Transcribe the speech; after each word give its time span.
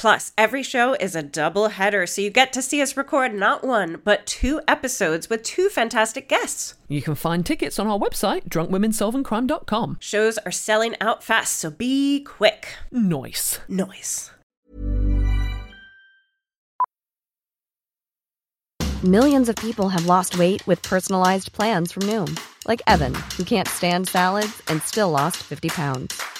Plus, 0.00 0.32
every 0.38 0.62
show 0.62 0.94
is 0.94 1.14
a 1.14 1.22
double 1.22 1.68
header, 1.68 2.06
so 2.06 2.22
you 2.22 2.30
get 2.30 2.54
to 2.54 2.62
see 2.62 2.80
us 2.80 2.96
record 2.96 3.34
not 3.34 3.62
one, 3.62 4.00
but 4.02 4.24
two 4.24 4.58
episodes 4.66 5.28
with 5.28 5.42
two 5.42 5.68
fantastic 5.68 6.26
guests. 6.26 6.74
You 6.88 7.02
can 7.02 7.14
find 7.14 7.44
tickets 7.44 7.78
on 7.78 7.86
our 7.86 7.98
website, 7.98 8.48
drunkwomensolvingcrime.com. 8.48 9.98
Shows 10.00 10.38
are 10.38 10.50
selling 10.50 10.94
out 11.02 11.22
fast, 11.22 11.58
so 11.58 11.70
be 11.70 12.24
quick. 12.24 12.68
Noise. 12.90 13.60
Noise. 13.68 14.30
Millions 19.04 19.50
of 19.50 19.56
people 19.56 19.90
have 19.90 20.06
lost 20.06 20.38
weight 20.38 20.66
with 20.66 20.80
personalized 20.80 21.52
plans 21.52 21.92
from 21.92 22.04
Noom, 22.04 22.40
like 22.66 22.80
Evan, 22.86 23.14
who 23.36 23.44
can't 23.44 23.68
stand 23.68 24.08
salads 24.08 24.62
and 24.66 24.82
still 24.82 25.10
lost 25.10 25.42
50 25.42 25.68
pounds. 25.68 26.39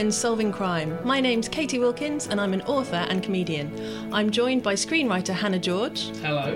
is 0.00 0.20
Drunk 0.20 0.32
Women 0.40 0.50
Solving 0.50 0.52
Crime. 0.52 0.98
My 1.04 1.20
name's 1.20 1.48
Katie 1.48 1.78
Wilkins, 1.78 2.26
and 2.26 2.40
I'm 2.40 2.54
an 2.54 2.62
author 2.62 3.04
and 3.10 3.22
comedian. 3.22 3.70
I'm 4.14 4.30
joined 4.30 4.62
by 4.62 4.72
screenwriter 4.74 5.34
Hannah 5.34 5.58
George 5.58 6.08
Hello. 6.22 6.54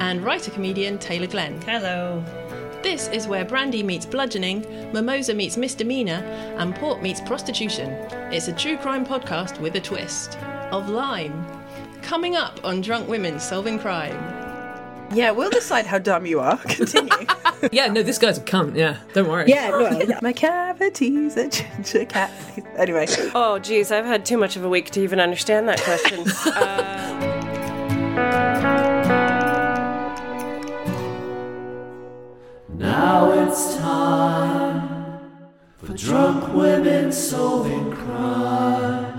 and 0.00 0.22
writer 0.22 0.50
comedian 0.50 0.98
Taylor 0.98 1.26
Glenn. 1.26 1.62
Hello. 1.62 2.22
This 2.82 3.08
is 3.08 3.26
where 3.26 3.46
brandy 3.46 3.82
meets 3.82 4.04
bludgeoning, 4.04 4.92
mimosa 4.92 5.32
meets 5.32 5.56
misdemeanor, 5.56 6.22
and 6.58 6.74
port 6.74 7.02
meets 7.02 7.22
prostitution. 7.22 7.90
It's 8.30 8.48
a 8.48 8.52
true 8.52 8.76
crime 8.76 9.06
podcast 9.06 9.58
with 9.60 9.76
a 9.76 9.80
twist 9.80 10.36
of 10.70 10.90
lime. 10.90 11.46
Coming 12.02 12.36
up 12.36 12.60
on 12.64 12.82
Drunk 12.82 13.08
Women 13.08 13.40
Solving 13.40 13.78
Crime. 13.78 14.18
Yeah, 15.14 15.30
we'll 15.30 15.50
decide 15.50 15.86
how 15.86 16.00
dumb 16.00 16.26
you 16.26 16.40
are. 16.40 16.58
Continue. 16.68 17.26
Yeah, 17.72 17.86
no, 17.88 18.02
this 18.02 18.18
guy's 18.18 18.38
a 18.38 18.40
cunt. 18.42 18.76
Yeah, 18.76 18.98
don't 19.12 19.28
worry. 19.28 19.48
yeah, 19.48 19.70
no, 19.70 20.18
Macavity's 20.22 21.36
a 21.36 21.48
ginger 21.48 22.04
cat. 22.06 22.30
Anyway, 22.76 23.06
Oh, 23.34 23.58
geez, 23.58 23.90
I've 23.92 24.04
had 24.04 24.24
too 24.24 24.36
much 24.36 24.56
of 24.56 24.64
a 24.64 24.68
week 24.68 24.90
to 24.90 25.00
even 25.00 25.20
understand 25.20 25.68
that 25.68 25.80
question. 25.80 26.24
uh, 26.46 27.30
Now 32.68 33.30
it's 33.30 33.76
time 33.76 35.18
for 35.78 35.92
drunk 35.94 36.52
women 36.54 37.12
solving 37.12 37.92
crime. 37.92 39.13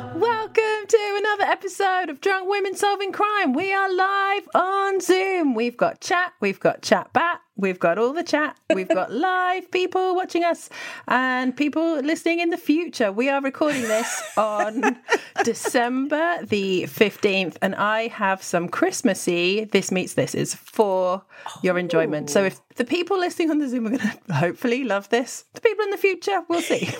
Welcome 0.85 0.99
to 0.99 1.15
another 1.17 1.51
episode 1.51 2.09
of 2.09 2.21
Drunk 2.21 2.47
Women 2.47 2.75
Solving 2.75 3.11
Crime. 3.11 3.53
We 3.53 3.73
are 3.73 3.91
live 3.91 4.47
on 4.53 4.99
Zoom. 4.99 5.55
We've 5.55 5.75
got 5.75 5.99
chat, 5.99 6.33
we've 6.41 6.59
got 6.59 6.83
chat 6.83 7.11
bat, 7.11 7.41
we've 7.55 7.79
got 7.79 7.97
all 7.97 8.13
the 8.13 8.23
chat, 8.23 8.55
we've 8.71 8.87
got 8.87 9.11
live 9.11 9.71
people 9.71 10.15
watching 10.15 10.43
us, 10.43 10.69
and 11.07 11.57
people 11.57 12.01
listening 12.01 12.39
in 12.39 12.51
the 12.51 12.57
future. 12.57 13.11
We 13.11 13.29
are 13.29 13.41
recording 13.41 13.81
this 13.83 14.21
on 14.37 14.97
December 15.43 16.45
the 16.45 16.83
15th, 16.83 17.57
and 17.63 17.73
I 17.75 18.07
have 18.07 18.43
some 18.43 18.69
Christmassy 18.69 19.63
This 19.63 19.91
Meets 19.91 20.13
This 20.13 20.35
is 20.35 20.53
for 20.53 21.23
your 21.63 21.79
enjoyment. 21.79 22.29
So 22.29 22.43
if 22.43 22.61
the 22.75 22.85
people 22.85 23.17
listening 23.17 23.49
on 23.49 23.57
the 23.57 23.69
Zoom 23.69 23.87
are 23.87 23.97
going 23.97 24.11
to 24.27 24.33
hopefully 24.33 24.83
love 24.83 25.09
this, 25.09 25.45
the 25.53 25.61
people 25.61 25.83
in 25.85 25.89
the 25.89 25.97
future, 25.97 26.43
we'll 26.47 26.61
see. 26.61 26.89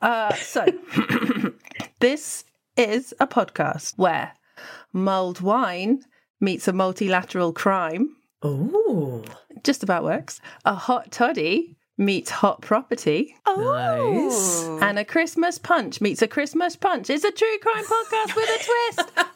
Uh, 0.00 0.34
so 0.34 0.66
this 2.00 2.42
is 2.76 3.12
a 3.20 3.26
podcast 3.26 3.94
where 3.96 4.32
mulled 4.92 5.40
wine 5.40 6.02
meets 6.40 6.68
a 6.68 6.72
multilateral 6.72 7.52
crime. 7.52 8.16
Ooh. 8.44 9.24
Just 9.62 9.82
about 9.82 10.04
works. 10.04 10.40
A 10.64 10.74
hot 10.74 11.10
toddy 11.12 11.76
meets 11.98 12.30
hot 12.30 12.62
property. 12.62 13.36
Nice. 13.46 14.64
Oh. 14.64 14.78
And 14.82 14.98
a 14.98 15.04
Christmas 15.04 15.58
punch 15.58 16.00
meets 16.00 16.22
a 16.22 16.28
Christmas 16.28 16.74
punch. 16.74 17.10
It's 17.10 17.24
a 17.24 17.30
true 17.30 17.58
crime 17.60 17.84
podcast 17.84 18.34
with 18.34 18.48
a 18.48 18.58
twist 18.96 19.10
of 19.18 19.26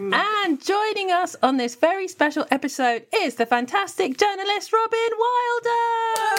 lime. 0.00 0.14
And 0.14 0.62
joining 0.62 1.10
us 1.10 1.36
on 1.42 1.56
this 1.58 1.74
very 1.74 2.08
special 2.08 2.46
episode 2.50 3.06
is 3.14 3.34
the 3.34 3.44
fantastic 3.46 4.16
journalist 4.16 4.72
Robyn 4.72 5.12
Wilder. 5.18 5.84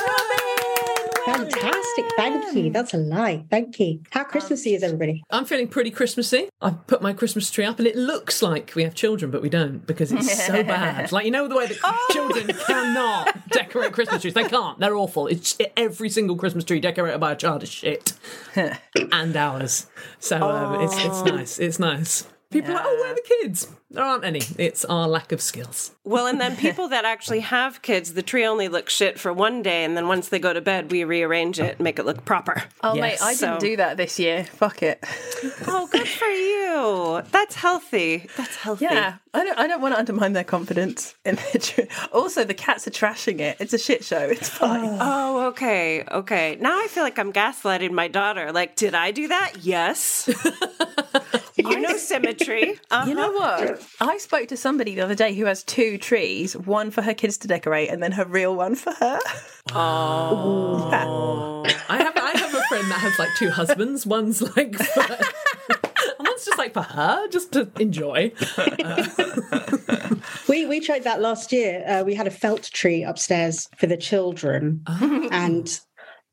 Robyn, 0.07 0.58
Fantastic. 1.25 2.05
Thank 2.15 2.55
you. 2.55 2.71
That's 2.71 2.93
a 2.93 2.97
lie. 2.97 3.45
Thank 3.49 3.79
you. 3.79 4.01
How 4.11 4.23
Christmassy 4.23 4.73
is 4.75 4.83
everybody? 4.83 5.23
I'm 5.29 5.45
feeling 5.45 5.67
pretty 5.67 5.91
Christmassy. 5.91 6.49
I've 6.61 6.85
put 6.87 7.01
my 7.01 7.13
Christmas 7.13 7.49
tree 7.51 7.65
up 7.65 7.79
and 7.79 7.87
it 7.87 7.95
looks 7.95 8.41
like 8.41 8.73
we 8.75 8.83
have 8.83 8.95
children, 8.95 9.31
but 9.31 9.41
we 9.41 9.49
don't 9.49 9.85
because 9.85 10.11
it's 10.11 10.45
so 10.45 10.63
bad. 10.63 11.11
Like, 11.11 11.25
you 11.25 11.31
know, 11.31 11.47
the 11.47 11.55
way 11.55 11.67
that 11.67 12.07
children 12.11 12.47
cannot 12.67 13.49
decorate 13.49 13.93
Christmas 13.93 14.21
trees. 14.21 14.33
They 14.33 14.43
can't. 14.43 14.79
They're 14.79 14.95
awful. 14.95 15.27
It's 15.27 15.57
every 15.77 16.09
single 16.09 16.35
Christmas 16.35 16.63
tree 16.63 16.79
decorated 16.79 17.19
by 17.19 17.31
a 17.31 17.35
child 17.35 17.63
is 17.63 17.69
shit. 17.69 18.13
and 18.55 19.35
ours. 19.35 19.87
So 20.19 20.37
um, 20.41 20.81
it's, 20.81 20.95
it's 20.97 21.23
nice. 21.23 21.59
It's 21.59 21.79
nice. 21.79 22.27
People 22.51 22.71
are 22.71 22.75
like, 22.75 22.83
oh, 22.85 22.95
where 22.95 23.11
are 23.11 23.15
the 23.15 23.21
kids? 23.41 23.67
There 23.91 24.03
aren't 24.03 24.25
any. 24.25 24.41
It's 24.57 24.83
our 24.85 25.07
lack 25.07 25.31
of 25.31 25.39
skills. 25.39 25.91
well, 26.03 26.25
and 26.25 26.41
then 26.41 26.55
people 26.55 26.87
that 26.89 27.05
actually 27.05 27.41
have 27.41 27.81
kids, 27.83 28.13
the 28.13 28.23
tree 28.23 28.43
only 28.45 28.67
looks 28.67 28.91
shit 28.93 29.19
for 29.19 29.31
one 29.31 29.61
day, 29.61 29.83
and 29.83 29.95
then 29.95 30.07
once 30.07 30.29
they 30.29 30.39
go 30.39 30.51
to 30.53 30.61
bed, 30.61 30.89
we 30.91 31.03
rearrange 31.03 31.59
it 31.59 31.75
and 31.77 31.81
make 31.81 31.99
it 31.99 32.05
look 32.05 32.25
proper. 32.25 32.63
Oh, 32.81 32.95
Yes. 32.95 33.01
mate, 33.21 33.25
I 33.25 33.35
didn't 33.35 33.59
do 33.59 33.77
that 33.77 33.97
this 33.97 34.17
year. 34.17 34.45
Fuck 34.45 34.81
it. 34.81 35.03
Oh, 35.67 35.87
good 35.91 36.07
for 36.07 36.25
you. 36.27 37.21
That's 37.31 37.55
healthy. 37.55 38.27
That's 38.35 38.55
healthy. 38.55 38.85
Yeah, 38.85 39.15
I 39.33 39.43
don't. 39.43 39.57
I 39.59 39.67
don't 39.67 39.81
want 39.81 39.93
to 39.93 39.99
undermine 39.99 40.33
their 40.33 40.43
confidence 40.43 41.13
in 41.25 41.35
their. 41.35 41.61
tree. 41.61 41.87
also, 42.11 42.43
the 42.43 42.53
cats 42.55 42.87
are 42.87 42.91
trashing 42.91 43.39
it. 43.39 43.57
It's 43.59 43.73
a 43.73 43.77
shit 43.77 44.03
show. 44.03 44.19
It's 44.19 44.49
oh, 44.55 44.67
fine. 44.67 44.97
Oh, 44.99 45.47
okay. 45.49 46.03
Okay. 46.03 46.57
Now 46.59 46.79
I 46.79 46.87
feel 46.87 47.03
like 47.03 47.19
I'm 47.19 47.31
gaslighting 47.31 47.91
my 47.91 48.07
daughter. 48.07 48.51
Like, 48.51 48.75
did 48.75 48.95
I 48.95 49.11
do 49.11 49.27
that? 49.27 49.53
Yes. 49.61 50.29
you 51.69 51.79
know, 51.79 51.97
symmetry. 51.97 52.79
Uh-huh. 52.89 53.07
You 53.07 53.15
know 53.15 53.31
what? 53.31 53.85
I 53.99 54.17
spoke 54.17 54.47
to 54.49 54.57
somebody 54.57 54.95
the 54.95 55.01
other 55.01 55.15
day 55.15 55.33
who 55.33 55.45
has 55.45 55.63
two 55.63 55.97
trees, 55.97 56.55
one 56.55 56.91
for 56.91 57.01
her 57.01 57.13
kids 57.13 57.37
to 57.39 57.47
decorate 57.47 57.89
and 57.89 58.01
then 58.01 58.13
her 58.13 58.25
real 58.25 58.55
one 58.55 58.75
for 58.75 58.93
her. 58.93 59.19
Oh. 59.73 60.89
I 61.89 61.97
have 61.97 62.17
I 62.17 62.31
have 62.37 62.53
a 62.53 62.63
friend 62.63 62.89
that 62.91 62.99
has 62.99 63.19
like 63.19 63.29
two 63.37 63.49
husbands. 63.49 64.05
One's 64.05 64.41
like 64.55 64.75
for, 64.75 65.01
and 65.01 66.27
one's 66.27 66.45
just 66.45 66.57
like 66.57 66.73
for 66.73 66.81
her, 66.81 67.27
just 67.27 67.51
to 67.53 67.69
enjoy. 67.79 68.31
We 70.49 70.65
we 70.65 70.79
tried 70.79 71.03
that 71.03 71.21
last 71.21 71.51
year. 71.51 71.83
Uh, 71.87 72.03
we 72.03 72.15
had 72.15 72.27
a 72.27 72.31
felt 72.31 72.63
tree 72.63 73.03
upstairs 73.03 73.67
for 73.77 73.85
the 73.85 73.97
children, 73.97 74.83
and 74.87 75.79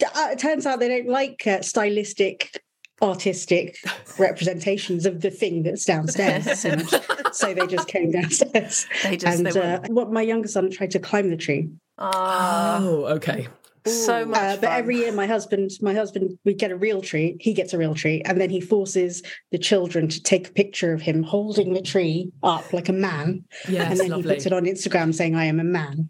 uh, 0.02 0.29
it 0.32 0.38
turns 0.38 0.64
out 0.64 0.81
they 0.81 0.88
don't 0.88 1.08
like 1.08 1.46
uh, 1.46 1.61
stylistic, 1.61 2.62
artistic 3.02 3.76
representations 4.19 5.06
of 5.06 5.20
the 5.20 5.31
thing 5.31 5.62
that's 5.62 5.84
downstairs, 5.84 6.64
and 6.64 6.88
so 7.32 7.52
they 7.54 7.66
just 7.66 7.88
came 7.88 8.10
downstairs. 8.10 8.87
They 9.02 9.16
just- 9.16 9.38
and 9.38 9.46
they 9.46 9.60
uh, 9.60 9.81
what 9.88 10.10
my 10.12 10.22
younger 10.22 10.48
son 10.48 10.70
tried 10.70 10.90
to 10.93 10.98
climb 10.98 11.31
the 11.31 11.37
tree, 11.37 11.69
Oh, 11.98 13.04
okay. 13.16 13.48
So 13.87 14.26
much 14.26 14.38
uh, 14.40 14.56
but 14.56 14.66
fun. 14.66 14.78
every 14.81 14.96
year 14.96 15.12
my 15.12 15.28
husband, 15.28 15.70
my 15.81 15.94
husband, 15.94 16.37
we 16.44 16.54
get 16.54 16.72
a 16.72 16.76
real 16.76 17.00
tree. 17.00 17.37
He 17.38 17.54
gets 17.54 17.72
a 17.72 17.78
real 17.78 17.94
tree, 17.94 18.20
and 18.25 18.40
then 18.40 18.50
he 18.50 18.60
forces 18.60 19.22
the 19.52 19.58
children 19.58 20.08
to 20.08 20.20
take 20.20 20.48
a 20.48 20.52
picture 20.52 20.93
of 20.93 21.00
him 21.00 21.22
holding 21.22 21.72
the 21.72 21.81
tree 21.82 22.32
up 22.43 22.72
like 22.72 22.88
a 22.88 22.93
man, 22.93 23.44
Yes, 23.69 23.88
and 23.93 24.00
then 24.00 24.08
lovely. 24.08 24.22
he 24.31 24.34
puts 24.34 24.46
it 24.46 24.52
on 24.52 24.64
Instagram 24.64 25.14
saying, 25.14 25.37
"I 25.37 25.44
am 25.44 25.60
a 25.60 25.64
man." 25.64 26.08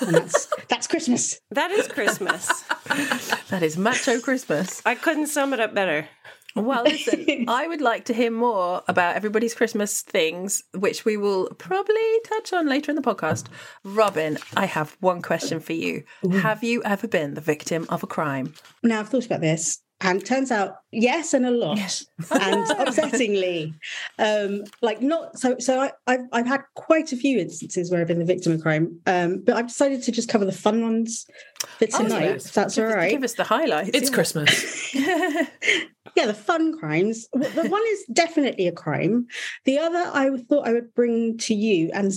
And 0.00 0.14
that's 0.14 0.46
that's 0.68 0.86
Christmas. 0.86 1.40
That 1.50 1.70
is 1.70 1.88
Christmas. 1.88 2.46
that 3.48 3.62
is 3.62 3.76
macho 3.76 4.20
Christmas. 4.20 4.82
I 4.84 4.94
couldn't 4.94 5.28
sum 5.28 5.52
it 5.52 5.60
up 5.60 5.74
better. 5.74 6.08
Well, 6.56 6.84
listen, 6.84 7.44
I 7.48 7.66
would 7.66 7.82
like 7.82 8.06
to 8.06 8.14
hear 8.14 8.30
more 8.30 8.82
about 8.88 9.14
everybody's 9.14 9.54
Christmas 9.54 10.00
things, 10.00 10.62
which 10.72 11.04
we 11.04 11.18
will 11.18 11.50
probably 11.58 12.20
touch 12.26 12.54
on 12.54 12.66
later 12.66 12.90
in 12.90 12.96
the 12.96 13.02
podcast. 13.02 13.46
Robyn, 13.84 14.38
I 14.56 14.64
have 14.64 14.96
one 15.00 15.20
question 15.20 15.60
for 15.60 15.74
you. 15.74 16.04
Have 16.32 16.64
you 16.64 16.82
ever 16.82 17.06
been 17.06 17.34
the 17.34 17.42
victim 17.42 17.84
of 17.90 18.02
a 18.02 18.06
crime? 18.06 18.54
Now 18.82 19.00
I've 19.00 19.08
thought 19.10 19.26
about 19.26 19.42
this, 19.42 19.82
and 20.02 20.24
turns 20.24 20.50
out 20.50 20.76
yes, 20.92 21.32
and 21.32 21.46
a 21.46 21.50
lot, 21.50 21.78
and 22.30 22.66
upsettingly, 22.80 23.72
um, 24.18 24.64
like 24.82 25.00
not 25.00 25.38
so. 25.38 25.56
So 25.58 25.80
I, 25.80 25.92
I've 26.06 26.20
I've 26.32 26.46
had 26.46 26.60
quite 26.74 27.12
a 27.12 27.16
few 27.16 27.38
instances 27.38 27.90
where 27.90 28.00
I've 28.00 28.06
been 28.06 28.18
the 28.18 28.24
victim 28.26 28.52
of 28.52 28.60
crime, 28.62 29.00
um, 29.06 29.42
but 29.44 29.56
I've 29.56 29.68
decided 29.68 30.02
to 30.02 30.12
just 30.12 30.28
cover 30.28 30.44
the 30.44 30.52
fun 30.52 30.82
ones 30.82 31.26
for 31.78 31.86
tonight. 31.86 32.24
yes. 32.24 32.46
if 32.46 32.52
that's 32.52 32.78
all 32.78 32.84
Give 32.88 32.96
us- 32.98 33.10
Give 33.10 33.24
us 33.24 33.34
the 33.34 33.44
highlights. 33.44 33.90
It's 33.94 34.10
yeah. 34.10 34.14
Christmas. 34.14 34.94
yeah, 34.94 36.26
the 36.26 36.34
fun 36.34 36.76
crimes. 36.78 37.26
The 37.32 37.66
one 37.68 37.82
is 37.88 38.04
definitely 38.12 38.66
a 38.68 38.72
crime. 38.72 39.26
The 39.64 39.78
other 39.78 40.10
I 40.12 40.30
thought 40.48 40.68
I 40.68 40.72
would 40.72 40.94
bring 40.94 41.38
to 41.38 41.54
you, 41.54 41.90
and 41.94 42.12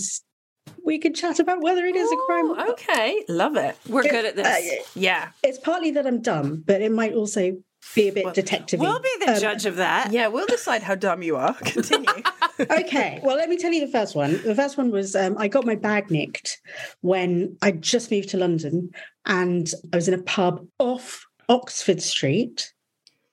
we 0.84 0.98
could 0.98 1.14
chat 1.14 1.38
about 1.40 1.62
whether 1.62 1.84
it 1.84 1.96
is 1.96 2.10
a 2.12 2.16
crime. 2.26 2.50
or 2.50 2.56
Oh, 2.60 2.70
okay, 2.72 3.24
love 3.28 3.56
it. 3.56 3.76
We're 3.88 4.02
good 4.02 4.24
at 4.26 4.36
this. 4.36 4.46
Uh, 4.46 4.82
Yeah, 4.94 5.30
it's 5.42 5.58
partly 5.58 5.90
that 5.92 6.06
I'm 6.06 6.20
dumb, 6.22 6.62
but 6.66 6.80
it 6.82 6.92
might 6.92 7.14
also 7.14 7.56
be 7.94 8.08
a 8.08 8.12
bit 8.12 8.34
detective. 8.34 8.80
we'll 8.80 9.00
be 9.00 9.10
the 9.26 9.38
judge 9.40 9.66
of 9.66 9.76
that. 9.76 10.12
yeah. 10.12 10.28
We'll 10.28 10.46
decide 10.46 10.82
how 10.82 10.94
dumb 10.94 11.22
you 11.22 11.36
are. 11.36 11.54
Continue. 11.64 12.22
okay, 12.60 13.20
well, 13.22 13.36
let 13.36 13.48
me 13.48 13.56
tell 13.56 13.72
you 13.72 13.80
the 13.80 13.90
first 13.90 14.14
one. 14.14 14.40
The 14.42 14.54
first 14.54 14.76
one 14.76 14.90
was 14.90 15.16
um, 15.16 15.36
I 15.38 15.48
got 15.48 15.66
my 15.66 15.74
bag 15.74 16.10
nicked 16.10 16.60
when 17.00 17.56
I 17.62 17.72
just 17.72 18.10
moved 18.10 18.30
to 18.30 18.36
London 18.36 18.90
and 19.26 19.70
I 19.92 19.96
was 19.96 20.08
in 20.08 20.14
a 20.14 20.22
pub 20.22 20.66
off 20.78 21.26
Oxford 21.48 22.02
Street. 22.02 22.72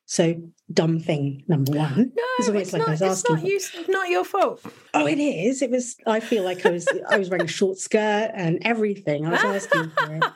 So, 0.06 0.36
dumb 0.72 1.00
thing, 1.00 1.44
number 1.48 1.72
one. 1.72 2.12
No, 2.16 2.24
it's 2.40 2.48
almost 2.48 2.74
like 2.74 2.80
not, 2.82 2.88
I 2.90 2.92
was 2.92 3.02
it's 3.02 3.30
not 3.30 3.44
you. 3.44 3.60
Not 3.88 4.10
your 4.10 4.24
fault. 4.24 4.62
Oh, 4.94 5.08
it 5.08 5.20
is. 5.20 5.62
It 5.62 5.72
was. 5.72 5.96
I 6.06 6.20
feel 6.20 6.44
like 6.44 6.66
I 6.66 6.72
was. 6.72 6.88
I 7.10 7.18
was 7.18 7.30
wearing 7.30 7.46
a 7.46 7.50
short 7.50 7.78
skirt 7.78 8.32
and 8.34 8.60
everything. 8.62 9.26
I 9.26 9.30
was 9.32 9.44
asking 9.44 9.92
for 9.92 10.16
it. 10.16 10.24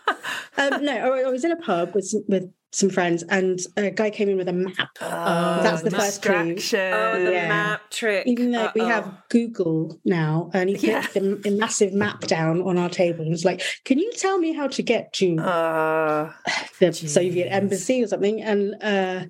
Um, 0.58 0.84
no, 0.84 0.92
I 1.14 1.22
I 1.22 1.30
was 1.30 1.46
in 1.46 1.52
a 1.52 1.56
pub 1.56 1.96
with 1.96 2.06
some, 2.06 2.24
with 2.28 2.54
some 2.74 2.90
friends, 2.90 3.24
and 3.24 3.58
a 3.78 3.90
guy 3.90 4.10
came 4.10 4.28
in 4.28 4.36
with 4.36 4.50
a 4.50 4.54
map. 4.54 4.90
That's 5.00 5.82
the 5.82 5.90
first 5.92 6.22
clue. 6.22 6.56
Oh, 6.58 7.24
the 7.24 7.32
Yeah. 7.32 7.48
map 7.48 7.90
trick. 7.90 8.28
Even 8.28 8.52
though 8.52 8.70
we 8.76 8.82
have 8.82 9.12
Google 9.30 9.98
now, 10.04 10.52
and 10.54 10.70
he 10.70 10.76
put 10.76 10.84
Yeah. 10.84 11.08
the, 11.14 11.42
a 11.46 11.52
massive 11.52 11.94
map 11.94 12.22
down 12.28 12.62
on 12.64 12.78
our 12.78 12.90
table 12.90 13.22
and 13.22 13.32
was 13.32 13.46
like, 13.46 13.62
"Can 13.86 13.98
you 13.98 14.12
tell 14.12 14.38
me 14.40 14.52
how 14.52 14.68
to 14.68 14.84
get 14.84 15.14
to 15.14 15.38
Uh, 15.40 16.34
the 16.80 16.92
Soviet 16.94 17.48
embassy 17.50 18.04
or 18.04 18.08
something?" 18.08 18.42
And 18.42 18.76
uh, 18.84 19.26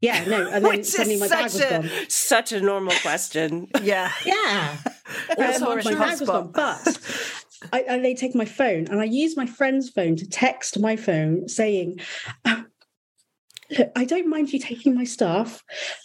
yeah, 0.00 0.24
no, 0.24 0.48
and 0.52 0.64
then 0.64 0.84
suddenly 0.84 1.18
my 1.18 1.28
bag 1.28 1.44
was 1.44 1.52
such 1.54 1.70
gone. 1.70 1.90
such 2.08 2.52
a 2.52 2.60
normal 2.60 2.94
question. 3.02 3.68
yeah. 3.82 4.10
Yeah. 4.24 4.76
Also 5.38 5.66
Um, 5.70 5.78
a 5.80 5.84
my 5.84 5.94
bag 5.94 6.20
was 6.20 6.28
gone, 6.28 6.52
but 6.52 7.00
I, 7.72 7.84
I, 7.90 7.98
they 7.98 8.14
take 8.14 8.34
my 8.34 8.44
phone 8.46 8.86
and 8.88 9.00
I 9.00 9.04
use 9.04 9.36
my 9.36 9.46
friend's 9.46 9.90
phone 9.90 10.16
to 10.16 10.26
text 10.28 10.78
my 10.78 10.96
phone 10.96 11.48
saying, 11.48 12.00
um, 12.44 12.66
Look, 13.78 13.92
I 13.94 14.04
don't 14.04 14.28
mind 14.28 14.52
you 14.52 14.58
taking 14.58 14.96
my 14.96 15.04
stuff, 15.04 15.62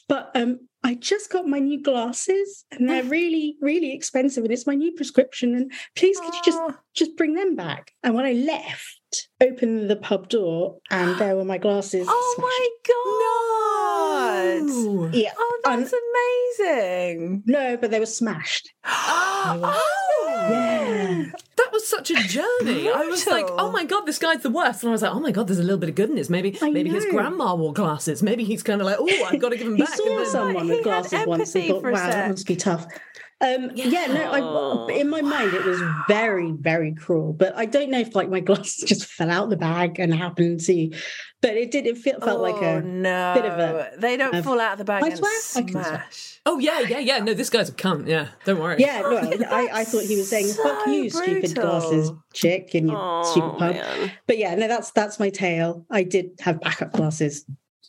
but 0.08 0.30
um, 0.36 0.60
I 0.84 0.94
just 0.94 1.32
got 1.32 1.48
my 1.48 1.58
new 1.58 1.82
glasses 1.82 2.64
and 2.72 2.88
they're 2.88 3.04
really, 3.04 3.56
really 3.60 3.92
expensive 3.92 4.44
and 4.44 4.54
it's 4.54 4.68
my 4.68 4.76
new 4.76 4.92
prescription. 4.92 5.56
And 5.56 5.72
please, 5.96 6.20
could 6.20 6.36
you 6.36 6.42
just 6.46 6.60
Oh. 6.62 6.76
just 6.96 7.18
bring 7.18 7.34
them 7.34 7.56
back? 7.56 7.92
And 8.04 8.14
when 8.14 8.24
I 8.26 8.34
left, 8.34 9.30
opened 9.42 9.90
the 9.90 9.96
pub 9.96 10.30
door 10.30 10.78
and 10.92 11.18
there 11.20 11.36
were 11.36 11.44
my 11.44 11.58
glasses. 11.58 12.06
Oh 12.08 12.36
my 12.38 12.68
god! 12.88 13.20
No. 13.24 13.85
Yeah. 15.14 15.32
Oh, 15.38 15.60
that's 15.64 15.94
amazing. 16.60 17.44
No, 17.46 17.78
but 17.78 17.92
they 17.92 18.00
were 18.00 18.06
smashed. 18.06 18.72
Oh, 19.48 20.48
Yeah. 20.50 21.26
That 21.58 21.72
was 21.72 21.88
such 21.88 22.10
a 22.12 22.16
journey. 22.16 22.90
I 22.90 23.06
was 23.06 23.28
like, 23.28 23.46
oh 23.48 23.72
my 23.72 23.84
god, 23.86 24.06
this 24.06 24.18
guy's 24.18 24.42
the 24.42 24.50
worst. 24.50 24.82
And 24.84 24.90
I 24.90 24.92
was 24.92 25.02
like, 25.04 25.12
oh 25.14 25.20
my 25.20 25.32
god, 25.32 25.48
there's 25.48 25.60
a 25.60 25.64
little 25.64 25.78
bit 25.78 25.90
of 25.90 25.96
goodness. 25.96 26.30
Maybe 26.30 26.58
I 26.62 26.70
maybe 26.72 26.90
his 26.90 27.06
grandma 27.06 27.54
wore 27.56 27.74
glasses. 27.74 28.24
Maybe 28.24 28.44
he's 28.44 28.64
kind 28.64 28.82
of 28.82 28.88
like, 28.88 28.98
oh, 29.00 29.26
I've 29.26 29.40
got 29.40 29.50
to 29.50 29.58
give 29.58 29.68
him 29.68 29.76
He 29.76 29.82
back. 29.84 29.90
and 29.90 29.98
saw 29.98 30.06
then- 30.18 30.26
someone 30.26 30.64
He 30.66 30.70
with 30.72 30.78
had 30.80 30.84
glasses 30.84 31.28
once 31.28 31.56
and 31.56 31.66
thought, 31.68 31.84
wow, 31.84 31.92
that 31.92 32.30
must 32.32 32.48
be 32.48 32.56
tough. 32.56 32.88
Um, 33.42 33.72
yeah. 33.76 34.08
no, 34.08 34.88
I, 34.88 34.94
in 34.94 35.10
my 35.10 35.22
mind 35.22 35.54
it 35.54 35.66
was 35.66 35.82
very, 36.08 36.52
very 36.54 36.94
cruel. 36.96 37.34
But 37.34 37.56
I 37.56 37.66
don't 37.66 37.92
know 37.92 38.00
if 38.00 38.16
like 38.16 38.30
my 38.30 38.40
glasses 38.50 38.88
just 38.88 39.06
fell 39.06 39.30
out 39.30 39.50
the 39.50 39.58
bag 39.58 40.00
and 40.00 40.14
happened 40.16 40.62
to, 40.62 40.90
but 41.42 41.52
it 41.58 41.70
did. 41.70 41.86
It 41.86 41.98
felt, 41.98 42.24
felt 42.24 42.42
like 42.42 42.56
Oh, 42.56 42.78
a 42.78 42.82
no. 42.82 43.34
bit 43.36 43.46
of 43.46 43.60
a- 43.60 43.92
they 44.00 44.16
don't 44.16 44.34
a- 44.36 44.42
fall 44.44 44.60
out 44.60 44.74
of 44.74 44.78
the 44.78 44.86
bag 44.86 45.04
I 45.04 45.08
and 45.08 45.18
swear 45.18 45.32
I 45.32 45.42
swear. 45.70 46.06
Oh 46.48 46.60
yeah, 46.60 46.80
yeah, 46.80 47.00
yeah. 47.00 47.20
No, 47.20 47.34
this 47.34 47.50
guy's 47.50 47.70
a 47.70 47.74
cunt. 47.74 48.08
Yeah, 48.08 48.30
don't 48.46 48.60
worry. 48.60 48.78
yeah. 48.80 49.02
No, 49.02 49.18
I, 49.50 49.82
I 49.82 49.84
thought 49.84 50.04
he 50.04 50.16
was 50.16 50.30
saying, 50.30 50.48
"Fuck 50.64 50.86
so 50.86 50.92
you, 50.92 51.10
stupid 51.10 51.56
glasses, 51.56 52.12
chick, 52.34 52.74
in 52.74 52.88
your 52.88 52.98
Oh, 52.98 53.24
stupid 53.24 53.58
pub." 53.60 53.76
man. 53.76 54.12
But 54.28 54.38
yeah, 54.38 54.56
no, 54.56 54.68
that's 54.70 54.92
that's 54.92 55.20
my 55.20 55.30
tale. 55.30 55.86
I 55.90 56.04
did 56.04 56.32
have 56.40 56.62
backup 56.62 56.94
glasses, 56.94 57.46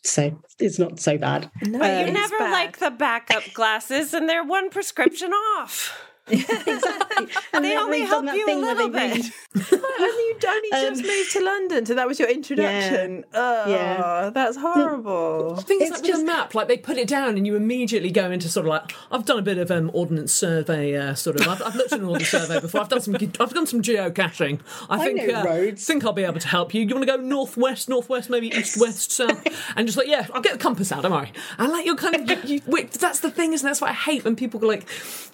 so 0.08 0.40
it's 0.58 0.78
not 0.78 0.98
so 1.00 1.18
bad. 1.18 1.50
No, 1.62 1.80
Um, 1.80 2.06
You 2.06 2.12
never 2.12 2.38
bad. 2.38 2.52
like 2.52 2.78
the 2.78 2.90
backup 2.90 3.42
glasses, 3.52 4.14
and 4.14 4.28
they're 4.28 4.44
one 4.44 4.70
prescription 4.70 5.32
off. 5.32 5.98
exactly. 6.30 7.28
And 7.52 7.64
They 7.64 7.74
only 7.78 8.00
they've 8.00 8.08
help 8.08 8.26
done 8.26 8.26
that 8.26 8.36
you 8.36 8.42
a 8.42 8.46
thing 8.46 8.60
where 8.60 8.74
little 8.74 8.90
they 8.90 9.14
bit. 9.14 9.24
really- 9.54 9.72
and 9.98 10.00
you 10.00 10.36
only 10.46 10.70
just 10.70 11.00
Um, 11.00 11.06
moved 11.06 11.32
to 11.32 11.40
London, 11.44 11.86
so 11.86 11.94
that 11.94 12.06
was 12.06 12.18
your 12.18 12.28
introduction. 12.28 13.24
Oh, 13.32 13.70
Yeah. 13.70 14.30
that's 14.34 14.58
horrible. 14.58 15.54
The 15.54 15.62
thing 15.62 15.78
is, 15.80 15.84
It's 15.84 15.90
like 15.92 16.02
with 16.02 16.10
just- 16.10 16.22
a 16.22 16.26
map, 16.26 16.54
like 16.54 16.68
they 16.68 16.76
put 16.76 16.98
it 16.98 17.08
down, 17.08 17.36
and 17.36 17.46
you 17.46 17.56
immediately 17.56 18.10
go 18.10 18.30
into 18.30 18.48
sort 18.50 18.66
of 18.66 18.70
like 18.70 18.92
I've 19.10 19.24
done 19.24 19.38
a 19.38 19.42
bit 19.42 19.56
of 19.56 19.70
um, 19.70 19.90
ordnance 19.94 20.32
survey, 20.34 20.94
uh, 20.96 21.14
sort 21.14 21.40
of. 21.40 21.48
I've, 21.48 21.62
I've 21.62 21.74
looked 21.74 21.92
at 21.92 22.00
an 22.00 22.04
ordnance 22.06 22.28
survey 22.30 22.60
before. 22.60 22.82
I've 22.82 22.88
done 22.90 23.00
some. 23.00 23.14
I've 23.14 23.54
done 23.54 23.66
some 23.66 23.80
geocaching. 23.80 24.60
I 24.90 24.96
I 25.00 25.04
think 25.04 25.26
know 25.26 25.40
uh, 25.40 25.44
roads. 25.44 25.84
think 25.86 26.04
I'll 26.04 26.12
be 26.12 26.24
able 26.24 26.40
to 26.40 26.48
help 26.48 26.74
you. 26.74 26.82
You 26.82 26.94
want 26.94 27.06
to 27.08 27.16
go 27.16 27.22
northwest, 27.22 27.88
northwest, 27.88 28.28
maybe 28.28 28.48
east, 28.48 28.78
west, 28.78 29.10
south, 29.12 29.42
and 29.76 29.86
just 29.86 29.96
like 29.96 30.08
yeah, 30.08 30.26
I'll 30.34 30.42
get 30.42 30.52
the 30.52 30.58
compass 30.58 30.92
out. 30.92 31.02
Don't 31.02 31.12
worry. 31.12 31.32
And 31.58 31.72
like 31.72 31.86
you're 31.86 31.96
kind 31.96 32.14
of 32.16 32.28
you, 32.44 32.56
you, 32.56 32.60
wait, 32.66 32.90
that's 32.92 33.20
the 33.20 33.30
thing, 33.30 33.54
isn't 33.54 33.66
it? 33.66 33.70
That's 33.70 33.80
what 33.80 33.90
I 33.90 33.94
hate 33.94 34.24
when 34.24 34.36
people 34.36 34.60
go 34.60 34.66
like, 34.66 34.86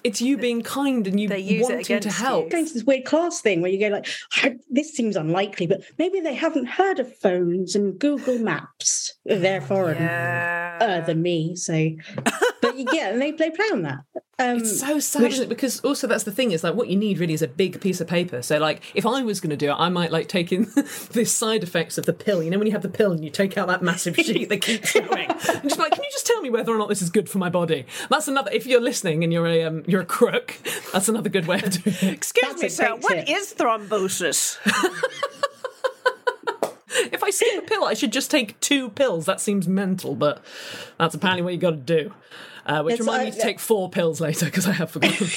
it's 0.04 0.20
you 0.20 0.36
being 0.38 0.62
kind 0.62 0.81
and 0.86 1.18
you 1.20 1.28
They 1.28 1.38
use 1.38 1.68
it 1.68 1.74
wanting 1.76 2.00
to 2.00 2.10
help. 2.10 2.44
you. 2.46 2.50
going 2.50 2.66
to 2.66 2.74
this 2.74 2.84
weird 2.84 3.04
class 3.04 3.40
thing 3.40 3.60
where 3.62 3.70
you 3.70 3.78
go 3.78 3.88
like, 3.88 4.06
this 4.70 4.92
seems 4.94 5.16
unlikely, 5.16 5.66
but 5.66 5.82
maybe 5.98 6.20
they 6.20 6.34
haven't 6.34 6.66
heard 6.66 6.98
of 6.98 7.14
phones 7.18 7.74
and 7.74 7.98
Google 7.98 8.38
Maps. 8.38 9.14
They're 9.24 9.60
foreign 9.60 9.98
Yeah. 9.98 10.78
uh, 10.80 11.06
than 11.06 11.22
me, 11.22 11.56
so. 11.56 11.90
But 12.60 12.74
yeah, 12.94 13.10
and 13.10 13.20
they 13.20 13.30
they 13.32 13.50
play 13.50 13.66
on 13.72 13.82
that. 13.82 13.98
Um, 14.50 14.58
It's 14.58 14.80
so 14.80 14.98
sad, 14.98 15.24
isn't? 15.32 15.48
Because 15.48 15.80
also 15.80 16.06
that's 16.06 16.24
the 16.24 16.32
thing 16.32 16.52
is 16.52 16.62
like 16.64 16.74
what 16.74 16.88
you 16.88 16.96
need 16.96 17.18
really 17.18 17.34
is 17.34 17.42
a 17.42 17.48
big 17.48 17.80
piece 17.80 18.00
of 18.00 18.06
paper. 18.08 18.42
So 18.42 18.58
like 18.58 18.82
if 18.94 19.06
I 19.06 19.22
was 19.22 19.40
going 19.40 19.50
to 19.50 19.56
do 19.56 19.70
it, 19.70 19.74
I 19.78 19.88
might 19.88 20.10
like 20.12 20.28
take 20.28 20.52
in 20.52 20.64
the 21.12 21.24
side 21.24 21.62
effects 21.62 21.98
of 21.98 22.06
the 22.06 22.12
pill. 22.12 22.42
You 22.42 22.50
know 22.50 22.58
when 22.58 22.66
you 22.66 22.72
have 22.72 22.82
the 22.82 22.88
pill 22.88 23.12
and 23.12 23.24
you 23.24 23.30
take 23.30 23.56
out 23.56 23.68
that 23.68 23.82
massive 23.82 24.16
sheet 24.16 24.48
that 24.48 24.58
keeps 24.62 24.92
going, 24.98 25.30
and 25.30 25.62
just 25.62 25.78
like, 25.78 25.92
can 25.92 26.02
you 26.02 26.10
just 26.12 26.26
tell 26.26 26.40
me 26.42 26.50
whether 26.50 26.72
or 26.74 26.78
not 26.78 26.88
this 26.88 27.02
is 27.02 27.10
good 27.10 27.28
for 27.28 27.38
my 27.38 27.48
body? 27.48 27.86
That's 28.10 28.28
another. 28.28 28.50
If 28.52 28.66
you're 28.66 28.80
listening 28.80 29.22
and 29.24 29.32
you're 29.32 29.46
a 29.46 29.64
um, 29.64 29.84
you're 29.86 30.02
a 30.02 30.06
crook, 30.06 30.58
that's 30.92 31.08
another 31.08 31.28
good 31.28 31.46
way 31.46 31.56
of 31.62 31.70
doing 31.82 31.96
it. 32.00 32.02
Excuse 32.14 32.48
That's 32.50 32.62
me, 32.62 32.68
sir. 32.68 32.84
great 32.88 33.02
What 33.02 33.14
tip. 33.26 33.28
is 33.28 33.54
thrombosis? 33.54 34.58
If 37.10 37.22
I 37.22 37.30
skip 37.30 37.64
a 37.64 37.66
pill, 37.66 37.84
I 37.84 37.94
should 37.94 38.12
just 38.12 38.30
take 38.30 38.58
two 38.60 38.90
pills. 38.90 39.24
That 39.24 39.40
seems 39.40 39.66
mental, 39.66 40.14
but 40.14 40.42
that's 40.98 41.14
apparently 41.14 41.42
what 41.42 41.54
you 41.54 41.58
got 41.58 41.70
to 41.70 41.76
do. 41.76 42.12
Uh, 42.66 42.82
which 42.82 42.94
It's, 42.94 43.00
remind 43.00 43.22
uh, 43.22 43.24
me 43.26 43.30
to 43.32 43.40
take 43.40 43.58
four 43.58 43.90
pills 43.90 44.20
later 44.20 44.46
because 44.46 44.66
I 44.66 44.72
have 44.72 44.90
forgotten. 44.90 45.28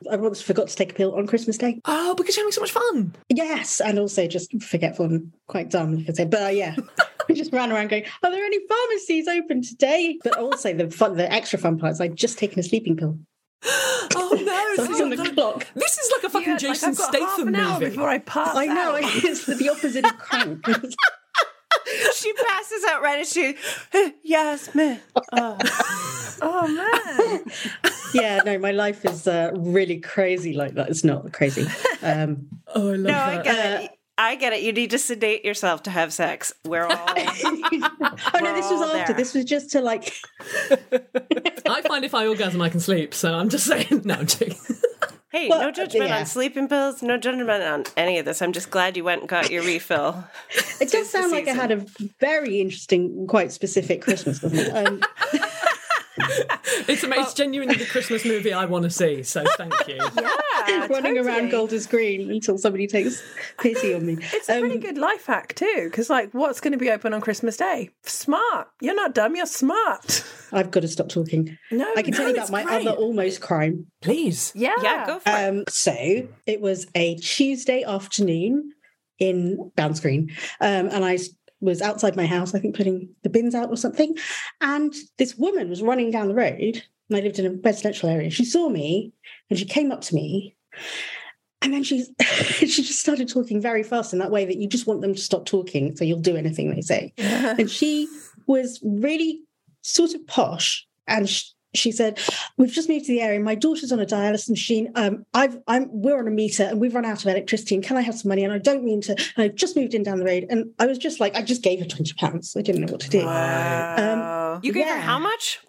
I 0.10 0.16
once 0.16 0.40
forgot 0.40 0.68
to 0.68 0.76
take 0.76 0.92
a 0.92 0.94
pill 0.94 1.14
on 1.14 1.26
Christmas 1.26 1.58
Day. 1.58 1.80
oh, 1.84 2.14
because 2.14 2.36
you're 2.36 2.44
having 2.44 2.52
so 2.52 2.60
much 2.60 2.72
fun. 2.72 3.14
Yes, 3.28 3.80
and 3.80 3.98
also 3.98 4.26
just 4.26 4.62
forgetful 4.62 5.06
and 5.06 5.32
quite 5.46 5.70
dumb. 5.70 5.98
If 5.98 6.10
I 6.10 6.12
say, 6.14 6.24
but 6.24 6.42
uh, 6.42 6.48
yeah, 6.48 6.76
we 7.28 7.34
just 7.34 7.52
ran 7.52 7.70
around 7.72 7.88
going, 7.88 8.04
"Are 8.22 8.30
there 8.30 8.44
any 8.44 8.58
pharmacies 8.66 9.28
open 9.28 9.62
today?" 9.62 10.18
But 10.24 10.38
also 10.38 10.72
the 10.72 10.90
fun, 10.90 11.16
the 11.16 11.30
extra 11.30 11.58
fun 11.58 11.78
part 11.78 11.92
is 11.92 12.00
I'd 12.00 12.16
just 12.16 12.38
taken 12.38 12.58
a 12.58 12.62
sleeping 12.62 12.96
pill. 12.96 13.18
Oh 14.16 14.36
no! 14.40 14.60
So 14.76 14.90
it's 14.90 15.00
on 15.00 15.10
the 15.10 15.16
clock. 15.34 15.66
This 15.74 15.98
is 15.98 16.10
like 16.12 16.24
a 16.24 16.30
fucking 16.30 16.46
Yeah, 16.48 16.52
like, 16.54 16.60
Jason 16.60 16.90
I've 16.90 16.96
got 16.96 17.14
half 17.14 17.28
Statham 17.30 17.48
an 17.48 17.56
hour 17.56 17.80
movie. 17.80 17.90
before 17.90 18.08
I 18.08 18.18
pass 18.18 18.56
I 18.56 18.66
know 18.66 18.96
out. 18.96 19.00
it's 19.02 19.44
the 19.46 19.68
opposite 19.68 20.04
of 20.04 20.16
crank. 20.18 20.64
she 22.14 22.32
passes 22.32 22.84
out 22.88 23.02
right 23.02 23.20
as 23.20 23.32
she, 23.32 23.56
yes, 24.22 24.74
me. 24.74 24.98
Oh 25.32 26.16
man. 26.40 27.44
yeah, 28.14 28.40
no, 28.44 28.58
my 28.58 28.70
life 28.70 29.04
is 29.04 29.26
uh, 29.26 29.50
really 29.54 30.00
crazy 30.00 30.54
like 30.54 30.74
that. 30.74 30.88
It's 30.88 31.04
not 31.04 31.32
crazy. 31.32 31.66
Um, 32.02 32.48
oh, 32.74 32.92
I 32.92 32.96
love 32.96 33.00
No, 33.00 33.18
I 33.18 33.42
get 33.42 33.82
it. 33.82 33.90
I 34.18 34.34
get 34.34 34.52
it. 34.52 34.62
You 34.62 34.72
need 34.72 34.90
to 34.90 34.98
sedate 34.98 35.46
yourself 35.46 35.84
to 35.84 35.90
have 35.90 36.12
sex. 36.12 36.52
We're 36.66 36.84
all. 36.84 36.92
oh 36.92 38.40
no, 38.42 38.54
this 38.54 38.70
was 38.70 38.82
after. 38.82 39.12
there. 39.12 39.16
This 39.16 39.34
was 39.34 39.46
just 39.46 39.70
to 39.70 39.80
like. 39.80 40.12
I 41.66 41.82
find 41.86 42.04
if 42.04 42.14
I 42.14 42.26
orgasm, 42.26 42.60
I 42.60 42.68
can 42.68 42.80
sleep. 42.80 43.14
So 43.14 43.32
I'm 43.32 43.48
just 43.48 43.66
saying. 43.66 44.02
No, 44.04 44.16
I'm 44.16 44.26
joking. 44.26 44.56
Hey, 45.32 45.48
Well, 45.48 45.60
no 45.60 45.70
judgment 45.70 46.08
yeah. 46.08 46.18
on 46.18 46.26
sleeping 46.26 46.66
pills. 46.66 47.02
No 47.02 47.16
judgment 47.16 47.48
on 47.48 47.84
any 47.96 48.18
of 48.18 48.24
this. 48.24 48.42
I'm 48.42 48.52
just 48.52 48.68
glad 48.68 48.96
you 48.96 49.04
went 49.04 49.20
and 49.20 49.28
got 49.28 49.48
your 49.48 49.62
refill. 49.62 50.24
It 50.80 50.90
does 50.90 51.08
sound 51.08 51.30
like 51.30 51.46
I 51.46 51.52
had 51.52 51.70
a 51.70 51.86
very 52.18 52.60
interesting, 52.60 53.28
quite 53.28 53.52
specific 53.52 54.02
Christmas, 54.02 54.40
doesn't 54.40 54.58
it? 54.58 54.86
Um, 54.86 55.00
It's, 56.88 57.04
ama- 57.04 57.16
it's 57.18 57.34
genuinely 57.34 57.74
the 57.76 57.84
Christmas 57.86 58.24
movie 58.24 58.52
I 58.52 58.64
want 58.64 58.84
to 58.84 58.90
see. 58.90 59.22
So 59.22 59.44
thank 59.56 59.72
you. 59.88 59.98
Yeah, 60.68 60.80
running 60.88 61.14
totally. 61.14 61.18
around 61.20 61.50
Golders 61.50 61.86
Green 61.86 62.30
until 62.30 62.58
somebody 62.58 62.86
takes 62.86 63.22
pity 63.58 63.94
on 63.94 64.04
me. 64.04 64.18
It's 64.20 64.48
a 64.48 64.60
pretty 64.60 64.74
Um, 64.74 64.80
good 64.80 64.98
life 64.98 65.24
hack 65.26 65.54
too, 65.54 65.84
because 65.84 66.10
like, 66.10 66.32
what's 66.32 66.60
going 66.60 66.72
to 66.72 66.78
be 66.78 66.90
open 66.90 67.14
on 67.14 67.20
Christmas 67.22 67.56
Day? 67.56 67.88
Smart. 68.04 68.68
You're 68.80 68.94
not 68.94 69.14
dumb. 69.14 69.34
You're 69.34 69.46
smart. 69.46 70.22
I've 70.52 70.70
got 70.70 70.80
to 70.80 70.88
stop 70.88 71.08
talking. 71.08 71.56
No, 71.70 71.90
I 71.96 72.02
can 72.02 72.10
no, 72.12 72.16
tell 72.18 72.28
you 72.28 72.34
about 72.34 72.50
my 72.50 72.62
great. 72.64 72.86
other 72.86 72.96
almost 72.96 73.40
crime. 73.40 73.86
Please. 74.02 74.52
Yeah. 74.54 74.74
Yeah, 74.82 75.06
go 75.06 75.18
for 75.18 75.30
it. 75.30 75.48
Um, 75.48 75.64
so 75.68 76.28
it 76.46 76.60
was 76.60 76.86
a 76.94 77.14
Tuesday 77.16 77.82
afternoon 77.82 78.70
in 79.18 79.70
Bounds 79.76 80.00
Green, 80.00 80.30
um, 80.60 80.88
and 80.88 81.04
I 81.04 81.14
s- 81.14 81.28
was 81.60 81.82
outside 81.82 82.16
my 82.16 82.26
house, 82.26 82.54
I 82.54 82.58
think 82.58 82.76
putting 82.76 83.08
the 83.22 83.28
bins 83.28 83.54
out 83.54 83.70
or 83.70 83.76
something, 83.76 84.16
and 84.60 84.94
this 85.18 85.36
woman 85.36 85.68
was 85.68 85.82
running 85.82 86.10
down 86.10 86.28
the 86.28 86.34
road, 86.34 86.82
and 87.08 87.16
I 87.16 87.20
lived 87.20 87.38
in 87.38 87.46
a 87.46 87.60
residential 87.62 88.08
area. 88.08 88.30
She 88.30 88.44
saw 88.44 88.68
me, 88.68 89.12
and 89.48 89.58
she 89.58 89.64
came 89.64 89.92
up 89.92 90.00
to 90.02 90.14
me, 90.14 90.56
and 91.62 91.72
then 91.72 91.82
she 91.82 92.04
she 92.20 92.82
just 92.82 93.00
started 93.00 93.28
talking 93.28 93.60
very 93.60 93.82
fast 93.82 94.12
in 94.12 94.18
that 94.18 94.30
way 94.30 94.44
that 94.44 94.56
you 94.56 94.68
just 94.68 94.86
want 94.86 95.02
them 95.02 95.14
to 95.14 95.20
stop 95.20 95.44
talking, 95.44 95.96
so 95.96 96.04
you'll 96.04 96.20
do 96.20 96.36
anything 96.36 96.74
they 96.74 96.80
say. 96.80 97.12
and 97.18 97.70
she 97.70 98.08
was 98.46 98.80
really 98.82 99.40
sort 99.82 100.14
of 100.14 100.26
posh 100.26 100.86
and 101.06 101.28
sh- 101.28 101.50
she 101.74 101.92
said 101.92 102.18
we've 102.56 102.72
just 102.72 102.88
moved 102.88 103.06
to 103.06 103.12
the 103.12 103.20
area. 103.20 103.40
My 103.40 103.54
daughter's 103.54 103.92
on 103.92 104.00
a 104.00 104.06
dialysis 104.06 104.50
machine. 104.50 104.90
Um 104.94 105.24
i've 105.34 105.58
i'm 105.66 105.88
we're 105.90 106.18
on 106.18 106.26
a 106.26 106.30
meter 106.30 106.64
and 106.64 106.80
we've 106.80 106.94
run 106.94 107.04
out 107.04 107.20
of 107.24 107.30
electricity 107.30 107.74
and 107.74 107.84
can 107.84 107.96
i 107.96 108.00
have 108.00 108.16
some 108.16 108.28
money? 108.28 108.44
And 108.44 108.52
i 108.52 108.58
don't 108.58 108.84
mean 108.84 109.00
to 109.02 109.12
and 109.12 109.44
i've 109.44 109.54
just 109.54 109.76
moved 109.76 109.94
in 109.94 110.02
down 110.02 110.18
the 110.18 110.24
road. 110.24 110.46
And 110.50 110.70
i 110.78 110.86
was 110.86 110.98
just 110.98 111.20
like 111.20 111.34
i 111.36 111.42
just 111.42 111.62
gave 111.62 111.80
her 111.80 111.86
20 111.86 112.12
pounds. 112.14 112.56
I 112.56 112.62
didn't 112.62 112.82
know 112.82 112.92
what 112.92 113.00
to 113.02 113.10
do. 113.10 113.24
Wow. 113.24 114.60
you 114.62 114.72
gave 114.72 114.86
her 114.86 114.98
how 114.98 115.18
much? 115.18 115.60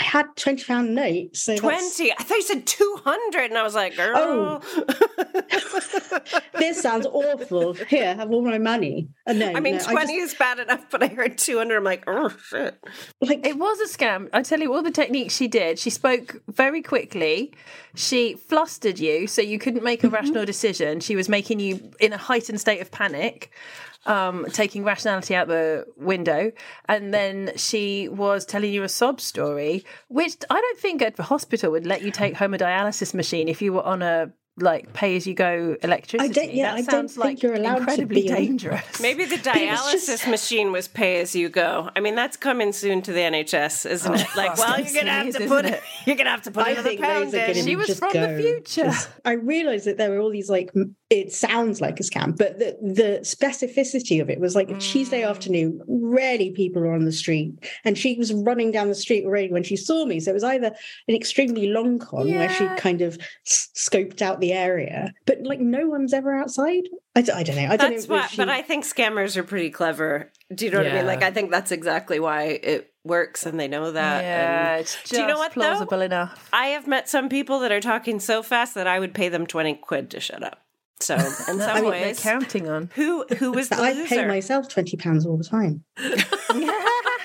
I 0.00 0.04
had 0.04 0.26
20 0.36 0.64
pound 0.64 0.94
note 0.94 1.36
so 1.36 1.54
that's- 1.54 1.96
20. 1.96 2.12
I 2.12 2.22
thought 2.22 2.36
you 2.36 2.42
said 2.42 2.66
200. 2.66 3.44
And 3.50 3.58
I 3.58 3.62
was 3.62 3.74
like, 3.74 3.96
girl. 3.96 4.62
this 6.58 6.80
sounds 6.80 7.06
awful 7.06 7.74
here 7.74 8.08
I 8.10 8.14
have 8.14 8.30
all 8.32 8.42
my 8.42 8.58
money 8.58 9.08
uh, 9.26 9.32
no 9.32 9.52
I 9.54 9.60
mean, 9.60 9.76
no, 9.76 9.84
20 9.84 10.18
just- 10.18 10.32
is 10.34 10.38
bad 10.38 10.58
enough, 10.58 10.86
but 10.90 11.02
I 11.02 11.06
heard 11.08 11.38
200. 11.38 11.76
I'm 11.76 11.84
like, 11.84 12.04
oh, 12.06 12.28
shit. 12.28 12.78
like 13.20 13.46
It 13.46 13.56
was 13.58 13.80
a 13.80 13.96
scam. 13.98 14.28
I 14.32 14.42
tell 14.42 14.60
you 14.60 14.72
all 14.74 14.82
the 14.82 14.90
techniques 14.90 15.34
she 15.36 15.48
did. 15.48 15.78
She 15.78 15.90
spoke 15.90 16.42
very 16.48 16.82
quickly. 16.82 17.54
She 17.94 18.34
flustered 18.34 18.98
you 18.98 19.26
so 19.26 19.40
you 19.42 19.58
couldn't 19.58 19.84
make 19.84 20.02
a 20.04 20.08
rational 20.08 20.44
decision. 20.44 21.00
She 21.00 21.16
was 21.16 21.28
making 21.28 21.60
you 21.60 21.92
in 22.00 22.12
a 22.12 22.16
heightened 22.18 22.60
state 22.60 22.80
of 22.80 22.90
panic, 22.90 23.50
um, 24.06 24.46
taking 24.52 24.84
rationality 24.84 25.34
out 25.34 25.48
the 25.48 25.86
window. 25.96 26.52
And 26.88 27.12
then 27.14 27.52
she 27.56 28.08
was 28.08 28.44
telling 28.44 28.72
you 28.72 28.82
a 28.82 28.88
sob 28.88 29.20
story, 29.20 29.84
which 30.08 30.36
I 30.50 30.60
don't 30.60 30.78
think 30.78 31.02
a 31.02 31.22
hospital 31.22 31.70
would 31.72 31.86
let 31.86 32.02
you 32.02 32.10
take 32.10 32.36
home 32.36 32.54
a 32.54 32.58
dialysis 32.58 33.14
machine 33.14 33.48
if 33.48 33.62
you 33.62 33.72
were 33.72 33.82
on 33.82 34.02
a 34.02 34.32
like 34.56 34.92
pay 34.92 35.16
as 35.16 35.26
you 35.26 35.34
go 35.34 35.76
electricity. 35.82 36.52
yeah, 36.52 36.66
that 36.70 36.74
I 36.74 36.76
don't 36.82 36.90
sounds 36.90 37.14
think 37.14 37.24
like 37.24 37.42
you're 37.42 37.54
allowed 37.54 37.74
to 37.74 37.80
incredibly 37.80 38.22
be 38.22 38.30
on- 38.30 38.36
dangerous. 38.36 39.00
Maybe 39.00 39.24
the 39.24 39.34
it 39.34 39.44
was 39.44 39.52
dialysis 39.56 40.06
just- 40.06 40.28
machine 40.28 40.70
was 40.70 40.86
pay 40.86 41.20
as 41.20 41.34
you 41.34 41.48
go. 41.48 41.90
I 41.96 41.98
mean, 41.98 42.14
that's 42.14 42.36
coming 42.36 42.70
soon 42.72 43.02
to 43.02 43.12
the 43.12 43.18
NHS, 43.18 43.90
isn't 43.90 44.14
it? 44.14 44.26
Like, 44.36 44.56
well, 44.56 44.78
you're 44.80 44.94
gonna 44.94 45.10
have 45.10 45.34
to 45.34 45.48
put 45.48 45.64
it? 45.64 45.82
you're 46.06 46.14
gonna 46.14 46.30
have 46.30 46.42
to 46.42 46.52
put 46.52 46.66
I 46.66 46.70
another 46.70 46.96
pound 46.96 47.34
in. 47.34 47.64
She 47.64 47.74
was 47.74 47.88
just 47.88 47.98
from 47.98 48.12
the 48.12 48.38
future. 48.40 48.84
Just- 48.84 49.10
I 49.24 49.32
realized 49.32 49.86
that 49.86 49.96
there 49.96 50.10
were 50.10 50.20
all 50.20 50.30
these 50.30 50.48
like 50.48 50.70
m- 50.76 50.94
it 51.20 51.32
sounds 51.32 51.80
like 51.80 52.00
a 52.00 52.02
scam, 52.02 52.36
but 52.36 52.58
the 52.58 52.76
the 52.82 53.10
specificity 53.22 54.20
of 54.20 54.28
it 54.30 54.40
was 54.40 54.54
like 54.54 54.70
a 54.70 54.78
Tuesday 54.78 55.22
Mm. 55.22 55.30
afternoon. 55.30 55.80
Rarely 55.86 56.50
people 56.50 56.82
are 56.82 56.92
on 56.92 57.04
the 57.04 57.12
street, 57.12 57.52
and 57.84 57.96
she 57.96 58.16
was 58.16 58.32
running 58.32 58.70
down 58.72 58.88
the 58.88 58.94
street 58.94 59.24
already 59.24 59.50
when 59.52 59.62
she 59.62 59.76
saw 59.76 60.04
me. 60.04 60.20
So 60.20 60.30
it 60.30 60.34
was 60.34 60.44
either 60.44 60.72
an 61.08 61.14
extremely 61.14 61.66
long 61.68 61.98
con 61.98 62.30
where 62.30 62.48
she 62.50 62.66
kind 62.76 63.00
of 63.02 63.18
s- 63.46 63.68
scoped 63.76 64.22
out 64.22 64.40
the 64.40 64.52
area, 64.52 65.12
but 65.26 65.38
like 65.42 65.60
no 65.60 65.86
one's 65.88 66.12
ever 66.12 66.34
outside. 66.36 66.84
I, 67.16 67.22
d- 67.22 67.30
I 67.32 67.42
don't 67.44 67.54
know. 67.56 67.68
I 67.70 67.76
don't 67.76 67.92
That's 67.92 68.08
know. 68.08 68.16
what, 68.16 68.30
she- 68.30 68.36
but 68.38 68.48
I 68.48 68.62
think 68.62 68.84
scammers 68.84 69.36
are 69.36 69.44
pretty 69.44 69.70
clever. 69.70 70.32
Do 70.52 70.64
you 70.64 70.70
know 70.72 70.78
what 70.78 70.88
I 70.88 70.94
mean? 70.94 71.06
Like, 71.06 71.22
I 71.22 71.30
think 71.30 71.50
that's 71.52 71.70
exactly 71.70 72.18
why 72.18 72.42
it 72.62 72.92
works, 73.04 73.46
and 73.46 73.58
they 73.60 73.68
know 73.68 73.92
that. 73.92 74.22
yeah, 74.24 74.72
and- 74.72 74.80
it's 74.80 74.94
just 74.96 75.12
Do 75.12 75.20
you 75.20 75.26
know 75.28 75.38
what, 75.38 75.54
though? 75.54 75.60
plausible 75.60 76.00
enough. 76.00 76.48
I 76.52 76.68
have 76.68 76.86
met 76.88 77.08
some 77.08 77.28
people 77.28 77.60
that 77.60 77.70
are 77.70 77.80
talking 77.80 78.18
so 78.18 78.42
fast 78.42 78.74
that 78.74 78.88
I 78.88 78.98
would 78.98 79.14
pay 79.14 79.28
them 79.28 79.46
twenty 79.46 79.74
quid 79.74 80.10
to 80.10 80.18
shut 80.20 80.42
up. 80.42 80.60
So, 81.00 81.14
in 81.16 81.22
some 81.58 81.60
I 81.60 81.80
mean, 81.80 81.90
ways, 81.90 82.20
counting 82.20 82.68
on. 82.68 82.90
who 82.94 83.24
who 83.38 83.52
was 83.52 83.68
the 83.68 83.76
I 83.76 83.92
loser? 83.92 84.08
pay 84.08 84.26
myself 84.26 84.68
twenty 84.68 84.96
pounds 84.96 85.26
all 85.26 85.36
the 85.36 85.44
time. 85.44 85.84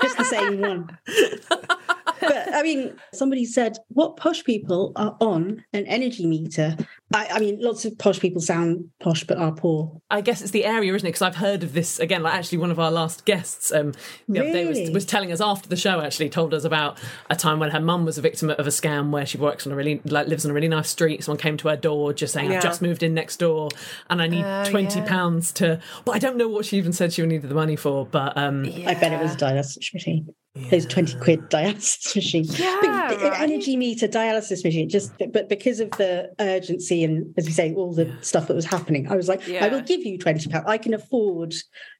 Just 0.02 0.18
the 0.18 0.24
same 0.26 0.60
one. 0.62 0.98
but 2.20 2.54
I 2.54 2.64
mean, 2.64 2.96
somebody 3.14 3.46
said, 3.46 3.78
"What 3.90 4.18
posh 4.18 4.44
people 4.44 4.92
are 4.96 5.16
on 5.20 5.64
an 5.74 5.86
energy 5.86 6.26
meter?" 6.26 6.76
I, 7.14 7.28
I 7.32 7.40
mean, 7.40 7.58
lots 7.60 7.86
of 7.86 7.98
posh 7.98 8.20
people 8.20 8.40
sound 8.42 8.90
posh 9.00 9.24
but 9.24 9.38
are 9.38 9.52
poor. 9.52 10.00
I 10.12 10.22
guess 10.22 10.42
it's 10.42 10.52
the 10.52 10.66
area, 10.66 10.94
isn't 10.94 11.06
it? 11.06 11.10
Because 11.10 11.24
I've 11.24 11.38
heard 11.38 11.64
of 11.64 11.74
this 11.74 11.98
again. 12.00 12.22
Like 12.24 12.36
actually, 12.36 12.60
one 12.60 12.72
of 12.72 12.80
our 12.80 12.92
last 12.92 13.26
guests 13.26 13.72
um, 13.72 13.94
the 14.28 14.40
other 14.42 14.52
day 14.52 14.66
was, 14.68 14.92
was 14.92 15.06
telling 15.06 15.32
us 15.32 15.42
after 15.42 15.68
the 15.68 15.76
show. 15.76 16.02
Actually, 16.02 16.30
told 16.30 16.54
us 16.54 16.64
about 16.64 17.00
a 17.30 17.36
time 17.36 17.60
when 17.60 17.72
her 17.72 17.80
mum 17.80 18.06
was 18.06 18.18
a 18.18 18.22
victim 18.22 18.50
of 18.50 18.60
a 18.60 18.70
scam 18.70 19.10
where 19.10 19.26
she 19.26 19.38
works 19.38 19.66
on 19.66 19.74
a 19.74 19.76
really 19.76 20.02
like 20.06 20.28
lives 20.28 20.46
on 20.46 20.52
a 20.52 20.54
really 20.54 20.68
nice 20.68 20.90
street. 20.90 21.24
Someone 21.24 21.40
came 21.40 21.58
to 21.58 21.68
her 21.70 21.76
door 21.78 22.14
just 22.14 22.34
saying, 22.34 22.52
Yeah. 22.52 22.58
"I've 22.58 22.64
just 22.64 22.82
moved 22.82 23.02
in 23.02 23.14
next 23.14 23.38
door 23.38 23.70
and 24.10 24.22
I 24.22 24.28
need 24.28 24.46
Oh, 24.46 24.66
twenty 24.66 25.00
yeah. 25.00 25.08
pounds 25.08 25.52
to." 25.54 25.80
But 26.06 26.12
I 26.16 26.20
don't 26.20 26.38
know 26.38 26.48
what 26.48 26.66
she 26.66 26.78
even 26.78 26.94
said 26.94 27.14
she 27.14 27.26
needed 27.26 27.50
the 27.50 27.56
money 27.56 27.76
for. 27.76 28.06
But 28.06 28.38
um, 28.38 28.66
I 28.66 28.94
bet 28.94 29.14
it 29.14 29.22
was 29.22 29.34
a 29.34 29.38
dialysis 29.38 29.94
machine. 29.94 30.34
Those 30.72 30.86
twenty 30.88 31.18
quid 31.20 31.42
dialysis 31.50 32.16
machine. 32.16 32.46
Yeah, 32.46 32.80
But 33.10 33.22
right. 33.22 33.42
energy 33.42 33.78
meter 33.78 34.08
dialysis 34.08 34.64
machine. 34.64 34.90
Just 34.90 35.12
but 35.32 35.48
because 35.48 35.80
of 35.80 35.92
the 35.92 36.30
urgency 36.40 37.04
and 37.04 37.34
as 37.38 37.46
you 37.48 37.54
say, 37.54 37.74
all 37.74 37.94
the 37.94 38.12
stuff 38.22 38.48
that 38.48 38.56
was 38.56 38.66
happening, 38.66 39.08
I 39.12 39.16
was 39.16 39.28
like, 39.28 39.48
I 39.48 39.68
will 39.70 39.82
give 39.82 40.02
you 40.02 40.18
twenty 40.18 40.50
pounds. 40.50 40.66
I 40.68 40.78
can 40.78 40.94
afford 40.94 41.54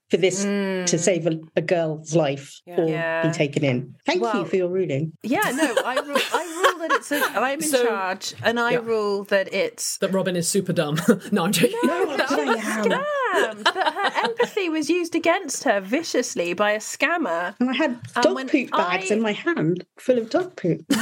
for 0.10 0.18
this 0.18 0.44
to 0.44 0.98
save 0.98 1.28
a, 1.28 1.40
a 1.56 1.62
girl's 1.62 2.16
life 2.16 2.60
or 2.66 2.78
Mm. 2.78 2.90
Yeah. 2.90 3.28
be 3.28 3.32
taken 3.34 3.64
in. 3.64 3.96
Thank 4.06 4.22
Well, 4.22 4.38
you 4.40 4.46
for 4.46 4.56
your 4.56 4.70
ruling. 4.70 5.14
Yeah, 5.24 5.52
no, 5.54 5.76
I 5.86 5.96
rule, 6.00 6.18
I 6.34 6.44
rule 6.64 6.80
that 6.88 6.92
it's. 6.94 7.12
A, 7.12 7.20
I'm 7.40 7.60
in 7.62 7.68
So- 7.70 7.86
charge, 7.86 8.34
and 8.44 8.60
I 8.60 8.72
Yeah. 8.72 8.80
rule 8.84 9.24
that 9.26 9.54
it's. 9.54 9.98
that 10.00 10.12
Robyn 10.12 10.36
is 10.36 10.48
super 10.48 10.74
dumb. 10.74 10.98
no, 11.32 11.44
I'm 11.46 11.52
joking. 11.52 11.78
No, 11.84 12.18
That 12.18 12.32
I 12.32 12.46
was 12.46 12.58
a 12.66 13.50
am. 13.50 13.64
that 13.64 13.94
her 14.16 14.30
empathy 14.30 14.70
was 14.70 14.90
used 14.90 15.14
against 15.16 15.64
her 15.66 15.80
viciously 15.80 16.54
by 16.54 16.72
a 16.72 16.80
scammer. 16.80 17.54
And 17.60 17.70
I 17.70 17.74
had 17.74 18.02
dog 18.22 18.36
when 18.36 18.50
poop 18.50 18.72
bags 18.72 19.12
I- 19.12 19.16
in 19.16 19.22
my 19.22 19.34
hand 19.34 19.86
full 19.98 20.18
of 20.18 20.30
dog 20.30 20.56
poop. 20.56 20.86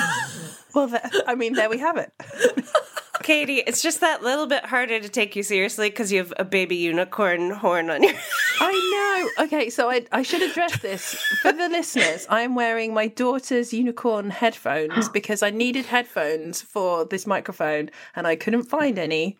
Well, 0.76 0.90
th- 0.90 1.02
I 1.26 1.34
mean, 1.34 1.54
there 1.54 1.70
we 1.72 1.80
have 1.80 1.98
it. 1.98 2.12
Katie, 3.24 3.63
it's 3.65 3.81
just 3.81 4.01
that 4.01 4.24
little 4.24 4.47
bit 4.47 4.65
harder 4.65 5.00
to 5.00 5.09
take 5.09 5.36
you 5.36 5.43
seriously 5.43 5.89
because 5.89 6.12
you 6.12 6.19
have 6.19 6.33
a 6.38 6.45
baby 6.45 6.75
unicorn 6.75 7.51
horn 7.51 7.89
on 7.89 8.03
your. 8.03 8.13
I 8.59 9.29
know. 9.38 9.45
Okay, 9.45 9.69
so 9.69 9.89
I, 9.89 10.05
I 10.12 10.21
should 10.24 10.41
address 10.41 10.79
this 10.79 11.15
for 11.41 11.51
the 11.51 11.69
listeners. 11.69 12.25
I'm 12.29 12.55
wearing 12.55 12.93
my 12.93 13.07
daughter's 13.07 13.74
unicorn 13.74 14.29
headphones 14.29 15.09
because 15.13 15.43
I 15.43 15.50
needed 15.50 15.86
headphones 15.86 16.62
for 16.62 17.05
this 17.05 17.27
microphone 17.27 17.89
and 18.15 18.27
I 18.27 18.36
couldn't 18.36 18.63
find 18.63 18.97
any. 18.97 19.38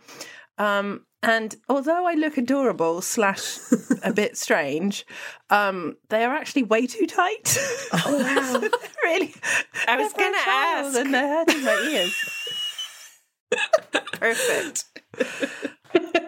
Um, 0.58 1.06
and 1.24 1.56
although 1.68 2.08
I 2.08 2.14
look 2.14 2.38
adorable 2.38 3.02
slash 3.02 3.58
a 4.04 4.14
bit 4.14 4.38
strange, 4.46 5.06
um, 5.50 5.98
they 6.10 6.24
are 6.24 6.34
actually 6.36 6.64
way 6.64 6.86
too 6.86 7.08
tight. 7.08 7.58
Oh 7.94 8.20
wow! 8.20 8.78
really, 9.04 9.34
I 9.88 9.98
was 9.98 10.14
gonna 10.14 10.38
fragile 10.38 10.88
ask. 10.90 10.98
and 11.00 11.14
they're 11.14 11.28
hurting 11.28 11.64
my 11.64 11.90
ears. 11.92 12.37
Perfect. 14.14 14.86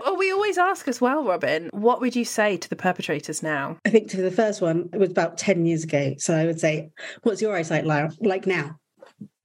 Well, 0.01 0.17
we 0.17 0.31
always 0.31 0.57
ask 0.57 0.88
as 0.88 1.01
well, 1.01 1.23
Robyn. 1.23 1.69
What 1.73 2.01
would 2.01 2.15
you 2.15 2.25
say 2.25 2.57
to 2.57 2.69
the 2.69 2.75
perpetrators 2.75 3.43
now? 3.43 3.77
I 3.85 3.89
think 3.89 4.09
to 4.11 4.21
the 4.21 4.31
first 4.31 4.61
one, 4.61 4.89
it 4.93 4.97
was 4.97 5.11
about 5.11 5.38
10 5.38 5.65
years 5.65 5.83
ago. 5.83 6.15
So 6.17 6.35
I 6.35 6.45
would 6.45 6.59
say, 6.59 6.89
what's 7.23 7.41
your 7.41 7.55
eyesight 7.55 7.85
like 7.85 8.47
now? 8.47 8.79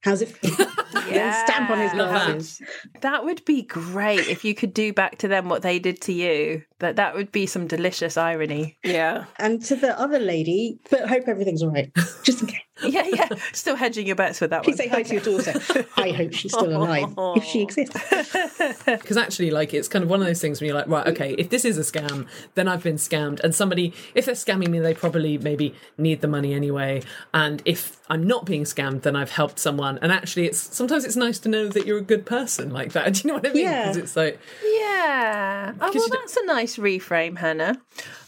How's 0.01 0.21
it 0.21 0.29
feel? 0.29 0.55
Then 0.93 1.33
stamp 1.47 1.69
on 1.71 1.79
his 1.79 1.93
Love 1.93 2.09
that. 2.09 2.27
glasses. 2.27 2.61
That 3.01 3.25
would 3.25 3.43
be 3.45 3.63
great 3.63 4.27
if 4.27 4.45
you 4.45 4.53
could 4.55 4.73
do 4.73 4.93
back 4.93 5.17
to 5.19 5.27
them 5.27 5.49
what 5.49 5.63
they 5.63 5.79
did 5.79 5.99
to 6.01 6.13
you. 6.13 6.61
That 6.79 6.95
that 6.97 7.15
would 7.15 7.31
be 7.31 7.45
some 7.47 7.67
delicious 7.67 8.15
irony. 8.15 8.77
Yeah. 8.83 9.25
And 9.39 9.63
to 9.65 9.75
the 9.75 9.99
other 9.99 10.19
lady, 10.19 10.79
but 10.89 11.09
hope 11.09 11.27
everything's 11.27 11.63
all 11.63 11.71
right. 11.71 11.91
Just 12.23 12.41
in 12.41 12.47
case. 12.47 12.59
Yeah, 12.85 13.03
yeah. 13.07 13.29
Still 13.53 13.75
hedging 13.75 14.05
your 14.05 14.15
bets 14.15 14.41
with 14.41 14.49
that 14.49 14.63
Please 14.63 14.73
one. 14.73 14.77
say 14.77 14.87
hi 14.87 15.03
to 15.03 15.13
your 15.13 15.23
daughter. 15.23 15.53
I 15.97 16.11
hope 16.11 16.33
she's 16.33 16.51
still 16.51 16.73
oh. 16.73 16.77
alive, 16.77 17.13
if 17.37 17.43
she 17.43 17.61
exists. 17.61 17.95
Because 18.85 19.17
actually, 19.17 19.51
like, 19.51 19.73
it's 19.73 19.87
kind 19.87 20.03
of 20.03 20.09
one 20.09 20.19
of 20.21 20.25
those 20.27 20.41
things 20.41 20.59
when 20.59 20.67
you're 20.67 20.77
like, 20.77 20.87
right, 20.87 21.07
okay, 21.07 21.33
if 21.33 21.49
this 21.49 21.65
is 21.65 21.77
a 21.77 21.81
scam, 21.81 22.27
then 22.55 22.67
I've 22.67 22.83
been 22.83 22.95
scammed. 22.95 23.39
And 23.41 23.53
somebody, 23.53 23.93
if 24.13 24.25
they're 24.25 24.35
scamming 24.35 24.69
me, 24.69 24.79
they 24.79 24.93
probably 24.93 25.37
maybe 25.37 25.73
need 25.97 26.21
the 26.21 26.27
money 26.27 26.53
anyway. 26.53 27.01
And 27.33 27.61
if 27.65 27.99
I'm 28.09 28.25
not 28.25 28.45
being 28.45 28.63
scammed, 28.63 29.01
then 29.01 29.15
I've 29.15 29.31
helped 29.31 29.59
someone. 29.59 29.97
And 30.01 30.11
actually, 30.11 30.45
it's 30.45 30.59
sometimes 30.75 31.05
it's 31.05 31.15
nice 31.15 31.39
to 31.39 31.49
know 31.49 31.67
that 31.67 31.85
you're 31.85 31.97
a 31.97 32.03
good 32.03 32.25
person 32.25 32.71
like 32.71 32.93
that. 32.93 33.13
Do 33.13 33.21
you 33.23 33.27
know 33.29 33.35
what 33.35 33.47
I 33.47 33.53
mean? 33.53 33.63
Yeah. 33.63 33.81
Because 33.83 33.97
it's 33.97 34.15
like, 34.15 34.39
Yeah. 34.63 35.73
Oh, 35.79 35.91
well, 35.93 36.07
that's 36.09 36.37
a 36.37 36.45
nice 36.45 36.77
reframe, 36.77 37.37
Hannah. 37.37 37.81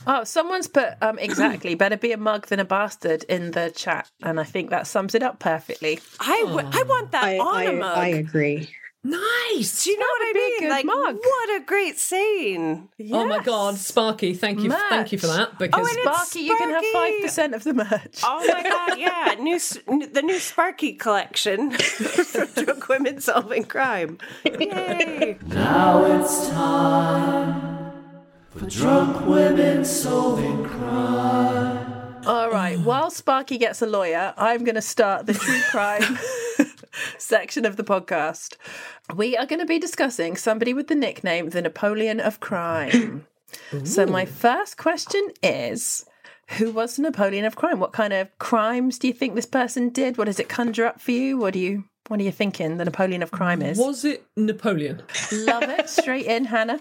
Oh, 0.08 0.24
someone's 0.24 0.68
put 0.68 0.94
um, 1.02 1.20
exactly 1.20 1.76
better 1.76 1.98
be 1.98 2.14
a 2.14 2.18
mug 2.18 2.48
than 2.48 2.60
a 2.60 2.66
bastard 2.66 3.24
in 3.26 3.52
the 3.52 3.72
chat, 3.76 4.10
and 4.24 4.40
I 4.40 4.44
think 4.44 4.70
that 4.70 4.88
sums 4.88 5.14
it 5.14 5.22
up 5.22 5.40
perfectly. 5.40 6.00
I, 6.20 6.44
w- 6.48 6.70
I 6.72 6.84
want 6.84 7.12
that 7.12 7.24
I, 7.26 7.38
on 7.38 7.56
I, 7.56 7.64
a 7.64 7.74
mug. 7.74 7.98
I 7.98 8.08
agree. 8.08 8.70
nice. 9.04 9.84
Do 9.84 9.92
you 9.92 10.00
know 10.00 10.06
what 10.06 10.22
I 10.22 10.32
a 10.32 10.62
mean? 10.62 10.70
Like, 10.70 10.86
mug. 10.86 11.18
what 11.22 11.62
a 11.62 11.66
great 11.66 11.98
saying. 11.98 12.88
Oh 13.12 13.26
my 13.26 13.44
God, 13.44 13.76
Sparky, 13.76 14.34
thank 14.34 14.62
you, 14.62 14.72
thank 14.72 15.12
you 15.12 15.18
for 15.18 15.28
that. 15.28 15.60
Because 15.60 15.88
and 15.88 15.98
it's 16.00 16.16
Sparky, 16.18 16.40
you 16.40 16.56
can 16.56 16.70
have 16.70 16.84
five 16.94 17.22
percent 17.22 17.54
of 17.54 17.64
the 17.66 17.74
merch. 17.74 18.22
Oh 18.24 18.46
my 18.48 18.64
god, 18.64 18.98
yeah. 18.98 19.36
New 19.40 19.60
the 19.60 20.22
new 20.24 20.40
Sparky 20.40 20.94
collection 20.94 21.72
from 21.72 22.48
Drunk 22.64 22.88
Women 22.88 23.20
Solving 23.20 23.66
Crime. 23.66 24.18
Yay. 24.46 25.38
Now 25.48 26.06
it's 26.06 26.50
time 26.50 27.77
for 28.58 28.66
drunk 28.66 29.26
women 29.28 29.86
solving 29.86 30.66
crime. 30.66 32.26
All 32.26 32.50
right. 32.50 32.80
While 32.80 33.12
Sparky 33.12 33.58
gets 33.58 33.82
a 33.82 33.86
lawyer, 33.86 34.34
I'm 34.36 34.64
going 34.64 34.76
to 34.76 34.82
start 34.82 35.28
the 35.28 35.34
true 35.34 35.62
crime 35.70 36.18
section 37.20 37.66
of 37.66 37.76
the 37.76 37.84
podcast. 37.84 38.56
We 39.16 39.38
are 39.38 39.46
going 39.46 39.60
to 39.60 39.66
be 39.66 39.78
discussing 39.78 40.36
somebody 40.36 40.74
with 40.74 40.88
the 40.88 40.96
nickname 40.96 41.50
the 41.50 41.62
Napoleon 41.62 42.20
of 42.20 42.40
Crime. 42.40 43.28
so, 43.84 44.06
my 44.06 44.26
first 44.26 44.78
question 44.78 45.30
is. 45.44 46.06
Who 46.52 46.72
was 46.72 46.96
the 46.96 47.02
Napoleon 47.02 47.44
of 47.44 47.58
crime? 47.58 47.82
What 47.82 47.92
kind 47.92 48.14
of 48.14 48.30
crimes 48.40 48.98
do 48.98 49.08
you 49.08 49.14
think 49.14 49.36
this 49.36 49.46
person 49.46 49.90
did? 49.90 50.18
What 50.18 50.28
does 50.28 50.40
it 50.40 50.48
conjure 50.48 50.86
up 50.86 51.02
for 51.02 51.12
you? 51.12 51.38
What 51.38 51.52
do 51.52 51.60
you 51.60 51.84
what 52.08 52.22
are 52.22 52.24
you 52.24 52.32
thinking 52.32 52.78
the 52.78 52.86
Napoleon 52.86 53.22
of 53.22 53.32
crime 53.32 53.62
is? 53.62 53.78
was 53.78 54.06
it 54.06 54.26
Napoleon? 54.38 55.02
Love 55.34 55.64
it. 55.64 55.90
Straight 55.90 56.26
in, 56.26 56.46
Hannah. 56.46 56.80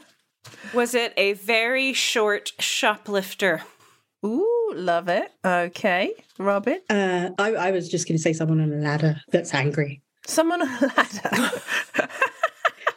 Was 0.75 0.95
it 0.95 1.13
a 1.17 1.35
very 1.35 1.93
short 1.93 2.53
shoplifter? 2.59 3.63
Ooh, 4.25 4.73
love 4.75 5.09
it. 5.09 5.33
Okay. 5.45 6.13
Robyn. 6.39 6.81
Uh, 6.91 7.31
I, 7.39 7.55
I 7.55 7.71
was 7.71 7.89
just 7.89 8.09
going 8.09 8.17
to 8.17 8.23
say 8.23 8.33
someone 8.33 8.61
on 8.61 8.73
a 8.73 8.77
ladder 8.77 9.21
that's 9.29 9.55
angry. 9.55 10.03
Someone 10.27 10.63
on 10.63 10.69
a 10.69 10.93
ladder. 10.97 11.51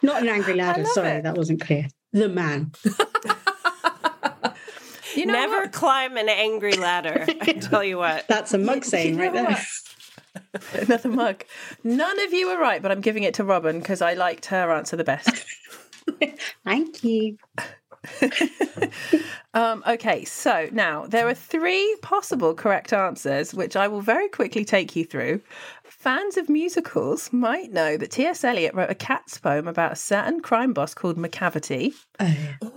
Not 0.02 0.22
an 0.22 0.28
angry 0.28 0.54
ladder. 0.54 0.84
Sorry, 0.86 1.08
it. 1.10 1.22
that 1.22 1.36
wasn't 1.36 1.60
clear. 1.60 1.88
The 2.12 2.28
man. 2.28 2.72
You 5.14 5.26
know 5.26 5.32
Never 5.32 5.60
what? 5.62 5.72
climb 5.72 6.16
an 6.16 6.28
angry 6.28 6.74
ladder. 6.74 7.26
I 7.40 7.52
tell 7.54 7.82
you 7.84 7.98
what. 7.98 8.26
That's 8.28 8.54
a 8.54 8.58
mug 8.58 8.84
saying 8.84 9.14
you 9.14 9.20
right 9.20 9.34
know 9.34 9.46
there. 9.46 9.66
Another 10.82 11.08
mug. 11.08 11.44
None 11.84 12.20
of 12.20 12.32
you 12.32 12.48
are 12.48 12.60
right, 12.60 12.80
but 12.80 12.90
I'm 12.90 13.00
giving 13.00 13.24
it 13.24 13.34
to 13.34 13.44
Robyn 13.44 13.80
because 13.80 14.00
I 14.00 14.14
liked 14.14 14.46
her 14.46 14.72
answer 14.72 14.96
the 14.96 15.04
best. 15.04 15.44
Thank 16.64 17.04
you. 17.04 17.38
Um, 19.52 19.82
okay, 19.84 20.24
so 20.24 20.68
now 20.70 21.06
there 21.06 21.26
are 21.26 21.34
three 21.34 21.96
possible 22.02 22.54
correct 22.54 22.92
answers, 22.92 23.52
which 23.52 23.74
I 23.74 23.88
will 23.88 24.00
very 24.00 24.28
quickly 24.28 24.64
take 24.64 24.94
you 24.94 25.04
through. 25.04 25.40
Fans 25.82 26.36
of 26.36 26.48
musicals 26.48 27.32
might 27.32 27.72
know 27.72 27.96
that 27.96 28.12
T.S. 28.12 28.44
Eliot 28.44 28.74
wrote 28.74 28.90
a 28.90 28.94
cat's 28.94 29.38
poem 29.38 29.66
about 29.66 29.92
a 29.92 29.96
certain 29.96 30.40
crime 30.40 30.72
boss 30.72 30.94
called 30.94 31.16
Macavity, 31.16 31.94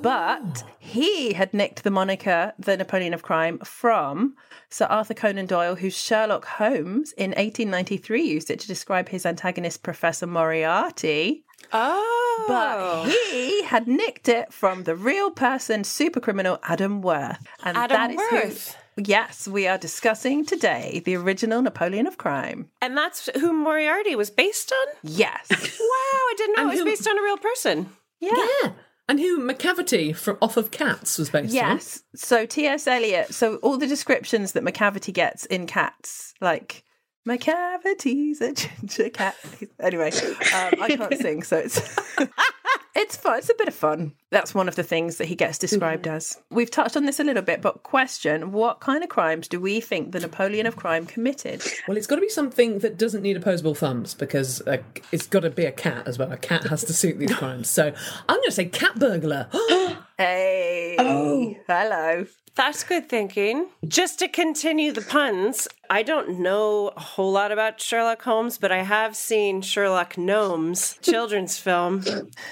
but 0.02 0.64
he 0.80 1.34
had 1.34 1.54
nicked 1.54 1.84
the 1.84 1.92
moniker 1.92 2.54
the 2.58 2.76
Napoleon 2.76 3.14
of 3.14 3.22
Crime 3.22 3.60
from 3.60 4.36
Sir 4.70 4.86
Arthur 4.86 5.14
Conan 5.14 5.46
Doyle, 5.46 5.76
whose 5.76 5.96
Sherlock 5.96 6.46
Holmes 6.46 7.14
in 7.14 7.30
1893 7.32 8.24
used 8.24 8.50
it 8.50 8.60
to 8.62 8.68
describe 8.68 9.10
his 9.10 9.28
antagonist, 9.28 9.84
Professor 9.84 10.26
Moriarty. 10.26 11.46
Oh. 11.72 12.46
But 12.48 13.10
he 13.32 13.64
had 13.64 13.88
nicked 13.88 14.28
it 14.28 14.52
from 14.54 14.84
the 14.84 14.96
real 14.96 15.32
person, 15.32 15.84
super 15.84 16.20
criminal 16.20 16.60
Adam 16.64 17.02
Worth. 17.02 17.38
And 17.64 17.78
Adam 17.78 18.16
that 18.16 18.44
is 18.46 18.74
who- 18.96 19.04
yes, 19.04 19.48
we 19.48 19.68
are 19.68 19.78
discussing 19.78 20.46
today 20.46 21.02
the 21.06 21.16
original 21.16 21.62
Napoleon 21.62 22.08
of 22.08 22.18
Crime. 22.18 22.70
and 22.82 22.98
that's 22.98 23.30
who 23.40 23.54
Moriarty 23.54 24.16
was 24.16 24.30
based 24.30 24.72
on? 24.72 24.96
Yes. 25.04 25.48
Wow, 25.80 26.20
I 26.30 26.34
didn't 26.38 26.56
know 26.58 26.62
And 26.64 26.70
it 26.70 26.74
was 26.74 26.80
who- 26.80 26.86
based 26.86 27.08
on 27.08 27.18
a 27.18 27.22
real 27.24 27.38
person. 27.38 27.90
Yeah. 28.20 28.32
yeah. 28.64 28.72
And 29.10 29.20
who 29.20 29.40
Macavity 29.40 30.16
from 30.16 30.38
off 30.42 30.56
of 30.58 30.72
Cats 30.72 31.18
was 31.18 31.30
based 31.30 31.50
on. 31.50 31.54
yes. 31.56 32.04
So 32.16 32.46
T.S. 32.46 32.88
Eliot, 32.88 33.34
so 33.34 33.58
all 33.58 33.78
the 33.78 33.86
descriptions 33.88 34.54
that 34.54 34.64
Macavity 34.64 35.12
gets 35.14 35.46
in 35.46 35.68
cats, 35.68 36.34
like 36.40 36.84
Macavity's 37.26 38.42
a 38.42 38.54
ginger 38.54 39.10
cat. 39.10 39.36
Anyway, 39.80 40.12
um, 40.12 40.74
I 40.82 40.96
can't 40.98 41.18
sing, 41.18 41.44
so 41.44 41.58
it's 41.58 41.78
it's 42.96 43.16
fun. 43.16 43.38
It's 43.40 43.50
a 43.50 43.54
bit 43.58 43.68
of 43.68 43.74
fun. 43.74 44.14
That's 44.30 44.54
one 44.54 44.68
of 44.68 44.76
the 44.76 44.84
things 44.84 45.18
that 45.18 45.26
he 45.26 45.36
gets 45.36 45.58
described 45.58 46.08
as. 46.08 46.42
We've 46.50 46.70
touched 46.70 46.98
on 46.98 47.06
this 47.06 47.20
a 47.20 47.24
little 47.24 47.42
bit, 47.44 47.62
but 47.62 47.84
question: 47.84 48.52
What 48.52 48.80
kind 48.82 49.04
of 49.04 49.10
crimes 49.10 49.48
do 49.48 49.60
we 49.60 49.80
think 49.80 50.12
the 50.12 50.20
Napoleon 50.20 50.66
of 50.66 50.76
crime 50.76 51.06
committed? 51.06 51.64
Well, 51.88 51.96
it's 51.98 52.08
got 52.08 52.16
to 52.16 52.22
be 52.22 52.30
something 52.30 52.80
that 52.80 52.98
doesn't 52.98 53.22
need 53.22 53.38
opposable 53.38 53.76
thumbs 53.76 54.14
because 54.14 54.62
uh, 54.68 54.78
it's 55.12 55.28
got 55.28 55.42
to 55.42 55.50
be 55.50 55.66
a 55.66 55.72
cat 55.72 56.08
as 56.08 56.18
well. 56.20 56.32
A 56.32 56.38
cat 56.38 56.64
has 56.68 56.84
to 56.86 56.94
suit 56.94 57.20
these 57.20 57.34
crimes. 57.36 57.70
So 57.70 57.86
I'm 58.28 58.36
going 58.38 58.44
to 58.46 58.52
say 58.52 58.66
cat 58.66 59.00
burglar. 59.00 59.48
Hey, 60.16 60.96
Oh. 61.00 61.56
hello. 61.68 62.28
That's 62.54 62.84
good 62.84 63.10
thinking. 63.10 63.68
Just 63.88 64.20
to 64.20 64.28
continue 64.28 64.92
the 64.92 65.02
puns, 65.02 65.68
I 65.94 66.02
don't 66.02 66.40
know 66.40 66.88
a 66.98 67.00
whole 67.00 67.32
lot 67.32 67.52
about 67.52 67.80
Sherlock 67.80 68.24
Holmes, 68.24 68.58
but 68.58 68.72
I 68.72 68.82
have 68.82 69.16
seen 69.16 69.62
Sherlock 69.62 70.18
Gnomes 70.18 70.98
children's 71.04 71.60
film, 71.60 72.04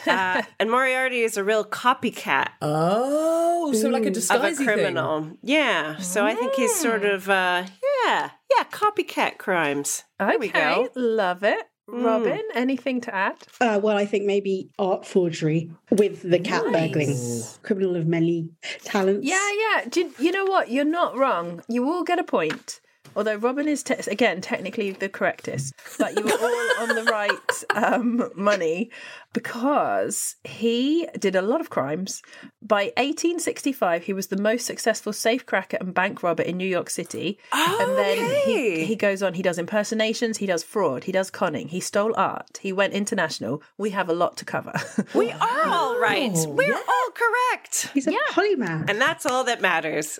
uh, 0.05 0.43
and 0.59 0.69
Moriarty 0.69 1.21
is 1.21 1.37
a 1.37 1.43
real 1.43 1.65
copycat 1.65 2.49
oh, 2.61 3.73
so 3.73 3.89
like 3.89 4.03
a 4.03 4.09
of 4.09 4.11
a 4.11 4.13
disguise 4.13 4.57
criminal. 4.59 5.31
Yeah, 5.41 5.97
so 5.97 6.23
I 6.23 6.35
think 6.35 6.53
he's 6.53 6.79
sort 6.79 7.03
of 7.03 7.31
uh, 7.31 7.65
yeah, 8.05 8.29
yeah, 8.55 8.63
copycat 8.65 9.39
crimes. 9.39 10.03
There 10.19 10.37
we 10.37 10.49
go. 10.49 10.89
love 10.93 11.43
it. 11.43 11.65
Robyn, 11.87 12.43
anything 12.53 13.01
to 13.01 13.13
add? 13.13 13.37
Uh, 13.59 13.79
well, 13.81 13.97
I 13.97 14.05
think 14.05 14.25
maybe 14.25 14.69
art 14.77 15.03
forgery 15.03 15.71
with 15.89 16.21
the 16.21 16.37
cat 16.37 16.63
burgling. 16.71 17.17
Criminal 17.63 17.95
of 17.95 18.05
many 18.05 18.51
talents. 18.83 19.27
Yeah, 19.27 19.51
yeah. 19.51 19.85
Do 19.89 20.01
you, 20.01 20.13
you 20.19 20.31
know 20.31 20.45
what? 20.45 20.69
You're 20.69 20.85
not 20.85 21.17
wrong. 21.17 21.63
You 21.67 21.89
all 21.89 22.03
get 22.03 22.19
a 22.19 22.23
point. 22.23 22.79
Although 23.15 23.35
Robyn 23.35 23.67
is 23.67 23.83
te- 23.83 23.95
again 24.09 24.41
technically 24.41 24.91
the 24.91 25.09
correctest, 25.09 25.73
but 25.99 26.17
you 26.17 26.23
were 26.23 26.31
all 26.31 26.81
on 26.89 26.95
the 26.95 27.03
right 27.11 27.63
um, 27.75 28.29
money 28.35 28.89
because 29.33 30.35
he 30.43 31.07
did 31.19 31.35
a 31.35 31.41
lot 31.41 31.61
of 31.61 31.69
crimes. 31.69 32.21
By 32.61 32.85
1865, 32.97 34.03
he 34.03 34.13
was 34.13 34.27
the 34.27 34.37
most 34.37 34.65
successful 34.65 35.13
safecracker 35.13 35.79
and 35.79 35.93
bank 35.93 36.21
robber 36.23 36.43
in 36.43 36.57
New 36.57 36.67
York 36.67 36.89
City. 36.89 37.37
Oh, 37.51 37.77
and 37.81 37.97
then 37.97 38.17
he, 38.45 38.51
Okay. 38.61 38.85
he 38.85 38.95
goes 38.95 39.23
on. 39.23 39.33
He 39.33 39.41
does 39.41 39.57
impersonations. 39.57 40.37
He 40.37 40.45
does 40.45 40.63
fraud. 40.63 41.05
He 41.05 41.11
does 41.11 41.29
conning. 41.31 41.69
He 41.69 41.79
stole 41.79 42.13
art. 42.17 42.59
He 42.61 42.71
went 42.73 42.93
international. 42.93 43.61
We 43.77 43.89
have 43.91 44.09
a 44.09 44.13
lot 44.13 44.37
to 44.37 44.45
cover. 44.45 44.73
We 45.15 45.31
are 45.31 45.65
all 45.67 45.99
right. 45.99 46.31
We're 46.47 46.73
all 46.75 47.09
correct. 47.13 47.89
He's 47.93 48.07
a 48.07 48.11
polymath. 48.31 48.89
And 48.89 48.99
that's 49.01 49.25
all 49.25 49.43
that 49.45 49.61
matters. 49.61 50.17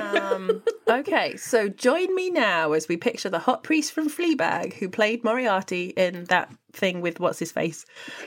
um, 0.00 0.62
Okay, 0.88 1.36
so 1.36 1.68
join 1.68 2.14
me 2.14 2.28
now 2.32 2.72
as 2.72 2.88
we 2.88 2.96
picture 2.96 3.28
the 3.28 3.38
hot 3.40 3.62
priest 3.62 3.92
from 3.92 4.08
Fleabag 4.08 4.74
who 4.74 4.88
played 4.88 5.22
Moriarty 5.24 5.92
in 5.96 6.24
that 6.24 6.52
thing 6.72 7.00
with 7.00 7.20
what's 7.20 7.38
his 7.38 7.52
face 7.52 7.84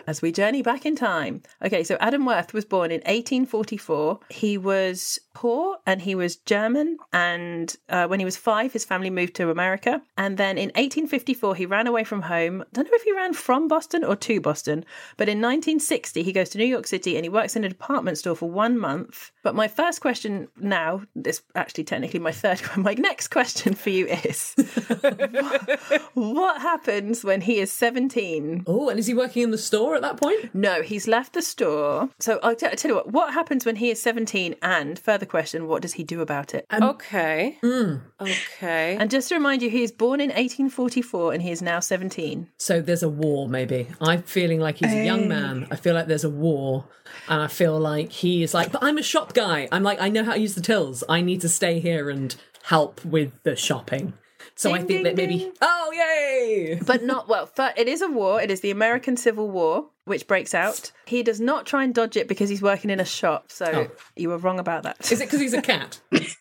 as 0.08 0.22
we 0.22 0.32
journey 0.32 0.62
back 0.62 0.86
in 0.86 0.96
time. 0.96 1.42
Okay, 1.64 1.84
so 1.84 1.98
Adam 2.00 2.26
Worth 2.26 2.54
was 2.54 2.66
born 2.66 2.92
in 2.92 3.02
1844. 3.02 4.20
He 4.30 4.58
was 4.58 5.20
poor 5.34 5.78
and 5.86 6.02
he 6.02 6.16
was 6.16 6.38
German. 6.38 6.98
And 7.14 7.76
uh, 7.90 8.08
when 8.08 8.20
he 8.20 8.26
was 8.26 8.38
five, 8.38 8.74
his 8.74 8.86
family 8.86 9.10
moved 9.10 9.36
to 9.36 9.52
America. 9.52 10.02
And 10.18 10.38
then 10.38 10.58
in 10.58 10.70
1854, 10.70 11.56
he 11.56 11.66
ran 11.66 11.88
away 11.88 12.04
from 12.04 12.24
home. 12.24 12.62
I 12.62 12.66
don't 12.74 12.86
know 12.86 12.92
if 12.94 13.04
he 13.04 13.14
ran 13.14 13.34
from 13.34 13.68
Boston 13.68 14.04
or 14.04 14.16
to 14.16 14.42
Boston, 14.42 14.86
but 15.18 15.30
in 15.30 15.40
1960, 15.40 16.24
he 16.24 16.32
goes 16.32 16.50
to 16.50 16.58
New 16.58 16.66
York 16.66 16.88
City 16.88 17.16
and 17.16 17.26
he 17.26 17.30
works 17.30 17.56
in 17.56 17.64
a 17.64 17.70
department 17.70 18.18
store 18.18 18.36
for 18.36 18.50
one 18.50 18.80
month. 18.80 19.32
But 19.44 19.56
my 19.56 19.68
first 19.68 20.02
question 20.02 20.48
now, 20.58 21.02
this 21.16 21.42
actually 21.54 21.84
technically 21.84 22.20
my 22.20 22.32
third, 22.32 22.62
my 22.78 22.94
next 22.94 23.28
question 23.28 23.74
for 23.74 23.90
you 23.90 24.08
is 24.08 24.56
what, 25.02 25.70
what 26.14 26.62
happens 26.62 27.24
when 27.24 27.42
he 27.42 27.60
is 27.60 27.72
17? 27.72 28.35
Oh, 28.68 28.90
and 28.90 29.00
is 29.00 29.08
he 29.08 29.14
working 29.14 29.44
in 29.44 29.52
the 29.52 29.58
store 29.58 29.96
at 29.96 30.02
that 30.02 30.18
point? 30.18 30.54
No, 30.54 30.82
he's 30.82 31.08
left 31.08 31.34
the 31.34 31.42
store. 31.42 32.10
So 32.20 32.40
I'll 32.44 32.56
t- 32.56 32.68
tell 32.76 32.90
you 32.90 32.96
what, 32.96 33.12
what 33.12 33.34
happens 33.34 33.66
when 33.66 33.78
he 33.78 33.90
is 33.90 34.02
17? 34.02 34.56
And 34.62 34.98
further 34.98 35.26
question, 35.26 35.68
what 35.68 35.82
does 35.82 35.94
he 35.94 36.04
do 36.04 36.22
about 36.22 36.54
it? 36.54 36.66
Okay. 36.72 37.58
Hmm. 37.62 37.96
Okay. 38.20 38.98
And 39.00 39.10
just 39.10 39.30
to 39.30 39.36
remind 39.36 39.62
you, 39.62 39.70
he 39.70 39.84
is 39.84 39.92
born 39.92 40.20
in 40.20 40.30
1844 40.30 41.34
and 41.34 41.42
he 41.42 41.52
is 41.52 41.62
now 41.62 41.80
17. 41.80 42.50
So 42.58 42.82
there's 42.82 43.04
a 43.04 43.10
war, 43.10 43.48
maybe. 43.48 43.88
I'm 44.02 44.24
feeling 44.24 44.60
like 44.60 44.78
he's 44.78 44.94
a 44.94 45.06
young 45.06 45.28
man. 45.28 45.68
I 45.72 45.76
feel 45.76 45.94
like 45.94 46.08
there's 46.08 46.24
a 46.24 46.30
war. 46.30 46.86
And 47.30 47.42
I 47.42 47.48
feel 47.48 47.80
like 47.80 48.12
he 48.12 48.44
is 48.44 48.54
like, 48.54 48.72
but 48.72 48.84
I'm 48.84 48.98
a 48.98 49.04
shop 49.04 49.34
guy. 49.34 49.68
I'm 49.72 49.84
like, 49.84 50.02
I 50.02 50.10
know 50.10 50.24
how 50.24 50.34
to 50.34 50.40
use 50.40 50.56
the 50.56 50.62
tills. 50.62 51.04
I 51.08 51.22
need 51.22 51.42
to 51.42 51.50
stay 51.50 51.80
here 51.80 52.10
and 52.10 52.36
help 52.64 53.04
with 53.06 53.32
the 53.44 53.56
shopping. 53.56 54.14
So 54.58 54.72
I 54.72 54.78
think 54.78 54.88
ding, 54.88 55.04
that 55.04 55.16
maybe. 55.18 55.38
ding. 55.40 55.52
Oh, 55.62 55.92
yay! 55.94 56.80
But 56.86 57.04
not, 57.04 57.28
well, 57.28 57.46
fir- 57.46 57.74
it 57.76 57.88
is 57.90 58.02
a 58.02 58.08
war. 58.08 58.42
It 58.42 58.50
is 58.50 58.62
the 58.62 58.72
American 58.72 59.18
Civil 59.18 59.50
War, 59.50 59.90
which 60.06 60.28
breaks 60.28 60.54
out. 60.54 60.92
He 61.06 61.24
does 61.24 61.42
not 61.42 61.66
try 61.66 61.84
and 61.84 61.94
dodge 61.94 62.16
it 62.16 62.28
because 62.30 62.50
he's 62.50 62.62
working 62.62 62.90
in 62.90 63.00
a 63.02 63.06
shop. 63.06 63.52
So 63.52 63.66
Oh. 63.92 63.92
you 64.16 64.30
were 64.30 64.38
wrong 64.38 64.60
about 64.60 64.84
that. 64.84 65.12
Is 65.12 65.20
it 65.20 65.26
because 65.26 65.42
he's 65.42 65.54
a 65.54 65.62
cat? 65.62 66.00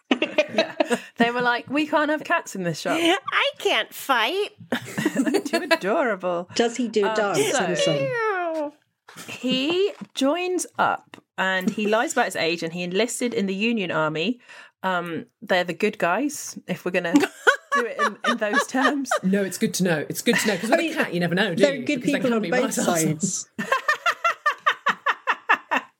They 1.16 1.30
were 1.30 1.40
like, 1.42 1.70
we 1.70 1.86
can't 1.86 2.10
have 2.10 2.24
cats 2.24 2.54
in 2.56 2.64
this 2.64 2.80
shop. 2.80 2.98
I 3.00 3.50
can't 3.58 3.92
fight. 3.94 4.50
Too 5.44 5.62
adorable. 5.70 6.48
Does 6.56 6.76
he 6.76 6.88
do 6.88 7.08
a 7.08 7.14
dance 7.14 7.38
in 7.38 7.70
the 7.70 7.76
song? 7.76 8.72
he 9.28 9.92
joins 10.14 10.66
up 10.78 11.16
and 11.38 11.70
he 11.70 11.86
lies 11.86 12.12
about 12.12 12.24
his 12.26 12.36
age 12.36 12.62
and 12.64 12.72
he 12.72 12.82
enlisted 12.82 13.32
in 13.32 13.46
the 13.46 13.54
Union 13.54 13.90
Army. 13.92 14.40
Um, 14.82 15.26
they're 15.40 15.64
the 15.64 15.72
good 15.72 15.98
guys, 15.98 16.58
if 16.66 16.84
we're 16.84 16.90
going 16.90 17.04
to 17.04 17.30
do 17.74 17.86
it 17.86 17.96
in, 18.00 18.16
in 18.30 18.36
those 18.38 18.66
terms. 18.66 19.10
No, 19.22 19.42
it's 19.42 19.58
good 19.58 19.74
to 19.74 19.84
know. 19.84 20.06
It's 20.08 20.22
good 20.22 20.36
to 20.36 20.48
know 20.48 20.54
because 20.54 20.70
with 20.70 20.78
mean, 20.78 20.92
a 20.92 20.94
cat, 20.94 21.14
you 21.14 21.20
never 21.20 21.34
know, 21.34 21.54
do 21.54 21.62
They're 21.62 21.76
you? 21.76 21.84
good 21.84 22.02
people 22.02 22.32
on 22.34 22.48
both 22.50 22.74
sides. 22.74 23.48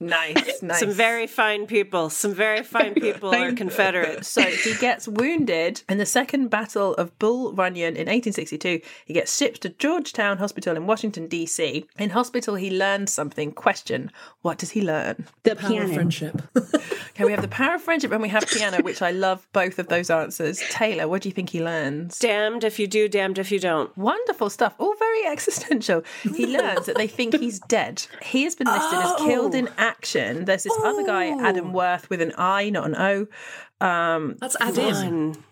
Nice, 0.00 0.34
nice. 0.62 0.80
Some 0.80 0.90
very 0.90 1.26
fine 1.26 1.66
people. 1.66 2.10
Some 2.10 2.34
very 2.34 2.62
fine 2.62 2.94
people 2.94 3.34
are 3.34 3.52
Confederates. 3.52 4.28
So 4.28 4.42
he 4.42 4.74
gets 4.74 5.06
wounded 5.06 5.82
in 5.88 5.98
the 5.98 6.06
Second 6.06 6.48
Battle 6.48 6.94
of 6.94 7.16
Bull 7.18 7.52
Runyon 7.52 7.94
in 7.94 8.06
1862. 8.08 8.80
He 9.04 9.14
gets 9.14 9.36
shipped 9.36 9.60
to 9.62 9.68
Georgetown 9.68 10.38
Hospital 10.38 10.76
in 10.76 10.86
Washington, 10.86 11.28
D.C. 11.28 11.86
In 11.98 12.10
hospital, 12.10 12.56
he 12.56 12.70
learns 12.70 13.12
something. 13.12 13.52
Question 13.52 14.10
What 14.42 14.58
does 14.58 14.72
he 14.72 14.82
learn? 14.82 15.26
The 15.44 15.56
Power 15.56 15.70
piano. 15.70 15.86
of 15.86 15.94
friendship. 15.94 16.42
Okay, 17.14 17.26
we 17.26 17.30
have 17.30 17.42
the 17.42 17.48
power 17.48 17.76
of 17.76 17.82
friendship 17.82 18.10
and 18.10 18.20
we 18.20 18.28
have 18.28 18.44
piano, 18.44 18.82
which 18.82 19.00
I 19.00 19.12
love 19.12 19.46
both 19.52 19.78
of 19.78 19.86
those 19.86 20.10
answers. 20.10 20.60
Taylor, 20.70 21.06
what 21.06 21.22
do 21.22 21.28
you 21.28 21.32
think 21.32 21.50
he 21.50 21.62
learns? 21.62 22.18
Damned 22.18 22.64
if 22.64 22.80
you 22.80 22.88
do, 22.88 23.08
damned 23.08 23.38
if 23.38 23.52
you 23.52 23.60
don't. 23.60 23.96
Wonderful 23.96 24.50
stuff, 24.50 24.74
all 24.78 24.96
very 24.96 25.24
existential. 25.28 26.02
He 26.22 26.48
learns 26.48 26.86
that 26.86 26.96
they 26.96 27.06
think 27.06 27.38
he's 27.38 27.60
dead. 27.60 28.04
He 28.20 28.42
has 28.42 28.56
been 28.56 28.66
listed 28.66 28.98
as 28.98 29.14
killed 29.18 29.54
in 29.54 29.68
oh. 29.68 29.72
Action. 29.84 30.46
There's 30.46 30.62
this 30.62 30.76
other 30.82 31.04
guy, 31.04 31.28
Adam 31.46 31.74
Wirth, 31.74 32.08
with 32.08 32.22
an 32.22 32.32
I, 32.38 32.70
not 32.70 32.86
an 32.86 32.96
O. 32.96 33.86
Um, 33.86 34.36
That's 34.40 34.56
Adam. 34.58 35.34
Fun. 35.34 35.44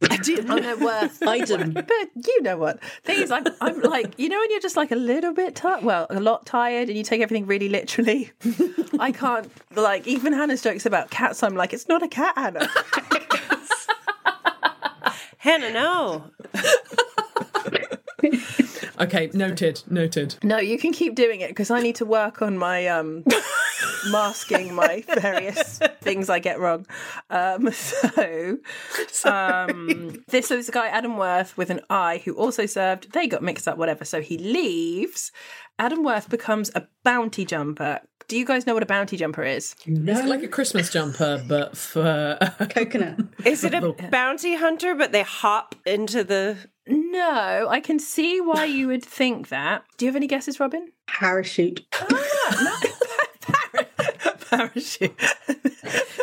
I 0.10 0.60
know 0.60 0.76
Worth. 0.76 1.22
Item. 1.26 1.72
But 1.72 1.86
you 2.26 2.42
know 2.42 2.58
what? 2.58 2.82
Thing 3.04 3.22
is, 3.22 3.30
I'm, 3.30 3.46
I'm 3.62 3.80
like, 3.80 4.18
you 4.18 4.28
know, 4.28 4.38
when 4.38 4.50
you're 4.50 4.60
just 4.60 4.76
like 4.76 4.92
a 4.92 4.96
little 4.96 5.32
bit 5.32 5.56
tired, 5.56 5.82
well, 5.82 6.06
a 6.10 6.20
lot 6.20 6.44
tired, 6.44 6.88
and 6.88 6.98
you 6.98 7.02
take 7.02 7.22
everything 7.22 7.46
really 7.46 7.70
literally. 7.70 8.30
I 9.00 9.10
can't, 9.10 9.50
like, 9.74 10.06
even 10.06 10.34
Hannah's 10.34 10.60
jokes 10.60 10.84
about 10.84 11.10
cats, 11.10 11.42
I'm 11.42 11.54
like, 11.54 11.72
it's 11.72 11.88
not 11.88 12.02
a 12.02 12.08
cat, 12.08 12.34
Hannah. 12.36 12.68
Hannah, 15.38 15.72
no. 15.72 16.30
Okay, 19.00 19.30
noted, 19.32 19.82
noted. 19.88 20.36
No, 20.42 20.58
you 20.58 20.76
can 20.76 20.92
keep 20.92 21.14
doing 21.14 21.40
it 21.40 21.48
because 21.48 21.70
I 21.70 21.80
need 21.80 21.94
to 21.96 22.04
work 22.04 22.42
on 22.42 22.58
my 22.58 22.88
um, 22.88 23.24
masking 24.10 24.74
my 24.74 25.04
various 25.20 25.78
things 26.00 26.28
I 26.30 26.38
get 26.38 26.58
wrong. 26.58 26.86
Um, 27.30 27.70
so, 27.72 28.58
um, 29.24 30.24
this 30.28 30.50
is 30.50 30.68
a 30.68 30.72
guy, 30.72 30.88
Adam 30.88 31.16
Wirth, 31.16 31.56
with 31.56 31.70
an 31.70 31.80
I, 31.90 32.22
who 32.24 32.34
also 32.34 32.66
served. 32.66 33.12
They 33.12 33.26
got 33.26 33.42
mixed 33.42 33.68
up, 33.68 33.78
whatever. 33.78 34.04
So 34.04 34.20
he 34.20 34.38
leaves. 34.38 35.32
Adam 35.78 36.02
Worth 36.02 36.28
becomes 36.28 36.70
a 36.74 36.88
bounty 37.04 37.44
jumper. 37.44 38.00
Do 38.26 38.36
you 38.36 38.44
guys 38.44 38.66
know 38.66 38.74
what 38.74 38.82
a 38.82 38.86
bounty 38.86 39.16
jumper 39.16 39.42
is? 39.42 39.74
It's 39.86 40.26
like 40.26 40.42
a 40.42 40.48
Christmas 40.48 40.90
jumper, 40.90 41.42
but 41.48 41.76
for 41.76 42.36
Coconut. 42.70 43.20
Is 43.46 43.64
it 43.64 43.72
a 43.72 43.94
bounty 44.10 44.54
hunter, 44.54 44.94
but 44.94 45.12
they 45.12 45.22
hop 45.22 45.74
into 45.86 46.24
the. 46.24 46.58
No, 46.86 47.68
I 47.70 47.80
can 47.80 47.98
see 47.98 48.40
why 48.40 48.64
you 48.66 48.88
would 48.88 49.04
think 49.04 49.48
that. 49.48 49.84
Do 49.96 50.04
you 50.04 50.10
have 50.10 50.16
any 50.16 50.26
guesses, 50.26 50.58
Robyn? 50.58 50.88
Parachute. 51.06 51.86
Parachute. 54.50 55.14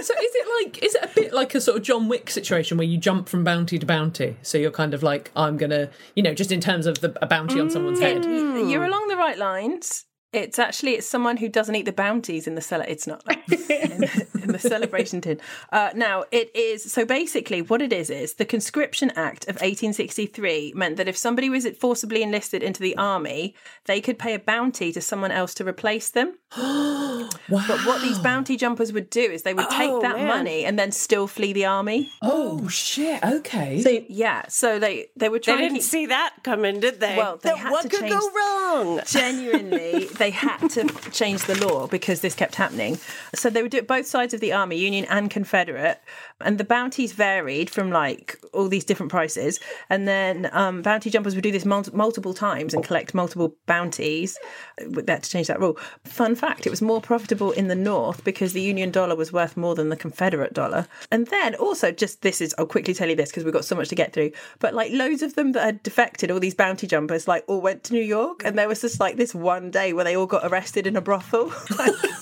So 0.06 0.14
is 0.14 0.32
it 0.36 0.64
like 0.64 0.84
is 0.84 0.96
it 0.96 1.04
a 1.04 1.08
bit 1.16 1.34
like 1.34 1.56
a 1.56 1.62
sort 1.62 1.78
of 1.78 1.84
John 1.84 2.08
Wick 2.08 2.30
situation 2.30 2.78
where 2.78 2.86
you 2.86 2.98
jump 2.98 3.28
from 3.28 3.44
bounty 3.44 3.80
to 3.80 3.86
bounty? 3.86 4.38
So 4.42 4.58
you're 4.58 4.72
kind 4.72 4.94
of 4.94 5.02
like 5.02 5.32
I'm 5.36 5.58
gonna, 5.58 5.90
you 6.16 6.24
know, 6.24 6.34
just 6.34 6.52
in 6.52 6.60
terms 6.60 6.86
of 6.86 7.02
the, 7.02 7.18
a 7.22 7.26
bounty 7.26 7.60
on 7.60 7.70
someone's 7.70 8.00
mm. 8.00 8.04
head. 8.04 8.70
You're 8.70 8.86
along 8.86 9.08
the 9.08 9.18
right 9.18 9.38
lines. 9.38 10.05
It's 10.36 10.60
actually 10.60 10.92
it's 10.94 11.08
someone 11.08 11.38
who 11.38 11.48
doesn't 11.50 11.76
eat 11.76 11.86
the 11.86 11.92
bounties 11.94 12.48
in 12.48 12.56
the 12.56 12.62
cellar. 12.62 12.86
It's 12.88 13.08
not 13.08 13.24
in, 13.50 14.04
in 14.44 14.52
the 14.52 14.60
celebration 14.60 15.22
tin. 15.22 15.40
Uh, 15.72 15.92
now 15.96 16.26
it 16.32 16.54
is 16.56 16.92
so 16.92 17.06
basically 17.06 17.62
what 17.62 17.82
it 17.82 17.94
is 17.94 18.10
is 18.10 18.34
the 18.36 18.46
Conscription 18.46 19.12
Act 19.16 19.44
of 19.46 19.56
1863 19.56 20.74
meant 20.76 20.98
that 20.98 21.08
if 21.08 21.18
somebody 21.18 21.50
was 21.50 21.68
forcibly 21.80 22.22
enlisted 22.22 22.62
into 22.64 22.82
the 22.82 22.96
army, 22.98 23.56
they 23.86 24.02
could 24.02 24.20
pay 24.20 24.34
a 24.34 24.40
bounty 24.40 24.92
to 24.92 25.02
someone 25.02 25.32
else 25.32 25.54
to 25.56 25.66
replace 25.68 26.10
them. 26.10 26.38
Wow. 26.58 27.30
But 27.48 27.86
what 27.86 28.02
these 28.02 28.18
bounty 28.20 28.58
jumpers 28.58 28.92
would 28.92 29.10
do 29.10 29.22
is 29.22 29.44
they 29.44 29.54
would 29.54 29.70
take 29.70 29.90
Oh, 29.92 30.02
that 30.02 30.16
man. 30.18 30.28
money 30.28 30.66
and 30.66 30.78
then 30.80 30.92
still 30.92 31.28
flee 31.28 31.54
the 31.54 31.66
army. 31.66 32.10
Oh 32.22 32.68
shit. 32.70 33.24
Okay. 33.24 33.82
So 33.82 34.04
Yeah, 34.10 34.44
so 34.48 34.80
they 34.80 35.08
they 35.16 35.30
were 35.30 35.38
They 35.40 35.44
trying 35.44 35.58
to 35.58 35.64
didn't 35.66 35.76
keep 35.78 35.84
see 35.84 36.06
that 36.08 36.34
coming, 36.44 36.80
did 36.80 37.00
they? 37.00 37.16
Well, 37.18 37.38
they 37.38 37.50
That- 37.50 37.58
had 37.60 37.72
what 37.72 37.82
to 37.84 37.90
could 37.90 38.00
change- 38.02 38.14
go 38.14 38.32
wrong? 38.32 39.02
genuinely 39.06 40.06
they 40.18 40.25
had 40.32 40.70
to 40.72 40.88
change 41.12 41.44
the 41.46 41.56
law 41.66 41.88
because 41.88 42.22
this 42.22 42.36
kept 42.36 42.56
happening. 42.56 42.98
So 43.34 43.50
they 43.50 43.62
would 43.62 43.72
do 43.72 43.78
it 43.78 43.88
both 43.88 44.06
sides 44.06 44.34
of 44.34 44.40
the 44.40 44.54
army 44.54 44.78
union 44.78 45.06
and 45.06 45.30
confederate 45.30 46.00
and 46.42 46.58
the 46.58 46.64
bounties 46.66 47.14
varied 47.14 47.70
from 47.70 47.90
like 47.92 48.38
all 48.54 48.68
these 48.68 48.84
different 48.84 49.10
prices 49.10 49.60
and 49.90 50.06
then 50.08 50.50
um, 50.52 50.82
bounty 50.82 51.10
jumpers 51.10 51.34
would 51.34 51.44
do 51.44 51.52
this 51.52 51.64
mul- 51.66 51.86
multiple 51.94 52.34
times 52.34 52.74
and 52.74 52.84
collect 52.84 53.14
multiple 53.14 53.56
bounties 53.68 54.38
they 54.86 55.12
had 55.14 55.24
to 55.24 55.30
change 55.30 55.48
that 55.48 55.60
rule 55.60 55.78
fun 56.04 56.36
fact 56.36 56.68
it 56.68 56.70
was 56.70 56.82
more 56.82 57.00
profitable 57.00 57.52
in 57.54 57.70
the 57.70 57.76
north 57.76 58.24
because 58.26 58.52
the 58.52 58.62
union 58.62 58.92
dollar 58.92 59.16
was 59.16 59.32
worth 59.32 59.56
more 59.56 59.76
than 59.76 59.88
the 59.90 59.96
confederate 59.96 60.54
dollar 60.54 60.88
and 61.12 61.28
then 61.28 61.56
also 61.56 61.90
just 61.92 62.22
this 62.22 62.42
is 62.42 62.54
i'll 62.58 62.66
quickly 62.66 62.94
tell 62.94 63.10
you 63.10 63.16
this 63.16 63.30
because 63.30 63.46
we've 63.46 63.54
got 63.54 63.64
so 63.64 63.76
much 63.76 63.88
to 63.88 63.96
get 63.96 64.12
through 64.12 64.30
but 64.60 64.74
like 64.74 64.92
loads 64.92 65.22
of 65.22 65.36
them 65.36 65.54
that 65.54 65.64
had 65.64 65.84
defected 65.84 66.30
all 66.30 66.40
these 66.40 66.54
bounty 66.56 66.86
jumpers 66.86 67.28
like 67.30 67.46
all 67.48 67.62
went 67.62 67.84
to 67.86 67.94
new 67.94 68.02
york 68.04 68.42
and 68.44 68.58
there 68.58 68.68
was 68.68 68.82
just 68.82 69.00
like 69.00 69.16
this 69.16 69.34
one 69.34 69.72
day 69.72 69.94
where 69.94 70.04
they 70.04 70.18
all 70.18 70.26
got 70.28 70.44
arrested 70.52 70.86
in 70.86 70.98
a 70.98 71.02
brothel 71.02 71.50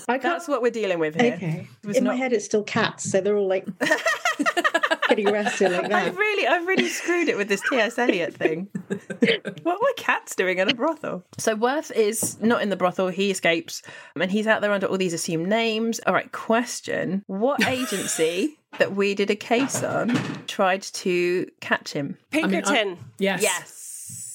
I 0.07 0.17
can't. 0.19 0.21
that's 0.23 0.47
what 0.47 0.61
we're 0.61 0.69
dealing 0.71 0.99
with 0.99 1.19
here 1.19 1.33
Okay. 1.33 1.67
In 1.95 2.03
my 2.03 2.11
not- 2.11 2.17
head, 2.17 2.33
it's 2.33 2.45
still 2.45 2.63
cats, 2.63 3.09
so 3.09 3.19
they're 3.21 3.35
all 3.37 3.47
like 3.47 3.65
getting 5.09 5.29
arrested 5.29 5.71
like 5.71 5.89
that. 5.89 6.07
I've 6.07 6.17
really, 6.17 6.47
I've 6.47 6.65
really 6.65 6.87
screwed 6.87 7.29
it 7.29 7.37
with 7.37 7.47
this 7.47 7.61
T.S. 7.69 7.97
Eliot 7.97 8.33
thing. 8.33 8.69
what 9.63 9.81
were 9.81 9.93
cats 9.97 10.35
doing 10.35 10.57
in 10.57 10.69
a 10.69 10.73
brothel? 10.73 11.23
So 11.37 11.55
Worth 11.55 11.91
is 11.91 12.39
not 12.41 12.61
in 12.61 12.69
the 12.69 12.75
brothel. 12.75 13.09
He 13.09 13.31
escapes, 13.31 13.81
and 14.15 14.31
he's 14.31 14.47
out 14.47 14.61
there 14.61 14.71
under 14.71 14.87
all 14.87 14.97
these 14.97 15.13
assumed 15.13 15.47
names. 15.47 15.99
All 16.05 16.13
right, 16.13 16.31
question: 16.31 17.23
What 17.27 17.65
agency 17.67 18.57
that 18.79 18.95
we 18.95 19.13
did 19.13 19.29
a 19.29 19.35
case 19.35 19.83
on 19.83 20.15
tried 20.47 20.81
to 20.81 21.47
catch 21.59 21.93
him? 21.93 22.17
Pinkerton. 22.31 22.97
Yes. 23.19 23.41
Yes. 23.41 23.82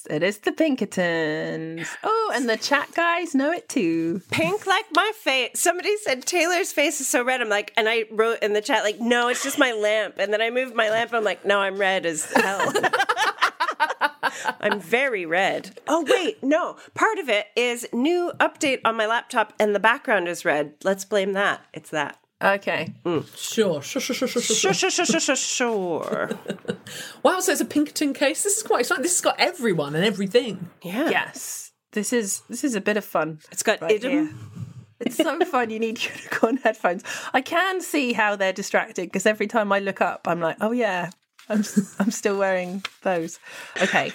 It 0.09 0.23
is 0.23 0.38
the 0.38 0.53
Pinkertons. 0.53 1.88
Oh, 2.03 2.33
and 2.35 2.49
the 2.49 2.57
chat 2.57 2.92
guys 2.94 3.35
know 3.35 3.53
it 3.53 3.68
too. 3.68 4.23
Pink 4.31 4.66
like 4.66 4.87
my 4.94 5.12
face. 5.14 5.61
Somebody 5.61 5.97
said 5.99 6.25
Taylor's 6.25 6.73
face 6.73 7.01
is 7.01 7.09
so 7.09 7.25
red. 7.25 7.40
I'm 7.40 7.49
like, 7.49 7.73
and 7.77 7.88
I 7.88 8.05
wrote 8.11 8.42
in 8.42 8.53
the 8.53 8.61
chat 8.61 8.85
like, 8.85 9.01
no, 9.01 9.29
it's 9.29 9.42
just 9.42 9.59
my 9.59 9.73
lamp. 9.73 10.14
And 10.18 10.33
then 10.33 10.42
I 10.42 10.51
moved 10.51 10.75
my 10.75 10.90
lamp. 10.90 11.12
I'm 11.12 11.25
like, 11.25 11.44
no, 11.44 11.61
I'm 11.61 11.79
red 11.79 12.07
as 12.07 12.31
hell. 12.33 12.73
I'm 14.61 14.81
very 14.81 15.27
red. 15.27 15.79
Oh 15.87 16.05
wait, 16.09 16.42
no. 16.42 16.77
Part 16.94 17.18
of 17.18 17.29
it 17.29 17.47
is 17.57 17.87
new 17.92 18.33
update 18.38 18.81
on 18.85 18.97
my 18.97 19.07
laptop, 19.07 19.53
and 19.59 19.75
the 19.75 19.81
background 19.81 20.29
is 20.29 20.44
red. 20.44 20.75
Let's 20.85 21.05
blame 21.05 21.33
that. 21.33 21.62
It's 21.73 21.90
that. 21.90 22.18
Okay. 22.42 22.94
Sure, 23.35 23.83
sure, 23.83 24.01
sure, 24.01 24.14
sure, 24.14 24.29
sure, 24.29 24.42
Sure, 24.42 24.72
sure. 24.72 24.90
sure, 24.90 24.90
sure, 24.90 25.07
sure, 25.07 25.20
sure, 25.20 25.37
sure. 25.37 26.31
Wow, 27.24 27.40
so 27.40 27.51
it's 27.53 27.61
a 27.61 27.64
Pinkerton 27.64 28.12
case. 28.14 28.44
This 28.44 28.59
is 28.59 28.62
quite 28.62 28.81
exciting. 28.81 29.03
This 29.03 29.14
has 29.16 29.20
got 29.20 29.40
everyone 29.40 29.94
and 29.96 30.05
everything. 30.05 30.70
Yeah. 30.83 31.11
Yes. 31.11 31.72
This 31.92 32.12
is 32.12 32.42
this 32.48 32.62
is 32.64 32.74
a 32.74 32.81
bit 32.81 32.96
of 32.96 33.05
fun. 33.05 33.40
It's 33.51 33.62
got 33.62 33.81
right 33.81 33.92
idem. 33.94 34.11
here. 34.11 34.31
It's 35.01 35.16
so 35.16 35.38
fun. 35.46 35.70
You 35.70 35.79
need 35.81 36.03
unicorn 36.16 36.59
headphones. 36.59 37.03
I 37.35 37.40
can 37.40 37.81
see 37.81 38.12
how 38.12 38.37
they're 38.37 38.53
distracted 38.53 39.07
because 39.07 39.27
every 39.27 39.46
time 39.46 39.72
I 39.72 39.81
look 39.81 40.01
up, 40.01 40.29
I'm 40.29 40.40
like, 40.40 40.57
oh 40.61 40.72
yeah, 40.72 41.11
I'm 41.48 41.64
I'm 41.98 42.11
still 42.11 42.38
wearing 42.38 42.85
those. 43.03 43.40
Okay. 43.83 44.12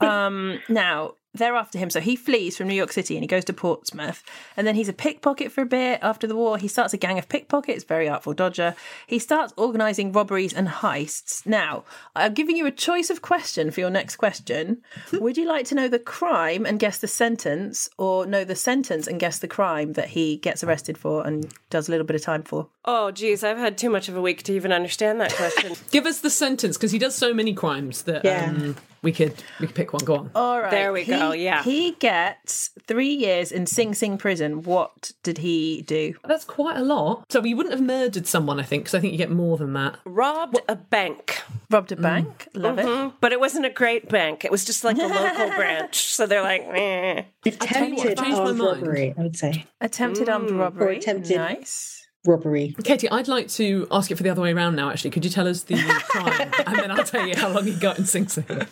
Um, 0.00 0.60
now 0.68 1.14
they're 1.34 1.56
after 1.56 1.78
him, 1.78 1.90
so 1.90 2.00
he 2.00 2.16
flees 2.16 2.56
from 2.56 2.68
New 2.68 2.74
York 2.74 2.92
City 2.92 3.16
and 3.16 3.22
he 3.22 3.26
goes 3.28 3.44
to 3.46 3.52
Portsmouth, 3.52 4.22
and 4.56 4.66
then 4.66 4.74
he's 4.76 4.88
a 4.88 4.92
pickpocket 4.92 5.50
for 5.52 5.62
a 5.62 5.66
bit. 5.66 5.98
After 6.02 6.26
the 6.26 6.36
war, 6.36 6.58
he 6.58 6.68
starts 6.68 6.94
a 6.94 6.96
gang 6.96 7.18
of 7.18 7.28
pickpockets. 7.28 7.84
Very 7.84 8.08
artful 8.08 8.32
dodger. 8.34 8.74
He 9.06 9.18
starts 9.18 9.52
organising 9.56 10.12
robberies 10.12 10.52
and 10.54 10.68
heists. 10.68 11.44
Now, 11.46 11.84
I'm 12.14 12.34
giving 12.34 12.56
you 12.56 12.66
a 12.66 12.70
choice 12.70 13.10
of 13.10 13.20
question 13.22 13.70
for 13.70 13.80
your 13.80 13.90
next 13.90 14.16
question. 14.16 14.82
Would 15.12 15.36
you 15.36 15.46
like 15.46 15.66
to 15.66 15.74
know 15.74 15.88
the 15.88 15.98
crime 15.98 16.64
and 16.64 16.78
guess 16.78 16.98
the 16.98 17.08
sentence, 17.08 17.88
or 17.98 18.26
know 18.26 18.44
the 18.44 18.54
sentence 18.56 19.06
and 19.06 19.18
guess 19.20 19.38
the 19.40 19.48
crime 19.48 19.94
that 19.94 20.08
he 20.08 20.36
gets 20.36 20.62
arrested 20.62 20.96
for 20.96 21.26
and 21.26 21.52
does 21.70 21.88
a 21.88 21.90
little 21.90 22.06
bit 22.06 22.16
of 22.16 22.22
time 22.22 22.42
for? 22.42 22.68
Oh, 22.84 23.10
geez, 23.10 23.42
I've 23.42 23.58
had 23.58 23.76
too 23.78 23.90
much 23.90 24.08
of 24.08 24.16
a 24.16 24.20
week 24.20 24.42
to 24.44 24.52
even 24.54 24.72
understand 24.72 25.20
that 25.20 25.32
question. 25.34 25.74
Give 25.90 26.06
us 26.06 26.20
the 26.20 26.30
sentence 26.30 26.76
because 26.76 26.92
he 26.92 26.98
does 26.98 27.14
so 27.14 27.32
many 27.34 27.54
crimes 27.54 28.02
that 28.02 28.24
Yeah. 28.24 28.50
um, 28.50 28.76
we 29.04 29.12
could 29.12 29.34
we 29.60 29.66
could 29.68 29.76
pick 29.76 29.92
one. 29.92 30.04
Go 30.04 30.16
on. 30.16 30.30
All 30.34 30.60
right. 30.60 30.70
There 30.70 30.92
we 30.92 31.04
go, 31.04 31.30
yeah. 31.32 31.62
He 31.62 31.92
gets 31.92 32.70
three 32.88 33.14
years 33.14 33.52
in 33.52 33.66
Sing 33.66 33.94
Sing 33.94 34.18
prison. 34.18 34.62
What 34.62 35.12
did 35.22 35.38
he 35.38 35.82
do? 35.82 36.14
That's 36.26 36.44
quite 36.44 36.76
a 36.76 36.82
lot. 36.82 37.30
So 37.30 37.42
he 37.42 37.54
wouldn't 37.54 37.74
have 37.74 37.82
murdered 37.84 38.26
someone, 38.26 38.58
I 38.58 38.64
think, 38.64 38.82
because 38.84 38.94
I 38.94 39.00
think 39.00 39.12
you 39.12 39.18
get 39.18 39.30
more 39.30 39.56
than 39.56 39.72
that. 39.74 39.98
Robbed 40.04 40.58
a 40.68 40.74
bank. 40.76 41.42
Robbed 41.70 41.92
a 41.92 41.96
bank. 41.96 42.48
Love 42.54 42.78
it. 42.78 43.12
But 43.20 43.32
it 43.32 43.38
wasn't 43.40 43.66
a 43.66 43.70
great 43.70 44.08
bank. 44.08 44.44
It 44.44 44.50
was 44.50 44.64
just 44.64 44.82
like 44.84 44.96
a 44.98 45.06
local 45.06 45.50
branch. 45.56 46.04
So 46.06 46.26
they're 46.26 46.42
like, 46.42 46.62
eh. 46.62 47.22
Attempted 47.46 48.18
changed 48.18 48.38
armed 48.40 48.58
robbery, 48.58 49.14
I 49.16 49.22
would 49.22 49.36
say. 49.36 49.66
Attempted 49.80 50.28
armed 50.28 50.50
robbery. 50.50 50.96
attempted- 50.98 51.36
Nice. 51.36 51.93
Robbery. 52.26 52.74
Katie, 52.84 53.10
I'd 53.10 53.28
like 53.28 53.48
to 53.48 53.86
ask 53.90 54.10
it 54.10 54.16
for 54.16 54.22
the 54.22 54.30
other 54.30 54.40
way 54.40 54.52
around 54.52 54.76
now. 54.76 54.90
Actually, 54.90 55.10
could 55.10 55.24
you 55.24 55.30
tell 55.30 55.46
us 55.46 55.62
the 55.64 55.76
crime, 56.08 56.50
and 56.66 56.76
then 56.78 56.90
I'll 56.90 57.04
tell 57.04 57.26
you 57.26 57.36
how 57.36 57.48
long 57.48 57.64
he 57.64 57.74
got 57.74 57.98
in 57.98 58.06
Sing 58.06 58.28
Sing. 58.28 58.44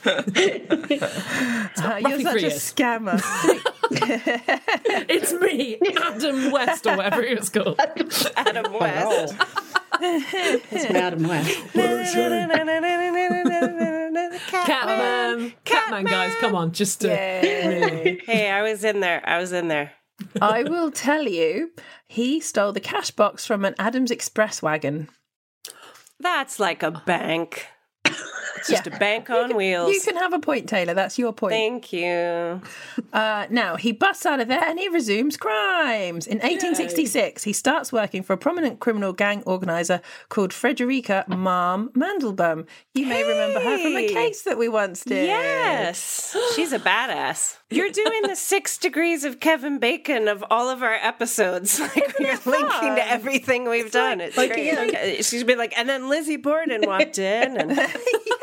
Uh, 1.82 1.96
you're 1.96 2.20
such 2.20 2.36
a 2.36 2.40
years. 2.42 2.72
scammer. 2.72 3.20
It's 5.08 5.32
me, 5.32 5.78
Adam 6.02 6.50
West, 6.52 6.86
or 6.86 6.96
whatever 6.96 7.22
he 7.22 7.34
was 7.34 7.48
called. 7.50 7.78
Adam 8.36 8.72
West. 8.72 9.34
It's 10.00 10.86
from 10.86 10.96
Adam 10.96 11.28
West. 11.28 11.58
Catman, 14.50 15.52
Catman, 15.64 16.04
guys, 16.04 16.34
come 16.40 16.54
on, 16.54 16.72
just 16.72 17.04
uh, 17.04 17.08
really. 17.08 18.20
Hey, 18.24 18.50
I 18.50 18.62
was 18.62 18.84
in 18.84 19.00
there. 19.00 19.22
I 19.28 19.38
was 19.38 19.52
in 19.52 19.68
there. 19.68 19.92
I 20.40 20.62
will 20.62 20.90
tell 20.90 21.28
you, 21.28 21.70
he 22.06 22.40
stole 22.40 22.72
the 22.72 22.80
cash 22.80 23.10
box 23.10 23.46
from 23.46 23.64
an 23.64 23.74
Adams 23.78 24.10
Express 24.10 24.62
wagon. 24.62 25.08
That's 26.18 26.60
like 26.60 26.82
a 26.82 27.02
bank. 27.04 27.66
It's 28.62 28.70
just 28.70 28.86
a 28.86 28.90
bank 28.98 29.28
on 29.28 29.56
wheels. 29.56 29.92
You 29.92 30.00
can 30.00 30.16
have 30.16 30.32
a 30.32 30.38
point, 30.38 30.68
Taylor. 30.68 30.94
That's 30.94 31.18
your 31.18 31.32
point. 31.32 31.52
Thank 31.52 31.92
you. 31.92 32.60
Uh, 33.12 33.46
now, 33.50 33.76
he 33.76 33.90
busts 33.92 34.24
out 34.24 34.38
of 34.40 34.48
there 34.48 34.62
and 34.62 34.78
he 34.78 34.88
resumes 34.88 35.36
crimes. 35.36 36.26
In 36.26 36.38
1866, 36.38 37.44
he 37.44 37.52
starts 37.52 37.92
working 37.92 38.22
for 38.22 38.32
a 38.34 38.36
prominent 38.38 38.78
criminal 38.80 39.12
gang 39.12 39.42
organizer 39.46 40.00
called 40.28 40.52
Fredericka 40.52 41.26
Marm 41.28 41.90
Mandelbaum. 41.90 42.66
You 42.94 43.06
may 43.06 43.22
remember 43.22 43.60
her 43.60 43.78
from 43.78 43.96
a 43.96 44.08
case 44.08 44.42
that 44.42 44.58
we 44.58 44.68
once 44.68 45.02
did. 45.04 45.26
Yes. 45.26 46.36
She's 46.54 46.72
a 46.72 46.78
badass. 46.78 47.58
You're 47.70 47.90
doing 47.90 48.22
the 48.22 48.36
six 48.36 48.76
degrees 48.78 49.24
of 49.24 49.40
Kevin 49.40 49.78
Bacon 49.78 50.28
of 50.28 50.44
all 50.50 50.68
of 50.68 50.82
our 50.82 50.94
episodes. 50.94 51.80
Like 51.92 52.14
you're 52.20 52.38
linking 52.46 52.94
to 52.96 53.06
everything 53.10 53.68
we've 53.68 53.90
done. 53.90 54.20
It's 54.20 54.36
like, 54.36 54.52
great. 54.52 54.72
know- 54.72 54.86
Like, 54.86 55.16
she's 55.24 55.42
been 55.44 55.58
like, 55.58 55.76
and 55.76 55.88
then 55.88 56.08
Lizzie 56.08 56.36
Borden 56.36 56.82
walked 56.86 57.18
in 57.18 57.56
and 57.56 57.70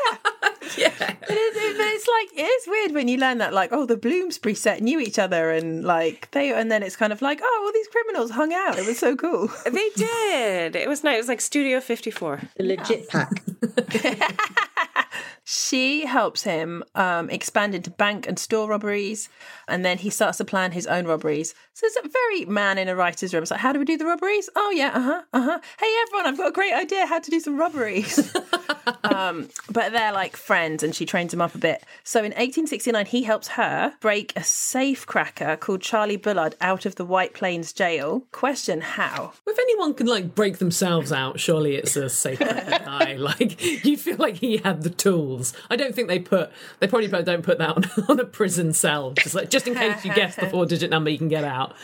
But 0.98 1.36
it, 1.38 1.56
it- 1.56 1.76
but 1.76 1.86
it's 1.86 2.08
like 2.08 2.28
it's 2.44 2.66
weird 2.68 2.92
when 2.92 3.08
you 3.08 3.16
learn 3.18 3.38
that, 3.38 3.52
like, 3.52 3.70
oh, 3.72 3.86
the 3.86 3.96
Bloomsbury 3.96 4.54
set 4.54 4.82
knew 4.82 4.98
each 5.00 5.18
other, 5.18 5.50
and 5.50 5.84
like 5.84 6.30
they, 6.32 6.52
and 6.52 6.70
then 6.70 6.82
it's 6.82 6.96
kind 6.96 7.12
of 7.12 7.22
like, 7.22 7.40
oh, 7.42 7.62
all 7.64 7.72
these 7.72 7.88
criminals 7.88 8.30
hung 8.32 8.52
out. 8.52 8.78
It 8.78 8.86
was 8.86 8.98
so 8.98 9.14
cool. 9.16 9.48
they 9.64 9.88
did. 9.96 10.76
It 10.76 10.88
was 10.88 11.04
nice. 11.04 11.14
It 11.16 11.18
was 11.18 11.28
like 11.28 11.40
Studio 11.40 11.80
54. 11.80 12.40
The 12.56 12.64
legit 12.64 13.08
pack. 13.08 13.30
She 15.52 16.06
helps 16.06 16.44
him 16.44 16.84
um, 16.94 17.28
expand 17.28 17.74
into 17.74 17.90
bank 17.90 18.28
and 18.28 18.38
store 18.38 18.68
robberies, 18.68 19.28
and 19.66 19.84
then 19.84 19.98
he 19.98 20.08
starts 20.08 20.38
to 20.38 20.44
plan 20.44 20.70
his 20.70 20.86
own 20.86 21.08
robberies. 21.08 21.56
So 21.72 21.86
it's 21.86 21.96
a 21.96 22.08
very 22.08 22.44
man 22.44 22.78
in 22.78 22.86
a 22.86 22.94
writer's 22.94 23.34
room. 23.34 23.42
It's 23.42 23.50
like, 23.50 23.58
how 23.58 23.72
do 23.72 23.80
we 23.80 23.84
do 23.84 23.96
the 23.96 24.06
robberies? 24.06 24.48
Oh 24.54 24.70
yeah, 24.70 24.92
uh 24.94 25.00
huh, 25.00 25.22
uh 25.32 25.42
huh. 25.42 25.60
Hey 25.80 25.92
everyone, 26.02 26.26
I've 26.26 26.36
got 26.36 26.50
a 26.50 26.52
great 26.52 26.72
idea 26.72 27.04
how 27.04 27.18
to 27.18 27.30
do 27.32 27.40
some 27.40 27.58
robberies. 27.58 28.32
um, 29.02 29.48
but 29.68 29.90
they're 29.90 30.12
like 30.12 30.36
friends, 30.36 30.84
and 30.84 30.94
she 30.94 31.04
trains 31.04 31.34
him 31.34 31.40
up 31.40 31.56
a 31.56 31.58
bit. 31.58 31.82
So 32.04 32.20
in 32.20 32.26
1869, 32.26 33.06
he 33.06 33.24
helps 33.24 33.48
her 33.48 33.94
break 34.00 34.32
a 34.36 34.44
safe 34.44 35.04
cracker 35.04 35.56
called 35.56 35.80
Charlie 35.80 36.16
Bullard 36.16 36.54
out 36.60 36.86
of 36.86 36.94
the 36.94 37.04
White 37.04 37.34
Plains 37.34 37.72
jail. 37.72 38.24
Question: 38.30 38.82
How? 38.82 39.32
If 39.48 39.58
anyone 39.58 39.94
can 39.94 40.06
like 40.06 40.36
break 40.36 40.58
themselves 40.58 41.10
out, 41.10 41.40
surely 41.40 41.74
it's 41.74 41.96
a 41.96 42.08
safe 42.08 42.38
guy. 42.38 43.16
Like 43.30 43.84
you 43.84 43.96
feel 43.96 44.16
like 44.16 44.36
he 44.36 44.58
had 44.58 44.82
the 44.82 44.90
tools. 44.90 45.39
I 45.68 45.76
don't 45.76 45.94
think 45.94 46.08
they 46.08 46.18
put. 46.18 46.50
They 46.78 46.86
probably 46.86 47.08
don't 47.08 47.42
put 47.42 47.58
that 47.58 47.70
on, 47.70 47.84
on 48.08 48.20
a 48.20 48.24
prison 48.24 48.72
cell, 48.72 49.12
just 49.12 49.34
like 49.34 49.50
just 49.50 49.66
in 49.66 49.74
case 49.74 50.04
you 50.04 50.14
guess 50.14 50.36
the 50.36 50.48
four-digit 50.48 50.90
number, 50.90 51.10
you 51.10 51.18
can 51.18 51.28
get 51.28 51.44
out. 51.44 51.74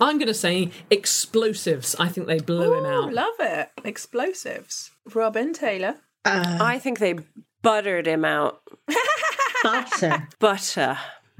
I'm 0.00 0.16
going 0.18 0.28
to 0.28 0.34
say 0.34 0.70
explosives. 0.90 1.94
I 1.98 2.08
think 2.08 2.26
they 2.26 2.40
blew 2.40 2.78
him 2.78 2.86
out. 2.86 3.12
love 3.12 3.34
it. 3.40 3.70
Explosives. 3.84 4.90
Robyn 5.14 5.52
Taylor. 5.52 5.96
Uh, 6.24 6.58
I 6.60 6.78
think 6.78 6.98
they 6.98 7.16
buttered 7.62 8.06
him 8.06 8.24
out. 8.24 8.62
Butter. 9.62 10.28
Butter. 10.38 10.98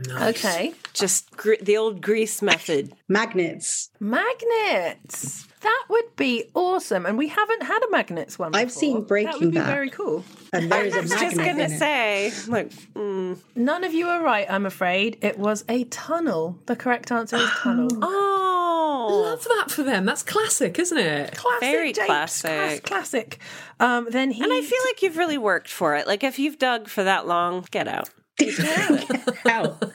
Okay. 0.08 0.74
Just 0.94 1.30
gr- 1.36 1.54
the 1.60 1.76
old 1.76 2.00
grease 2.00 2.40
method. 2.42 2.92
Magnets. 3.08 3.90
Magnets. 4.00 5.46
That 5.60 5.84
would 5.90 6.16
be 6.16 6.44
awesome. 6.54 7.04
And 7.04 7.18
we 7.18 7.28
haven't 7.28 7.62
had 7.64 7.82
a 7.82 7.90
magnets 7.90 8.38
one. 8.38 8.54
I've 8.54 8.68
before. 8.68 8.80
seen 8.80 8.94
That 9.00 9.08
Breaking 9.08 9.32
would 9.40 9.50
be 9.50 9.58
Bad. 9.58 9.66
very 9.66 9.90
cool. 9.90 10.24
And 10.54 10.72
there 10.72 10.84
is 10.86 10.94
a 10.94 10.98
I 10.98 11.00
was 11.02 11.10
just 11.10 11.36
gonna 11.36 11.68
say, 11.68 12.32
like, 12.48 12.70
mm. 12.94 13.36
None 13.54 13.84
of 13.84 13.92
you 13.92 14.08
are 14.08 14.22
right, 14.22 14.46
I'm 14.50 14.64
afraid. 14.64 15.18
It 15.20 15.38
was 15.38 15.64
a 15.68 15.84
tunnel. 15.84 16.58
The 16.66 16.76
correct 16.76 17.12
answer 17.12 17.36
is 17.36 17.50
tunnel. 17.58 17.88
oh, 18.02 19.20
Love 19.24 19.44
that 19.44 19.70
for 19.70 19.82
them. 19.82 20.06
That's 20.06 20.22
classic, 20.22 20.78
isn't 20.78 20.96
it? 20.98 21.36
Classic, 21.36 21.60
Very 21.60 21.92
Japes. 21.92 22.06
classic. 22.06 22.50
Class- 22.50 22.80
classic. 22.80 23.38
Um, 23.78 24.08
then 24.10 24.30
he. 24.30 24.42
and 24.42 24.52
I 24.52 24.62
feel 24.62 24.80
like 24.86 25.02
you've 25.02 25.16
really 25.18 25.38
worked 25.38 25.68
for 25.68 25.94
it. 25.96 26.06
Like, 26.06 26.24
if 26.24 26.38
you've 26.38 26.58
dug 26.58 26.88
for 26.88 27.04
that 27.04 27.26
long, 27.26 27.66
get 27.70 27.86
out. 27.86 28.08
Ow. 29.46 29.78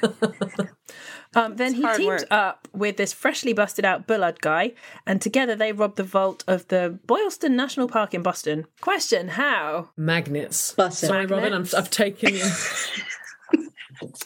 Um, 1.36 1.58
then 1.58 1.74
he 1.74 1.82
hard 1.82 1.98
teams 1.98 2.08
work. 2.22 2.28
up 2.32 2.68
with 2.72 2.96
this 2.96 3.12
freshly 3.12 3.52
busted 3.52 3.84
out 3.84 4.08
Bullard 4.08 4.40
guy, 4.40 4.72
and 5.06 5.22
together 5.22 5.54
they 5.54 5.74
rob 5.74 5.98
the 5.98 6.04
vault 6.04 6.46
of 6.48 6.66
the 6.70 6.98
Boylston 7.06 7.58
National 7.58 7.90
Park 7.90 8.14
in 8.14 8.24
Boston. 8.24 8.68
Question: 8.80 9.28
How? 9.28 9.90
Magnets. 9.98 10.72
Butter. 10.72 11.08
Sorry, 11.08 11.26
Robyn. 11.26 11.52
I'm, 11.52 11.68
I've 11.76 11.90
taken. 11.92 12.36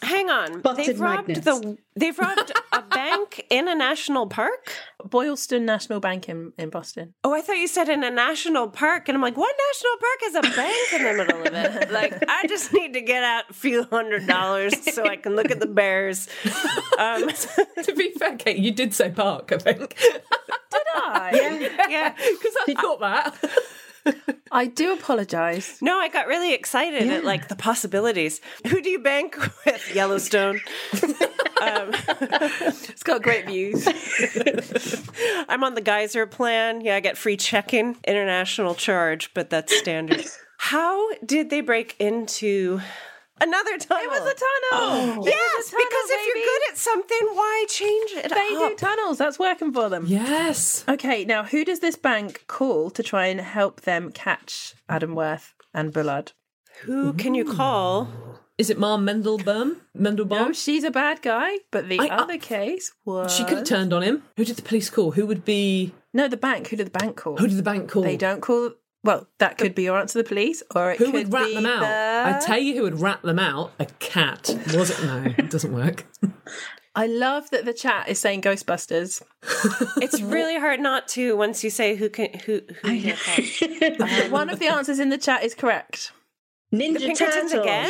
Hang 0.02 0.30
on, 0.30 0.62
Butted 0.62 0.86
they've 0.86 1.00
robbed 1.00 1.28
magnets. 1.28 1.46
the 1.46 1.78
they've 1.96 2.18
robbed 2.18 2.52
a 2.72 2.82
bank 2.90 3.46
in 3.50 3.68
a 3.68 3.76
national 3.76 4.28
park. 4.28 4.72
Boylston 5.06 5.66
National 5.66 6.00
Bank 6.02 6.28
in, 6.28 6.52
in 6.58 6.70
Boston. 6.70 7.14
Oh, 7.24 7.34
I 7.34 7.40
thought 7.42 7.58
you 7.58 7.68
said 7.68 7.88
in 7.88 8.04
a 8.04 8.10
national 8.12 8.68
park, 8.70 9.08
and 9.08 9.16
I'm 9.16 9.22
like, 9.22 9.38
what 9.38 9.56
national 9.70 9.98
park 9.98 10.20
has 10.22 10.36
a 10.36 10.56
bank 10.58 10.94
in 10.94 11.04
the 11.04 11.24
middle 11.24 11.48
of 11.48 11.54
it? 11.54 11.92
Like, 12.00 12.24
I 12.28 12.46
just 12.48 12.74
need 12.74 12.94
to 12.94 13.02
get 13.02 13.24
out 13.24 13.46
a 13.50 13.54
few 13.54 13.84
hundred 13.86 14.28
dollars 14.28 14.74
so 14.94 15.06
I 15.06 15.16
can 15.16 15.36
look 15.36 15.52
at 15.52 15.60
the 15.60 15.68
bears. 15.68 16.28
Um, 17.00 17.30
to 17.30 17.96
be 17.96 18.12
fair, 18.12 18.36
Kate, 18.36 18.58
you 18.58 18.72
did 18.72 18.94
say 18.94 19.10
park. 19.10 19.54
I 19.54 19.58
think 19.58 19.96
Did 19.96 20.22
I? 20.96 21.88
yeah, 21.90 22.10
because 22.14 22.54
I 22.68 22.74
thought 22.74 23.00
that. 23.00 23.36
I 24.52 24.66
do 24.66 24.94
apologise. 24.94 25.82
No, 25.82 26.00
I 26.00 26.08
got 26.10 26.28
really 26.28 26.54
excited 26.54 27.08
at 27.10 27.24
like 27.24 27.48
the 27.48 27.56
possibilities. 27.56 28.42
Who 28.68 28.82
do 28.82 28.90
you 28.90 29.00
bank 29.00 29.38
with? 29.66 29.94
Yellowstone. 29.96 30.62
um, 31.62 31.92
It's 32.90 33.04
got 33.04 33.22
great 33.22 33.46
views. 33.46 33.88
I'm 35.48 35.64
on 35.64 35.76
the 35.76 35.82
geyser 35.82 36.26
plan. 36.26 36.82
Yeah, 36.82 36.96
I 36.96 37.00
get 37.00 37.18
free 37.18 37.38
checking, 37.38 37.98
international 38.08 38.76
charge, 38.76 39.32
but 39.34 39.50
that's 39.50 39.76
standard. 39.78 40.26
How 40.58 41.14
did 41.26 41.50
they 41.50 41.62
break 41.62 41.96
into 42.00 42.82
another 43.42 43.78
tunnel? 43.78 44.06
Oh. 44.10 44.16
It 44.16 44.22
was 44.22 44.32
a 44.32 44.36
tunnel. 44.36 45.28
It 45.28 45.30
Yes, 45.36 45.68
a 45.68 45.72
tunnel, 45.72 45.86
because 45.86 46.10
if 46.10 46.28
you're 46.28 46.46
good 46.46 46.70
at 46.72 46.78
something, 46.78 47.28
why 47.34 47.66
change 47.70 48.12
it 48.12 48.30
They 48.30 48.50
do 48.50 48.76
tunnels. 48.78 49.18
That's 49.18 49.40
working 49.40 49.72
for 49.74 49.90
them. 49.90 50.06
Yes. 50.08 50.84
Okay, 50.88 51.26
now 51.26 51.44
who 51.44 51.64
does 51.66 51.80
this 51.80 51.96
bank 51.96 52.44
call 52.48 52.90
to 52.92 53.04
try 53.04 53.28
and 53.28 53.40
help 53.42 53.82
them 53.82 54.12
catch 54.12 54.76
Adam 54.88 55.16
Worth 55.16 55.54
and 55.74 55.92
Bullard? 55.94 56.34
Who 56.84 57.14
can 57.14 57.36
you 57.36 57.46
call? 57.46 58.08
Is 58.58 58.70
it 58.70 58.78
Ma 58.78 58.98
Mandelbaum? 58.98 59.78
Mandelbaum? 59.98 60.30
No, 60.30 60.52
she's 60.52 60.84
a 60.84 60.92
bad 60.92 61.22
guy, 61.22 61.60
but 61.72 61.88
the 61.88 62.00
I- 62.00 62.08
I- 62.08 62.18
other 62.18 62.38
case 62.38 62.92
was 63.06 63.34
She 63.34 63.46
could 63.46 63.60
have 63.60 63.68
turned 63.68 63.94
on 63.94 64.02
him. 64.04 64.24
Who 64.36 64.44
did 64.44 64.58
the 64.58 64.62
police 64.62 64.90
call? 64.90 65.12
Who 65.12 65.26
would 65.26 65.46
be? 65.46 65.94
No, 66.14 66.28
the 66.28 66.36
bank. 66.38 66.68
Who 66.68 66.76
did 66.76 66.88
the 66.88 67.00
bank 67.00 67.16
call? 67.16 67.38
Who 67.38 67.48
did 67.48 67.58
the 67.58 67.64
bank 67.64 67.90
call? 67.90 68.04
They 68.04 68.18
don't 68.18 68.42
call. 68.42 68.72
Well, 69.04 69.28
that 69.38 69.58
could 69.58 69.76
be 69.76 69.84
your 69.84 69.98
answer. 69.98 70.14
To 70.20 70.24
the 70.24 70.28
police, 70.28 70.62
or 70.76 70.92
it 70.92 70.98
Who 70.98 71.06
could 71.06 71.14
would 71.14 71.34
rat 71.34 71.46
be 71.48 71.54
them 71.56 71.66
out? 71.66 71.80
the- 71.82 72.36
I 72.36 72.40
tell 72.46 72.58
you, 72.60 72.76
who 72.76 72.84
would 72.84 73.00
rat 73.00 73.22
them 73.22 73.40
out? 73.40 73.72
A 73.80 73.86
cat. 74.00 74.50
Was 74.76 74.90
it? 74.90 75.04
No, 75.06 75.24
it 75.38 75.50
doesn't 75.50 75.74
work. 75.74 76.06
I 76.96 77.06
love 77.06 77.50
that 77.52 77.64
the 77.64 77.72
chat 77.74 78.10
is 78.10 78.20
saying 78.20 78.42
Ghostbusters. 78.42 79.22
It's 80.02 80.20
really 80.22 80.58
hard 80.60 80.82
not 80.82 81.08
to 81.10 81.38
once 81.38 81.64
you 81.64 81.70
say 81.70 81.96
who 81.96 82.10
can 82.10 82.34
who 82.46 82.62
who 82.82 82.90
can 82.90 82.96
you 82.98 83.14
call. 84.00 84.08
Uh, 84.08 84.30
One 84.30 84.50
of 84.50 84.60
the 84.60 84.68
answers 84.68 85.00
in 85.00 85.10
the 85.10 85.18
chat 85.18 85.44
is 85.44 85.54
correct. 85.56 86.12
Ninja 86.74 87.00
The 87.00 87.14
Turtles. 87.16 87.54
again? 87.54 87.86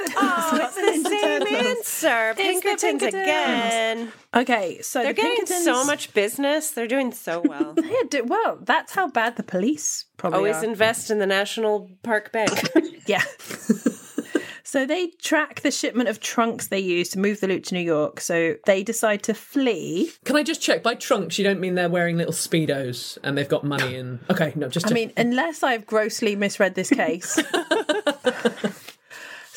it's, 0.00 0.12
Oh, 0.16 0.58
it's 0.62 1.02
the 1.02 1.08
same 1.08 1.42
answer. 1.66 2.34
the 2.34 2.42
Pinkertons 2.42 2.80
Pinkertons. 2.82 3.14
again. 3.14 4.12
Okay, 4.34 4.80
so 4.82 5.02
They're 5.02 5.12
the 5.12 5.16
getting 5.22 5.36
Pinkertons, 5.36 5.64
so 5.64 5.84
much 5.84 6.12
business. 6.14 6.70
They're 6.70 6.86
doing 6.88 7.12
so 7.12 7.40
well. 7.44 7.74
Yeah, 7.76 7.92
do, 8.10 8.24
well, 8.24 8.58
that's 8.62 8.92
how 8.94 9.08
bad 9.08 9.36
the 9.36 9.42
police 9.42 10.04
probably 10.16 10.38
Always 10.38 10.56
are. 10.56 10.64
invest 10.64 11.10
in 11.10 11.18
the 11.18 11.26
National 11.26 11.90
Park 12.02 12.32
Bank. 12.32 12.50
Yeah. 13.06 13.22
so 14.62 14.84
they 14.84 15.06
track 15.22 15.60
the 15.62 15.70
shipment 15.70 16.10
of 16.10 16.20
trunks 16.20 16.66
they 16.66 16.78
use 16.78 17.08
to 17.10 17.18
move 17.18 17.40
the 17.40 17.48
loot 17.48 17.64
to 17.64 17.74
New 17.74 17.80
York. 17.80 18.20
So 18.20 18.56
they 18.66 18.82
decide 18.82 19.22
to 19.22 19.32
flee. 19.32 20.10
Can 20.26 20.36
I 20.36 20.42
just 20.42 20.60
check? 20.60 20.82
By 20.82 20.94
trunks, 20.94 21.38
you 21.38 21.44
don't 21.44 21.58
mean 21.58 21.74
they're 21.74 21.88
wearing 21.88 22.18
little 22.18 22.34
speedos 22.34 23.16
and 23.24 23.38
they've 23.38 23.48
got 23.48 23.64
money 23.64 23.96
in. 23.96 24.20
Okay, 24.28 24.52
no, 24.56 24.68
just. 24.68 24.90
I 24.90 24.92
mean, 24.94 25.10
unless 25.16 25.62
I've 25.62 25.86
grossly 25.86 26.36
misread 26.36 26.74
this 26.74 26.90
case. 26.90 27.38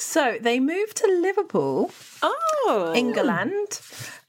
So 0.02 0.38
they 0.42 0.60
move 0.60 0.94
to 0.96 1.08
Liverpool, 1.08 1.92
oh, 2.22 2.94
England. 2.96 3.82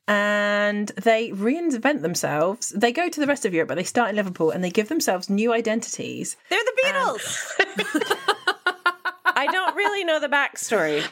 And 0.08 0.88
they 0.88 1.30
reinvent 1.30 2.02
themselves. 2.02 2.70
They 2.70 2.92
go 2.92 3.08
to 3.08 3.20
the 3.20 3.26
rest 3.26 3.46
of 3.46 3.54
Europe, 3.54 3.68
but 3.68 3.76
they 3.76 3.84
start 3.84 4.10
in 4.10 4.16
Liverpool 4.16 4.50
and 4.50 4.62
they 4.62 4.68
give 4.70 4.88
themselves 4.88 5.30
new 5.30 5.52
identities. 5.52 6.36
they're 6.50 6.58
the 6.58 6.88
um, 6.88 7.16
Beatles. 7.16 8.16
I 9.24 9.46
don't 9.46 9.76
really 9.76 10.04
know 10.04 10.18
the 10.18 10.28
backstory. 10.28 11.06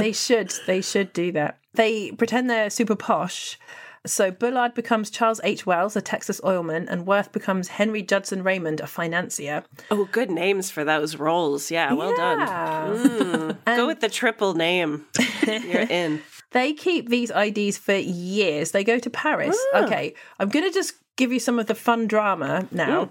They 0.00 0.12
should. 0.12 0.52
They 0.66 0.80
should 0.80 1.12
do 1.12 1.30
that. 1.32 1.58
They 1.74 2.12
pretend 2.12 2.48
they're 2.48 2.70
super 2.70 2.96
posh. 2.96 3.58
So 4.06 4.30
Bullard 4.30 4.74
becomes 4.74 5.10
Charles 5.10 5.40
H. 5.44 5.66
Wells, 5.66 5.94
a 5.94 6.00
Texas 6.00 6.40
oilman, 6.42 6.88
and 6.88 7.06
Worth 7.06 7.32
becomes 7.32 7.68
Henry 7.68 8.02
Judson 8.02 8.42
Raymond, 8.42 8.80
a 8.80 8.86
financier. 8.86 9.62
Oh, 9.90 10.06
good 10.10 10.30
names 10.30 10.70
for 10.70 10.84
those 10.84 11.16
roles. 11.16 11.70
Yeah, 11.70 11.92
well 11.92 12.16
done. 12.16 12.38
done. 12.38 13.54
Mm. 13.54 13.76
Go 13.76 13.86
with 13.86 14.00
the 14.00 14.08
triple 14.08 14.54
name. 14.54 15.04
You're 15.46 15.82
in. 15.82 16.22
They 16.52 16.72
keep 16.72 17.10
these 17.10 17.30
IDs 17.30 17.78
for 17.78 17.94
years. 17.94 18.70
They 18.70 18.84
go 18.84 18.98
to 18.98 19.10
Paris. 19.10 19.56
Ah. 19.74 19.84
Okay, 19.84 20.14
I'm 20.38 20.48
going 20.48 20.64
to 20.64 20.72
just 20.72 20.94
give 21.16 21.32
you 21.32 21.38
some 21.38 21.58
of 21.58 21.66
the 21.66 21.74
fun 21.74 22.06
drama 22.06 22.66
now. 22.72 23.10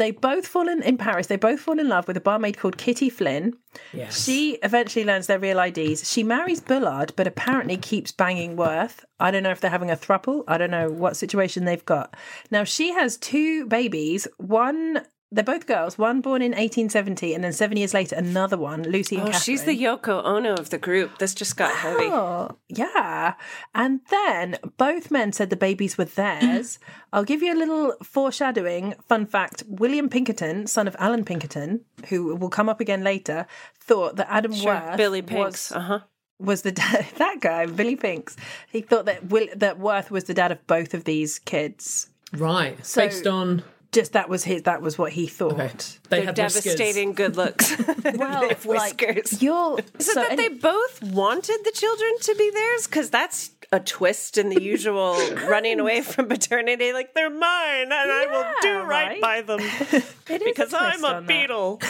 They 0.00 0.12
both 0.12 0.46
fall 0.46 0.66
in, 0.66 0.82
in 0.82 0.96
Paris. 0.96 1.26
They 1.26 1.36
both 1.36 1.60
fall 1.60 1.78
in 1.78 1.86
love 1.86 2.08
with 2.08 2.16
a 2.16 2.22
barmaid 2.22 2.56
called 2.56 2.78
Kitty 2.78 3.10
Flynn. 3.10 3.58
yes. 3.92 4.24
She 4.24 4.52
eventually 4.62 5.04
learns 5.04 5.26
their 5.26 5.38
real 5.38 5.60
IDs. 5.60 6.10
She 6.10 6.22
marries 6.22 6.58
Bullard, 6.62 7.12
but 7.16 7.26
apparently 7.26 7.76
keeps 7.76 8.10
banging 8.10 8.56
Worth. 8.56 9.04
I 9.20 9.30
don't 9.30 9.42
know 9.42 9.50
if 9.50 9.60
they're 9.60 9.70
having 9.70 9.90
a 9.90 9.96
thruple. 9.96 10.42
I 10.48 10.56
don't 10.56 10.70
know 10.70 10.90
what 10.90 11.18
situation 11.18 11.66
they've 11.66 11.84
got. 11.84 12.16
Now, 12.50 12.64
she 12.64 12.94
has 12.94 13.18
two 13.18 13.66
babies. 13.66 14.26
One, 14.38 15.02
they're 15.32 15.44
both 15.44 15.66
girls. 15.66 15.96
One 15.96 16.20
born 16.20 16.42
in 16.42 16.50
1870, 16.52 17.34
and 17.34 17.44
then 17.44 17.52
seven 17.52 17.76
years 17.76 17.94
later, 17.94 18.16
another 18.16 18.56
one, 18.56 18.82
Lucy 18.82 19.16
and 19.16 19.28
Oh, 19.28 19.32
she's 19.32 19.64
the 19.64 19.76
Yoko 19.78 20.24
Ono 20.24 20.54
of 20.54 20.70
the 20.70 20.78
group. 20.78 21.18
This 21.18 21.34
just 21.34 21.56
got 21.56 21.74
heavy. 21.74 22.06
Oh, 22.06 22.56
yeah. 22.68 23.34
And 23.74 24.00
then 24.10 24.58
both 24.76 25.10
men 25.10 25.32
said 25.32 25.50
the 25.50 25.56
babies 25.56 25.96
were 25.96 26.04
theirs. 26.06 26.78
I'll 27.12 27.24
give 27.24 27.42
you 27.42 27.52
a 27.54 27.58
little 27.58 27.94
foreshadowing. 28.02 28.94
Fun 29.08 29.26
fact 29.26 29.62
William 29.68 30.08
Pinkerton, 30.08 30.66
son 30.66 30.88
of 30.88 30.96
Allan 30.98 31.24
Pinkerton, 31.24 31.84
who 32.08 32.34
will 32.34 32.50
come 32.50 32.68
up 32.68 32.80
again 32.80 33.04
later, 33.04 33.46
thought 33.78 34.16
that 34.16 34.26
Adam 34.30 34.52
Sure, 34.52 34.74
Worth 34.74 34.96
Billy 34.96 35.22
Pinks. 35.22 35.70
was, 35.70 35.72
Uh 35.76 35.80
huh. 35.80 36.00
was 36.38 36.62
the 36.62 36.72
dad, 36.72 37.06
that 37.18 37.38
guy, 37.40 37.66
Billy 37.66 37.96
Pinks. 37.96 38.36
He 38.70 38.80
thought 38.80 39.04
that 39.06 39.26
Will, 39.30 39.46
that 39.56 39.78
Worth 39.78 40.10
was 40.10 40.24
the 40.24 40.34
dad 40.34 40.50
of 40.52 40.66
both 40.66 40.92
of 40.94 41.04
these 41.04 41.38
kids. 41.38 42.08
right. 42.32 42.84
So- 42.84 43.02
Based 43.02 43.26
on. 43.26 43.62
Just 43.92 44.12
that 44.12 44.28
was 44.28 44.44
his. 44.44 44.62
That 44.62 44.82
was 44.82 44.96
what 44.98 45.12
he 45.12 45.26
thought. 45.26 45.54
Okay. 45.54 45.70
They 46.10 46.16
They're 46.18 46.26
had 46.26 46.38
whiskers. 46.38 46.62
devastating 46.64 47.12
good 47.14 47.36
looks. 47.36 47.76
Well, 48.04 48.40
they 48.42 48.48
have 48.48 48.64
like, 48.66 49.00
whiskers. 49.00 49.42
you're 49.42 49.78
Is 49.98 50.08
it 50.08 50.14
that 50.14 50.36
they 50.36 50.48
both 50.48 51.02
wanted 51.02 51.58
the 51.64 51.72
children 51.72 52.10
to 52.22 52.34
be 52.36 52.50
theirs? 52.50 52.86
Because 52.86 53.10
that's 53.10 53.50
a 53.72 53.80
twist 53.80 54.38
in 54.38 54.48
the 54.48 54.60
usual 54.62 55.14
running 55.48 55.80
away 55.80 56.02
from 56.02 56.28
paternity. 56.28 56.92
Like 56.92 57.14
they're 57.14 57.30
mine, 57.30 57.82
and 57.82 57.92
I 57.92 58.26
will 58.30 58.52
do 58.62 58.78
right, 58.88 59.08
right? 59.08 59.20
by 59.20 59.42
them 59.42 59.60
It 60.28 60.42
is 60.42 60.42
because 60.44 60.72
I'm 60.74 61.04
a 61.04 61.20
beetle. 61.22 61.80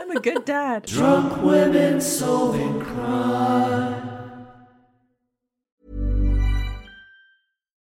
I'm 0.00 0.10
a 0.16 0.20
good 0.20 0.44
dad. 0.44 0.86
Drunk 0.86 1.42
women 1.42 2.00
solving 2.00 2.80
crime. 2.80 4.01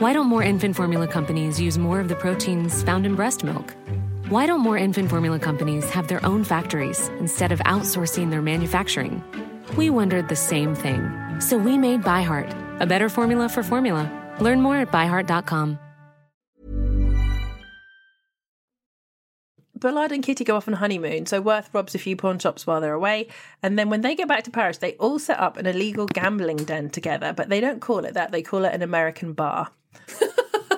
Why 0.00 0.14
don't 0.14 0.28
more 0.28 0.42
infant 0.42 0.76
formula 0.76 1.06
companies 1.06 1.60
use 1.60 1.76
more 1.76 2.00
of 2.00 2.08
the 2.08 2.14
proteins 2.14 2.82
found 2.82 3.04
in 3.04 3.14
breast 3.16 3.44
milk? 3.44 3.76
Why 4.30 4.46
don't 4.46 4.60
more 4.60 4.78
infant 4.78 5.10
formula 5.10 5.38
companies 5.38 5.90
have 5.90 6.08
their 6.08 6.24
own 6.24 6.42
factories 6.42 7.08
instead 7.18 7.52
of 7.52 7.58
outsourcing 7.66 8.30
their 8.30 8.40
manufacturing? 8.40 9.22
We 9.76 9.90
wondered 9.90 10.30
the 10.30 10.36
same 10.36 10.74
thing. 10.74 11.02
So 11.38 11.58
we 11.58 11.76
made 11.76 12.00
ByHeart, 12.00 12.80
a 12.80 12.86
better 12.86 13.10
formula 13.10 13.50
for 13.50 13.62
formula. 13.62 14.10
Learn 14.40 14.62
more 14.62 14.76
at 14.76 14.90
byheart.com. 14.90 15.78
Bullard 19.74 20.12
and 20.12 20.22
Kitty 20.22 20.44
go 20.44 20.56
off 20.56 20.66
on 20.66 20.74
honeymoon, 20.74 21.26
so 21.26 21.42
Worth 21.42 21.68
robs 21.74 21.94
a 21.94 21.98
few 21.98 22.16
pawn 22.16 22.38
shops 22.38 22.66
while 22.66 22.80
they're 22.80 22.94
away. 22.94 23.28
And 23.62 23.78
then 23.78 23.90
when 23.90 24.00
they 24.00 24.14
get 24.14 24.28
back 24.28 24.44
to 24.44 24.50
Paris, 24.50 24.78
they 24.78 24.94
all 24.94 25.18
set 25.18 25.38
up 25.38 25.58
an 25.58 25.66
illegal 25.66 26.06
gambling 26.06 26.64
den 26.64 26.88
together, 26.88 27.34
but 27.34 27.50
they 27.50 27.60
don't 27.60 27.82
call 27.82 28.06
it 28.06 28.14
that. 28.14 28.32
They 28.32 28.40
call 28.40 28.64
it 28.64 28.72
an 28.72 28.80
American 28.80 29.34
bar. 29.34 29.70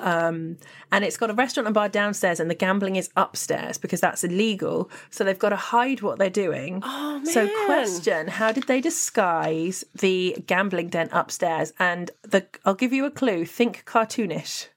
Um, 0.03 0.57
and 0.91 1.05
it's 1.05 1.17
got 1.17 1.31
a 1.31 1.35
restaurant 1.35 1.67
and 1.67 1.75
bar 1.75 1.89
downstairs, 1.89 2.41
and 2.41 2.51
the 2.51 2.55
gambling 2.55 2.97
is 2.97 3.11
upstairs 3.17 3.79
because 3.79 4.01
that's 4.01 4.25
illegal. 4.25 4.91
So 5.11 5.25
they've 5.25 5.39
got 5.39 5.51
to 5.51 5.57
hide 5.57 6.03
what 6.03 6.19
they're 6.19 6.31
doing. 6.31 6.81
Oh 6.85 7.19
man! 7.19 7.27
So, 7.27 7.49
question: 7.67 8.29
How 8.29 8.53
did 8.53 8.65
they 8.65 8.81
disguise 8.81 9.85
the 9.95 10.37
gambling 10.47 10.89
den 10.89 11.09
upstairs? 11.13 11.73
And 11.79 12.11
the 12.23 12.47
I'll 12.65 12.75
give 12.75 12.93
you 12.93 13.05
a 13.05 13.11
clue. 13.11 13.47
Think 13.47 13.85
cartoonish. 13.87 14.69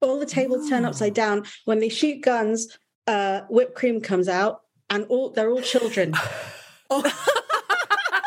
all 0.00 0.18
the 0.18 0.26
tables 0.26 0.68
turn 0.68 0.84
upside 0.84 1.14
down. 1.14 1.44
When 1.64 1.78
they 1.78 1.88
shoot 1.88 2.20
guns, 2.20 2.78
uh, 3.06 3.42
whipped 3.48 3.74
cream 3.74 4.00
comes 4.00 4.28
out, 4.28 4.62
and 4.90 5.06
all 5.06 5.30
they're 5.30 5.50
all 5.50 5.62
children. 5.62 6.14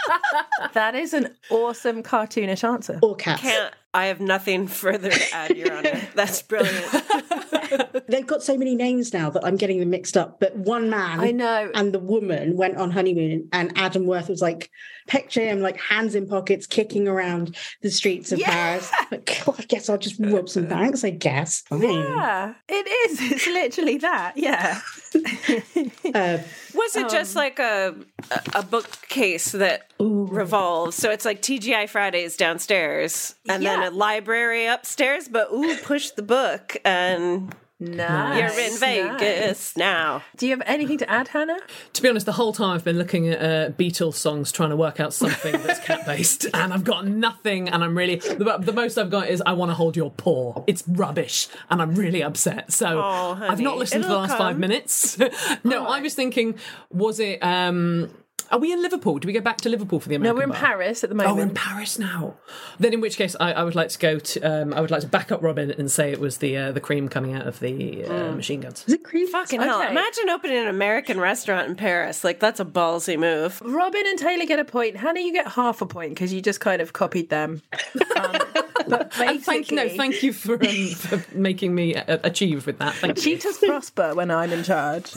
That 0.74 0.96
is 0.96 1.14
an 1.14 1.36
awesome 1.50 2.04
cartoonish 2.04 2.64
answer. 2.64 3.00
All 3.02 3.16
cats. 3.16 3.42
Can't. 3.42 3.74
I 3.94 4.06
have 4.08 4.20
nothing 4.20 4.68
further 4.68 5.10
to 5.10 5.34
add, 5.34 5.58
Your 5.58 5.74
Honor. 5.76 6.00
That's 6.16 6.42
brilliant. 6.44 8.06
They've 8.08 8.28
got 8.28 8.44
so 8.44 8.56
many 8.58 8.76
names 8.76 9.12
now 9.14 9.30
that 9.32 9.44
I'm 9.44 9.56
getting 9.58 9.80
them 9.80 9.90
mixed 9.90 10.16
up. 10.16 10.40
But 10.40 10.56
one 10.56 10.90
man 10.90 11.20
I 11.20 11.32
know. 11.32 11.72
and 11.74 11.92
the 11.94 12.00
woman 12.00 12.56
went 12.58 12.78
on 12.78 12.92
honeymoon, 12.92 13.50
and 13.52 13.76
Adam 13.76 14.06
Worth 14.06 14.30
was 14.30 14.42
like, 14.42 14.70
picture 15.08 15.42
him 15.42 15.62
like 15.62 15.80
hands 15.80 16.14
in 16.16 16.28
pockets, 16.28 16.68
kicking 16.68 17.08
around 17.08 17.56
the 17.82 17.90
streets 17.90 18.32
of 18.32 18.40
Yeah. 18.40 18.52
Paris. 18.52 18.92
Like, 19.12 19.42
"Oh, 19.48 19.56
I 19.58 19.64
guess 19.64 19.90
I'll 19.90 19.98
just 19.98 20.20
rob 20.20 20.50
some 20.50 20.66
banks, 20.68 21.04
I 21.04 21.10
guess. 21.12 21.62
Fine." 21.62 21.82
Yeah, 21.82 22.54
it 22.68 23.10
is. 23.10 23.32
It's 23.32 23.48
literally 23.48 23.98
that. 24.00 24.34
Yeah. 24.36 24.82
Uh, 26.14 26.38
Was 26.76 26.96
it 26.96 27.10
just 27.10 27.36
Um, 27.36 27.40
like 27.42 27.60
a 27.60 27.96
a 28.54 28.64
bookcase 28.64 29.54
that 29.54 29.90
revolves? 30.48 30.96
So 30.96 31.12
it's 31.12 31.26
like 31.26 31.42
TGI 31.42 31.88
Fridays 31.90 32.38
downstairs, 32.38 33.36
and 33.48 33.66
then 33.66 33.82
a 33.84 33.90
library 33.92 34.66
upstairs. 34.66 35.28
But 35.28 35.52
ooh, 35.52 35.78
push 35.78 36.12
the 36.12 36.24
book, 36.24 36.78
and 36.86 37.54
Nice. 37.80 38.40
you're 38.40 38.66
in 38.66 38.80
Vegas 38.80 39.78
now. 39.78 40.24
Do 40.36 40.48
you 40.48 40.54
have 40.58 40.64
anything 40.66 40.98
to 40.98 41.08
add, 41.10 41.28
Hannah? 41.28 41.60
To 41.94 42.02
be 42.02 42.10
honest, 42.10 42.26
the 42.26 42.32
whole 42.32 42.52
time 42.52 42.72
I've 42.72 42.84
been 42.84 42.98
looking 42.98 43.28
at 43.30 43.40
uh, 43.40 43.72
Beatles 43.74 44.16
songs 44.16 44.52
trying 44.52 44.72
to 44.72 44.76
work 44.76 45.00
out 45.00 45.14
something 45.14 45.52
that's 45.52 45.80
cat 45.86 46.04
based, 46.04 46.48
and 46.56 46.74
I've 46.74 46.84
got 46.84 47.06
nothing. 47.06 47.70
And 47.70 47.84
I'm 47.84 47.96
really 47.96 48.16
the, 48.16 48.58
the 48.60 48.74
most 48.74 48.98
I've 48.98 49.12
got 49.12 49.30
is 49.30 49.44
"I 49.46 49.54
want 49.54 49.70
to 49.70 49.76
hold 49.76 49.96
your 49.96 50.10
paw." 50.10 50.64
It's 50.66 50.84
rubbish, 50.88 51.50
and 51.70 51.80
I'm 51.80 51.94
really 51.94 52.24
upset. 52.24 52.74
So 52.74 53.00
Oh, 53.00 53.38
I've 53.40 53.60
not 53.60 53.78
listened 53.78 54.04
to 54.04 54.08
the 54.08 54.14
it'll 54.16 54.24
last 54.28 54.38
five 54.40 54.58
minutes. 54.58 55.18
no, 55.64 55.86
I 55.86 56.02
was 56.02 56.16
thinking, 56.16 56.56
was 56.92 57.20
it? 57.20 57.44
um 57.44 58.10
Are 58.52 58.60
we 58.60 58.72
in 58.72 58.82
Liverpool? 58.82 59.20
Do 59.20 59.28
we 59.28 59.34
go 59.34 59.42
back 59.42 59.58
to 59.58 59.70
Liverpool 59.70 60.00
for 60.00 60.10
the 60.10 60.18
No, 60.18 60.34
we're 60.34 60.44
in 60.44 60.50
bar? 60.50 60.58
Paris 60.58 61.04
at 61.04 61.10
the 61.10 61.16
moment. 61.16 61.32
Oh, 61.32 61.36
we're 61.36 61.44
in 61.44 61.54
Paris 61.54 62.00
now. 62.00 62.36
Then, 62.80 62.94
in 62.94 63.02
which 63.02 63.18
case, 63.18 63.36
I, 63.40 63.54
I 63.54 63.64
would 63.64 63.76
like 63.76 63.90
to 63.90 64.00
go 64.00 64.20
to. 64.20 64.42
Um, 64.42 64.74
I 64.74 64.82
would 64.82 64.92
like 64.92 65.02
to 65.02 65.08
back 65.08 65.32
up 65.32 65.42
Robyn 65.42 65.72
and 65.72 65.92
say 65.92 66.12
it 66.12 66.20
was 66.20 66.38
the 66.38 66.56
uh, 66.58 66.72
the 66.72 66.80
cream 66.80 67.10
coming 67.10 67.34
out 67.34 67.46
of 67.48 67.60
the 67.60 68.06
uh, 68.06 68.32
machine 68.32 68.62
guns. 68.62 68.84
is 68.88 68.94
it 68.94 69.04
cream? 69.04 69.28
Fucking 69.28 69.62
hell! 69.62 69.82
Imagine 69.82 70.30
opening 70.30 70.58
an 70.58 70.68
American 70.68 71.20
restaurant 71.20 71.68
in 71.70 71.76
Paris. 71.76 72.24
Like 72.24 72.40
that's 72.40 72.60
a 72.60 72.66
ballsy 72.66 73.18
move. 73.20 73.62
Robyn 73.62 74.06
and 74.08 74.18
Taylor 74.20 74.46
get 74.46 74.60
a 74.60 74.66
point. 74.66 74.98
Hannah, 74.98 75.20
you 75.20 75.34
get 75.34 75.48
half 75.50 75.82
a 75.82 75.86
point 75.86 76.12
because 76.12 76.32
you 76.34 76.42
just 76.42 76.60
kind 76.60 76.82
of 76.82 76.94
copied 76.94 77.30
them. 77.30 77.62
Um, 78.18 78.32
but 78.54 78.67
basically, 78.67 78.67
And 79.18 79.44
thank 79.44 79.72
no, 79.72 79.90
thank 79.90 80.24
you 80.24 80.32
for 80.34 80.54
um, 80.54 80.88
for 80.96 81.24
making 81.36 81.76
me 81.76 81.96
uh, 81.96 82.18
achieve 82.24 82.66
with 82.66 82.78
that. 82.80 82.94
Thank 82.96 83.18
you. 83.18 83.24
Cheaters 83.24 83.58
prosper 83.58 84.14
when 84.16 84.32
I'm 84.32 84.52
in 84.52 84.64
charge. 84.64 85.14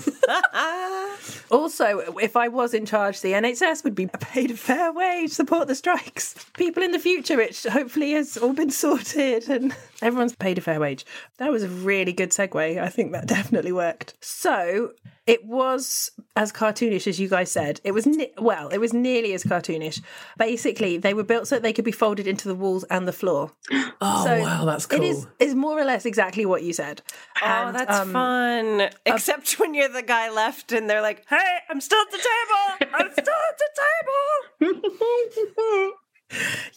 also, 1.50 1.98
if 2.20 2.36
I 2.36 2.48
was 2.48 2.74
in 2.74 2.86
charge, 2.86 3.20
the 3.20 3.32
NHS 3.32 3.84
would 3.84 3.94
be 3.94 4.06
paid 4.06 4.50
a 4.50 4.56
fair 4.56 4.92
wage, 4.92 5.30
support 5.30 5.68
the 5.68 5.74
strikes. 5.74 6.34
People 6.56 6.82
in 6.82 6.92
the 6.92 6.98
future, 6.98 7.40
it 7.40 7.62
hopefully 7.70 8.12
has 8.12 8.36
all 8.36 8.52
been 8.52 8.70
sorted 8.70 9.48
and 9.48 9.74
everyone's 10.02 10.34
paid 10.34 10.58
a 10.58 10.60
fair 10.60 10.80
wage. 10.80 11.04
That 11.38 11.50
was 11.50 11.62
a 11.62 11.68
really 11.68 12.12
good 12.12 12.30
segue. 12.30 12.80
I 12.80 12.88
think 12.88 13.12
that 13.12 13.26
definitely 13.26 13.72
worked. 13.72 14.14
So 14.20 14.92
it 15.30 15.44
was 15.44 16.10
as 16.34 16.50
cartoonish 16.52 17.06
as 17.06 17.20
you 17.20 17.28
guys 17.28 17.52
said. 17.52 17.80
It 17.84 17.92
was 17.92 18.04
ne- 18.04 18.32
well, 18.38 18.66
it 18.68 18.78
was 18.78 18.92
nearly 18.92 19.32
as 19.32 19.44
cartoonish. 19.44 20.02
Basically, 20.36 20.98
they 20.98 21.14
were 21.14 21.22
built 21.22 21.46
so 21.46 21.54
that 21.54 21.62
they 21.62 21.72
could 21.72 21.84
be 21.84 21.92
folded 21.92 22.26
into 22.26 22.48
the 22.48 22.54
walls 22.56 22.82
and 22.84 23.06
the 23.06 23.12
floor. 23.12 23.52
Oh 24.02 24.24
So 24.24 24.40
wow, 24.40 24.64
that's 24.64 24.86
cool. 24.86 25.02
It 25.02 25.08
is 25.08 25.26
is 25.38 25.54
more 25.54 25.78
or 25.78 25.84
less 25.84 26.06
exactly 26.06 26.46
what 26.46 26.62
you 26.62 26.72
said. 26.72 27.02
Oh, 27.42 27.46
And, 27.46 27.76
that's 27.76 28.00
um, 28.00 28.12
fun. 28.12 28.88
Except 29.04 29.58
when 29.60 29.74
you're 29.74 29.88
the 29.88 30.00
guy 30.02 30.30
left 30.30 30.72
and 30.72 30.88
they're 30.88 31.02
like, 31.02 31.26
"Hey, 31.28 31.58
I'm 31.68 31.82
still 31.82 32.00
at 32.00 32.10
the 32.10 32.16
table. 32.16 32.88
I'm 32.94 33.10
still 33.12 33.40
at 33.50 33.58
the 33.64 33.70
table." 33.84 35.92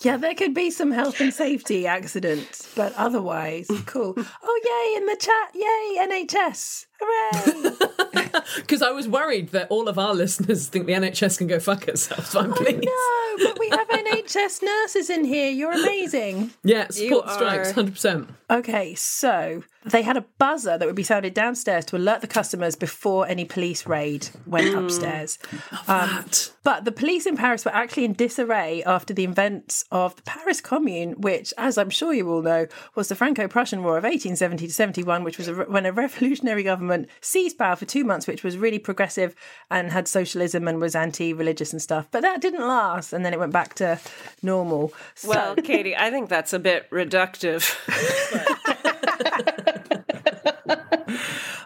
Yeah, 0.02 0.18
there 0.18 0.34
could 0.34 0.54
be 0.54 0.70
some 0.72 0.92
health 0.92 1.22
and 1.22 1.34
safety 1.34 1.88
accidents, 1.88 2.68
but 2.76 2.94
otherwise, 2.96 3.70
cool. 3.86 4.16
Oh, 4.44 4.60
yay, 4.66 4.98
in 4.98 5.06
the 5.06 5.16
chat. 5.16 5.52
Yay, 5.54 5.98
NHS. 6.26 6.86
Hooray. 7.00 8.23
Because 8.56 8.82
I 8.82 8.92
was 8.92 9.08
worried 9.08 9.50
that 9.50 9.68
all 9.70 9.88
of 9.88 9.98
our 10.00 10.14
listeners 10.14 10.68
think 10.68 10.86
the 10.86 10.94
NHS 10.94 11.38
can 11.38 11.48
go 11.48 11.60
fuck 11.60 11.88
itself. 11.88 12.28
So 12.28 12.40
I'm 12.40 12.54
pleased. 12.54 12.84
no, 12.86 13.38
but 13.38 13.60
we 13.60 13.70
have 13.70 13.88
NHS 13.88 14.62
nurses 14.64 15.10
in 15.10 15.26
here. 15.26 15.50
You're 15.50 15.72
amazing. 15.74 16.52
Yeah, 16.64 16.88
support 16.90 17.30
strikes, 17.30 17.72
hundred 17.72 17.94
percent. 17.94 18.30
Okay, 18.50 18.94
so 18.96 19.64
they 19.86 20.02
had 20.02 20.16
a 20.18 20.26
buzzer 20.38 20.78
that 20.78 20.86
would 20.86 20.96
be 20.96 21.04
sounded 21.04 21.34
downstairs 21.34 21.86
to 21.86 21.98
alert 21.98 22.22
the 22.22 22.28
customers 22.28 22.76
before 22.76 23.28
any 23.28 23.46
police 23.46 23.86
raid 23.86 24.30
went 24.46 24.74
upstairs. 24.76 25.40
Um, 25.88 26.26
but 26.64 26.86
the 26.86 26.92
police 26.92 27.26
in 27.26 27.36
Paris 27.36 27.66
were 27.66 27.74
actually 27.74 28.06
in 28.06 28.14
disarray 28.14 28.84
after 28.84 29.14
the 29.14 29.24
events 29.26 29.84
of 29.92 30.16
the 30.16 30.22
Paris 30.22 30.62
Commune, 30.62 31.14
which, 31.20 31.54
as 31.58 31.78
I'm 31.78 31.90
sure 31.90 32.14
you 32.14 32.30
all 32.32 32.42
know, 32.42 32.68
was 32.96 33.10
the 33.10 33.16
Franco-Prussian 33.16 33.84
War 33.84 33.98
of 33.98 34.04
1870 34.04 34.68
to 34.68 34.74
71, 34.74 35.24
which 35.24 35.38
was 35.38 35.48
a, 35.50 35.54
when 35.54 35.86
a 35.86 35.92
revolutionary 35.92 36.64
government 36.64 37.10
seized 37.20 37.58
power 37.58 37.76
for 37.76 37.86
two 37.86 38.04
months, 38.04 38.23
which 38.28 38.44
was 38.44 38.58
really 38.58 38.80
progressive 38.80 39.36
and 39.70 39.92
had 39.92 40.08
socialism 40.08 40.68
and 40.68 40.80
was 40.80 40.96
anti-religious 40.96 41.74
and 41.74 41.82
stuff. 41.82 42.08
But 42.12 42.22
that 42.22 42.42
didn't 42.42 42.68
last, 42.68 43.14
and 43.14 43.26
then 43.26 43.34
it 43.34 43.40
went 43.40 43.54
back 43.54 43.74
to 43.76 44.00
normal. 44.42 44.94
So- 45.16 45.30
Well, 45.30 45.56
Katie, 45.56 45.96
I 45.96 46.10
think 46.12 46.30
that's 46.30 46.54
a 46.54 46.60
bit 46.60 46.90
reductive. 46.90 47.64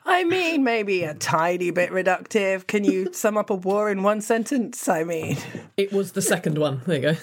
I 0.10 0.24
mean, 0.24 0.64
maybe 0.64 1.04
a 1.04 1.14
tiny 1.14 1.70
bit 1.72 1.92
reductive. 1.92 2.66
Can 2.68 2.84
you 2.84 3.12
sum 3.14 3.38
up 3.38 3.50
a 3.50 3.56
war 3.56 3.90
in 3.90 4.04
one 4.04 4.22
sentence? 4.22 4.88
I 4.88 5.04
mean, 5.04 5.38
It 5.76 5.92
was 5.92 6.14
the 6.14 6.22
second 6.22 6.58
one. 6.58 6.82
There 6.88 6.96
you 6.96 7.02
go. 7.02 7.16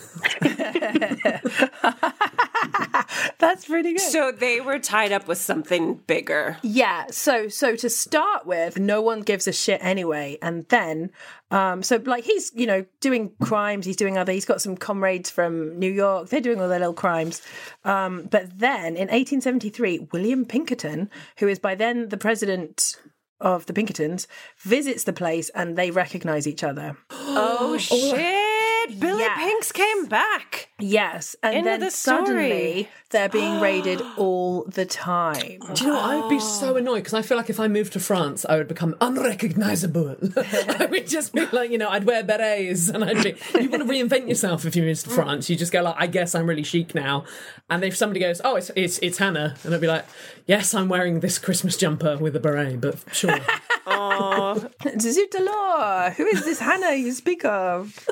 that's 3.38 3.64
pretty 3.66 3.92
good. 3.92 4.00
so 4.00 4.32
they 4.32 4.60
were 4.60 4.78
tied 4.78 5.12
up 5.12 5.26
with 5.28 5.38
something 5.38 5.94
bigger. 6.06 6.58
Yeah, 6.62 7.06
so 7.10 7.48
so 7.48 7.76
to 7.76 7.90
start 7.90 8.46
with, 8.46 8.78
no 8.78 9.00
one 9.02 9.20
gives 9.22 9.46
a 9.46 9.52
shit 9.52 9.80
anyway, 9.82 10.38
and 10.42 10.66
then 10.68 11.10
um 11.50 11.82
so 11.82 12.00
like 12.04 12.24
he's, 12.24 12.52
you 12.54 12.66
know, 12.66 12.84
doing 13.00 13.32
crimes, 13.42 13.86
he's 13.86 13.96
doing 13.96 14.16
other 14.18 14.32
he's 14.32 14.44
got 14.44 14.60
some 14.60 14.76
comrades 14.76 15.30
from 15.30 15.78
New 15.78 15.90
York, 15.90 16.28
they're 16.28 16.40
doing 16.40 16.60
all 16.60 16.68
their 16.68 16.78
little 16.78 16.94
crimes. 16.94 17.42
Um 17.84 18.28
but 18.30 18.58
then 18.58 18.96
in 18.96 19.08
1873, 19.08 20.08
William 20.12 20.44
Pinkerton, 20.44 21.10
who 21.38 21.48
is 21.48 21.58
by 21.58 21.74
then 21.74 22.08
the 22.08 22.16
president 22.16 22.96
of 23.40 23.66
the 23.66 23.72
Pinkertons, 23.74 24.26
visits 24.58 25.04
the 25.04 25.12
place 25.12 25.50
and 25.50 25.76
they 25.76 25.90
recognize 25.90 26.46
each 26.46 26.64
other. 26.64 26.96
Oh, 27.36 27.76
shit! 27.78 29.00
Billy 29.00 29.22
Yeah. 29.22 29.36
Pinks 29.36 29.72
came 29.72 30.06
back. 30.06 30.68
Yes, 30.80 31.36
and 31.40 31.54
Into 31.54 31.70
then 31.70 31.80
the 31.80 31.90
suddenly 31.92 32.88
they're 33.10 33.28
being 33.28 33.60
raided 33.60 34.02
all 34.16 34.64
the 34.64 34.84
time. 34.84 35.60
Do 35.72 35.84
you 35.84 35.90
know 35.90 35.94
what? 35.94 36.10
I 36.10 36.20
would 36.20 36.28
be 36.28 36.40
so 36.40 36.74
oh. 36.74 36.76
annoyed 36.76 36.96
because 36.96 37.14
I 37.14 37.22
feel 37.22 37.36
like 37.36 37.48
if 37.48 37.60
I 37.60 37.68
moved 37.68 37.92
to 37.92 38.00
France, 38.00 38.44
I 38.48 38.56
would 38.56 38.66
become 38.66 38.96
unrecognizable. 39.00 40.16
I 40.36 40.88
would 40.90 41.06
just 41.06 41.32
be 41.32 41.46
like, 41.46 41.70
you 41.70 41.78
know, 41.78 41.90
I'd 41.90 42.04
wear 42.04 42.24
berets 42.24 42.88
and 42.88 43.04
I'd 43.04 43.22
be. 43.22 43.36
You 43.54 43.70
want 43.70 43.86
to 43.86 43.88
reinvent 43.88 44.28
yourself 44.28 44.64
if 44.64 44.74
you 44.74 44.82
move 44.82 44.98
to 45.04 45.10
France. 45.10 45.48
You 45.48 45.54
just 45.54 45.70
go 45.72 45.80
like, 45.80 45.94
I 45.96 46.08
guess 46.08 46.34
I'm 46.34 46.46
really 46.48 46.64
chic 46.64 46.92
now. 46.92 47.24
And 47.70 47.84
if 47.84 47.96
somebody 47.96 48.18
goes, 48.18 48.40
oh, 48.44 48.56
it's 48.56 48.72
it's, 48.74 48.98
it's 48.98 49.18
Hannah, 49.18 49.54
and 49.62 49.72
I'd 49.72 49.80
be 49.80 49.86
like, 49.86 50.06
yes, 50.46 50.74
I'm 50.74 50.88
wearing 50.88 51.20
this 51.20 51.38
Christmas 51.38 51.76
jumper 51.76 52.16
with 52.16 52.34
a 52.34 52.40
beret, 52.40 52.80
but 52.80 52.98
sure. 53.12 53.38
Zut 53.86 55.34
alors! 55.36 56.14
Who 56.14 56.26
is 56.26 56.44
this 56.44 56.58
Hannah 56.58 56.94
you 56.94 57.12
speak 57.12 57.44
of? 57.44 58.08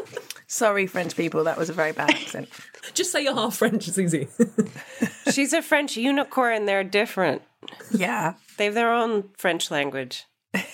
Sorry, 0.47 0.87
French 0.87 1.17
people, 1.17 1.45
that 1.45 1.57
was 1.57 1.71
a 1.71 1.73
very 1.73 1.93
bad 1.93 2.11
accent. 2.11 2.49
just 2.95 3.13
say 3.13 3.23
you're 3.23 3.35
half 3.35 3.57
French. 3.57 3.89
It's 3.89 3.99
easy. 3.99 4.29
She's 5.33 5.53
a 5.53 5.63
French 5.63 5.97
unicorn. 5.97 6.67
They're 6.67 6.85
different. 6.85 7.43
Yeah. 7.91 8.35
They 8.59 8.67
have 8.67 8.75
their 8.75 8.93
own 8.93 9.31
French 9.37 9.71
language. 9.71 10.27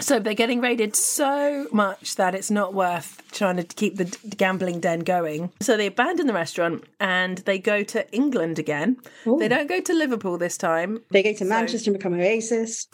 So 0.00 0.18
they're 0.18 0.34
getting 0.34 0.60
raided 0.60 0.96
so 0.96 1.68
much 1.72 2.16
that 2.16 2.34
it's 2.34 2.50
not 2.50 2.74
worth 2.74 3.22
trying 3.30 3.56
to 3.58 3.62
keep 3.62 3.96
the 3.96 4.04
gambling 4.36 4.80
den 4.80 5.00
going. 5.00 5.52
So 5.60 5.76
they 5.76 5.86
abandon 5.86 6.26
the 6.26 6.32
restaurant 6.32 6.84
and 6.98 7.38
they 7.38 7.58
go 7.58 7.84
to 7.84 8.10
England 8.12 8.58
again. 8.58 8.96
They 9.38 9.46
don't 9.46 9.68
go 9.68 9.80
to 9.80 9.94
Liverpool 9.94 10.36
this 10.36 10.58
time. 10.58 11.00
They 11.10 11.22
go 11.22 11.32
to 11.34 11.44
Manchester 11.44 11.90
and 11.90 11.98
become 11.98 12.14
Oasis. 12.14 12.88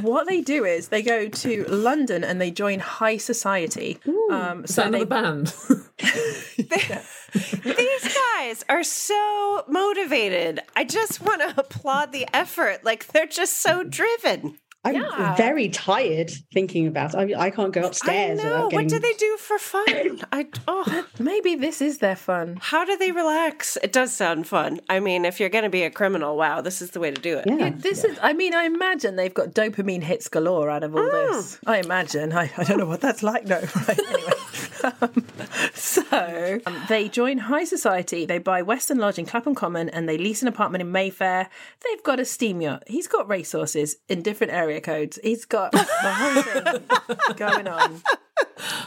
What 0.00 0.26
they 0.26 0.40
do 0.40 0.64
is 0.64 0.88
they 0.88 1.02
go 1.02 1.28
to 1.28 1.64
London 1.64 2.24
and 2.24 2.40
they 2.40 2.50
join 2.50 2.78
high 2.80 3.16
society. 3.16 3.98
Um, 4.30 4.64
Is 4.64 4.76
that 4.76 4.88
another 4.88 5.06
band? 5.06 5.54
These 7.64 8.16
guys 8.36 8.64
are 8.68 8.82
so 8.82 9.64
motivated. 9.68 10.60
I 10.74 10.84
just 10.84 11.20
want 11.20 11.42
to 11.42 11.54
applaud 11.60 12.12
the 12.12 12.26
effort. 12.34 12.84
Like 12.84 13.06
they're 13.08 13.26
just 13.26 13.60
so 13.62 13.82
driven. 13.82 14.58
I'm 14.86 14.94
Yeah. 14.96 15.34
very 15.36 15.68
tired 15.68 16.30
thinking 16.52 16.86
about 16.86 17.14
it. 17.14 17.34
I, 17.36 17.46
I 17.46 17.50
can't 17.50 17.72
go 17.72 17.82
upstairs 17.82 18.40
I 18.40 18.42
know. 18.42 18.50
without 18.66 18.72
What 18.72 18.88
do 18.88 18.98
they 18.98 19.12
do 19.14 19.36
for 19.38 19.58
fun? 19.58 20.20
I 20.32 20.46
oh, 20.68 21.04
Maybe 21.18 21.54
this 21.56 21.80
is 21.80 21.98
their 21.98 22.16
fun. 22.16 22.58
how 22.60 22.84
do 22.84 22.96
they 22.96 23.12
relax? 23.12 23.76
It 23.82 23.92
does 23.92 24.14
sound 24.14 24.46
fun. 24.46 24.80
I 24.88 25.00
mean, 25.00 25.24
if 25.24 25.40
you're 25.40 25.48
going 25.48 25.64
to 25.64 25.70
be 25.70 25.82
a 25.82 25.90
criminal, 25.90 26.36
wow, 26.36 26.60
this 26.60 26.80
is 26.82 26.90
the 26.92 27.00
way 27.00 27.10
to 27.10 27.20
do 27.20 27.38
it. 27.38 27.44
Yeah. 27.46 27.70
This 27.74 28.04
is, 28.04 28.18
I 28.22 28.32
mean, 28.32 28.54
I 28.54 28.64
imagine 28.64 29.16
they've 29.16 29.34
got 29.34 29.48
dopamine 29.50 30.02
hits 30.02 30.28
galore 30.28 30.70
out 30.70 30.82
of 30.84 30.94
all 30.94 31.10
this. 31.10 31.58
I 31.66 31.78
imagine. 31.78 32.32
I, 32.32 32.50
I 32.56 32.64
don't 32.64 32.78
know 32.78 32.86
what 32.86 33.00
that's 33.00 33.22
like, 33.22 33.44
though. 33.46 33.64
Right, 33.86 33.98
anyway. 33.98 34.32
Um, 35.00 35.24
so 35.74 36.60
um, 36.66 36.82
they 36.88 37.08
join 37.08 37.38
high 37.38 37.64
society, 37.64 38.24
they 38.26 38.38
buy 38.38 38.62
Western 38.62 38.98
Lodge 38.98 39.18
in 39.18 39.26
Clapham 39.26 39.54
Common, 39.54 39.88
and 39.88 40.08
they 40.08 40.18
lease 40.18 40.42
an 40.42 40.48
apartment 40.48 40.82
in 40.82 40.92
Mayfair. 40.92 41.48
They've 41.84 42.02
got 42.02 42.20
a 42.20 42.24
steam 42.24 42.60
yacht. 42.60 42.84
He's 42.86 43.06
got 43.08 43.28
racehorses 43.28 43.96
in 44.08 44.22
different 44.22 44.52
area 44.76 44.80
codes. 44.80 45.18
He's 45.22 45.44
got 45.44 45.72
the 45.72 45.86
whole 46.02 46.42
thing 46.42 47.36
going 47.36 47.68
on. 47.68 48.02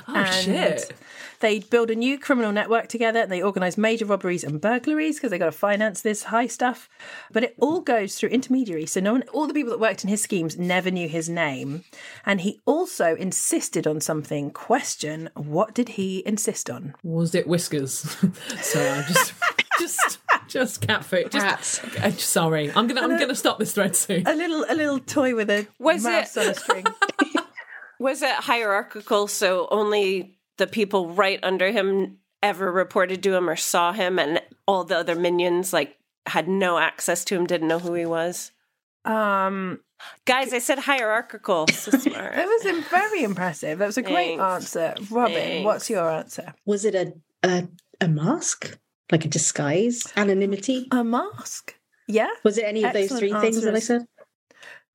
Oh, 0.07 0.25
shit. 0.25 0.91
They 1.39 1.59
build 1.59 1.89
a 1.89 1.95
new 1.95 2.19
criminal 2.19 2.51
network 2.51 2.89
together 2.89 3.19
and 3.21 3.31
they 3.31 3.41
organise 3.41 3.77
major 3.77 4.05
robberies 4.05 4.43
and 4.43 4.59
burglaries 4.59 5.15
because 5.15 5.31
they 5.31 5.37
got 5.37 5.45
to 5.45 5.51
finance 5.53 6.01
this 6.01 6.23
high 6.23 6.47
stuff. 6.47 6.89
But 7.31 7.43
it 7.43 7.55
all 7.59 7.79
goes 7.79 8.15
through 8.15 8.29
intermediaries. 8.29 8.91
So 8.91 8.99
no 8.99 9.13
one, 9.13 9.23
all 9.33 9.47
the 9.47 9.53
people 9.53 9.71
that 9.71 9.79
worked 9.79 10.03
in 10.03 10.09
his 10.09 10.21
schemes 10.21 10.57
never 10.59 10.91
knew 10.91 11.07
his 11.07 11.29
name. 11.29 11.85
And 12.25 12.41
he 12.41 12.59
also 12.65 13.15
insisted 13.15 13.87
on 13.87 14.01
something. 14.01 14.51
Question: 14.51 15.29
What 15.35 15.73
did 15.73 15.89
he 15.89 16.23
insist 16.25 16.69
on? 16.69 16.93
Was 17.03 17.33
it 17.33 17.47
whiskers? 17.47 17.99
so 18.61 18.91
I'm 18.91 19.05
just, 19.05 19.33
just, 19.79 20.18
just 20.49 20.81
catfish. 20.81 21.31
Just, 21.31 21.83
uh, 21.97 22.11
sorry, 22.11 22.71
I'm 22.73 22.87
gonna, 22.87 23.01
I'm 23.01 23.17
gonna 23.17 23.35
stop 23.35 23.59
this 23.59 23.71
thread 23.73 23.95
soon. 23.95 24.27
A 24.27 24.33
little, 24.35 24.65
a 24.69 24.75
little 24.75 24.99
toy 24.99 25.35
with 25.35 25.49
a 25.49 25.67
Was 25.79 26.03
mouse 26.03 26.35
it- 26.37 26.45
on 26.45 26.51
a 26.51 26.55
string. 26.55 26.85
Was 27.99 28.21
it 28.21 28.31
hierarchical? 28.33 29.27
So 29.27 29.67
only 29.71 30.37
the 30.57 30.67
people 30.67 31.09
right 31.13 31.39
under 31.43 31.71
him 31.71 32.17
ever 32.41 32.71
reported 32.71 33.21
to 33.23 33.33
him 33.35 33.49
or 33.49 33.55
saw 33.55 33.91
him, 33.91 34.17
and 34.19 34.41
all 34.67 34.83
the 34.83 34.97
other 34.97 35.15
minions 35.15 35.73
like 35.73 35.97
had 36.25 36.47
no 36.47 36.77
access 36.77 37.25
to 37.25 37.35
him, 37.35 37.45
didn't 37.45 37.67
know 37.67 37.79
who 37.79 37.93
he 37.93 38.05
was. 38.05 38.51
Um, 39.05 39.79
Guys, 40.25 40.53
I 40.53 40.59
said 40.59 40.79
hierarchical. 40.79 41.67
So 41.73 41.91
smart. 41.91 42.35
that 42.35 42.45
was 42.47 42.65
im- 42.65 42.83
very 42.83 43.23
impressive. 43.23 43.79
That 43.79 43.85
was 43.87 43.97
a 43.97 44.01
great 44.01 44.37
Thanks. 44.37 44.75
answer, 44.75 44.95
Robyn. 45.13 45.33
Thanks. 45.33 45.65
What's 45.65 45.89
your 45.89 46.09
answer? 46.09 46.53
Was 46.65 46.85
it 46.85 46.95
a, 46.95 47.13
a 47.43 47.67
a 47.99 48.07
mask, 48.07 48.77
like 49.11 49.25
a 49.25 49.27
disguise, 49.27 50.03
anonymity? 50.15 50.87
A 50.91 51.03
mask. 51.03 51.75
Yeah. 52.07 52.29
Was 52.43 52.57
it 52.57 52.65
any 52.65 52.83
of 52.83 52.93
those 52.93 53.11
Excellent 53.11 53.19
three 53.19 53.41
things 53.41 53.61
that 53.63 53.75
I 53.75 53.79
said? 53.79 54.05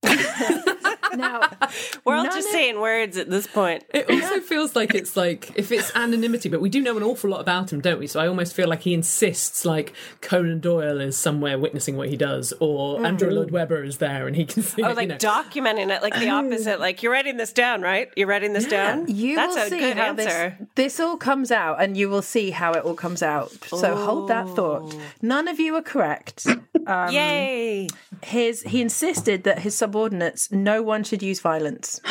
Now 1.17 1.41
We're 2.05 2.17
all 2.17 2.25
none 2.25 2.33
just 2.33 2.49
of- 2.49 2.53
saying 2.53 2.81
words 2.81 3.17
at 3.17 3.31
this 3.31 3.47
point. 3.47 3.85
It 3.93 4.11
also 4.11 4.41
feels 4.41 4.77
like 4.77 4.95
it's 4.95 5.17
like 5.17 5.53
if 5.57 5.73
it's 5.73 5.95
anonymity, 5.95 6.49
but 6.49 6.61
we 6.61 6.69
do 6.69 6.81
know 6.81 6.97
an 6.97 7.03
awful 7.03 7.31
lot 7.31 7.41
about 7.41 7.73
him, 7.73 7.81
don't 7.81 7.99
we? 7.99 8.07
So 8.07 8.21
I 8.21 8.29
almost 8.29 8.55
feel 8.55 8.69
like 8.69 8.83
he 8.83 8.95
insists 8.95 9.65
like 9.65 9.93
Conan 10.21 10.61
Doyle 10.61 11.01
is 11.01 11.17
somewhere 11.17 11.59
witnessing 11.59 11.97
what 11.97 12.09
he 12.09 12.17
does, 12.17 12.53
or 12.61 12.97
mm-hmm. 12.97 13.07
Andrew 13.07 13.31
Lloyd 13.31 13.51
Webber 13.51 13.85
is 13.85 13.99
there 13.99 14.27
and 14.27 14.37
he 14.37 14.45
can 14.45 14.63
see. 14.63 14.83
Oh, 14.83 14.91
it, 14.91 14.97
like 14.97 15.09
you 15.09 15.09
know. 15.09 15.19
documenting 15.19 15.95
it, 15.95 16.03
like 16.03 16.15
the 16.15 16.29
oh. 16.29 16.37
opposite. 16.37 16.81
Like 16.81 17.03
you're 17.03 17.13
writing 17.13 17.37
this 17.37 17.53
down, 17.53 17.83
right? 17.83 18.11
You're 18.17 18.29
writing 18.29 18.53
this 18.53 18.67
down. 18.67 19.07
You 19.09 19.37
That's 19.37 19.55
will 19.55 19.63
a 19.63 19.69
see 19.69 19.79
good 19.79 19.97
how 19.97 20.09
answer. 20.09 20.57
This, 20.75 20.95
this 20.95 21.01
all 21.01 21.17
comes 21.17 21.51
out, 21.51 21.83
and 21.83 21.97
you 21.97 22.09
will 22.09 22.23
see 22.23 22.51
how 22.51 22.73
it 22.73 22.85
all 22.85 22.95
comes 22.95 23.23
out. 23.23 23.51
So 23.67 23.97
hold 23.97 24.29
that 24.29 24.49
thought. 24.49 24.95
Oh. 24.95 25.01
None 25.23 25.49
of 25.49 25.61
you 25.61 25.75
are 25.77 25.83
correct. 25.83 26.47
Um, 26.87 27.13
Yay! 27.13 27.89
His 28.23 28.63
he 28.63 28.81
insisted 28.81 29.45
that 29.45 29.61
his 29.61 29.77
subordinates, 29.77 30.51
no 30.53 30.83
one 30.83 31.05
should 31.05 31.23
use 31.23 31.41
violence. 31.41 32.01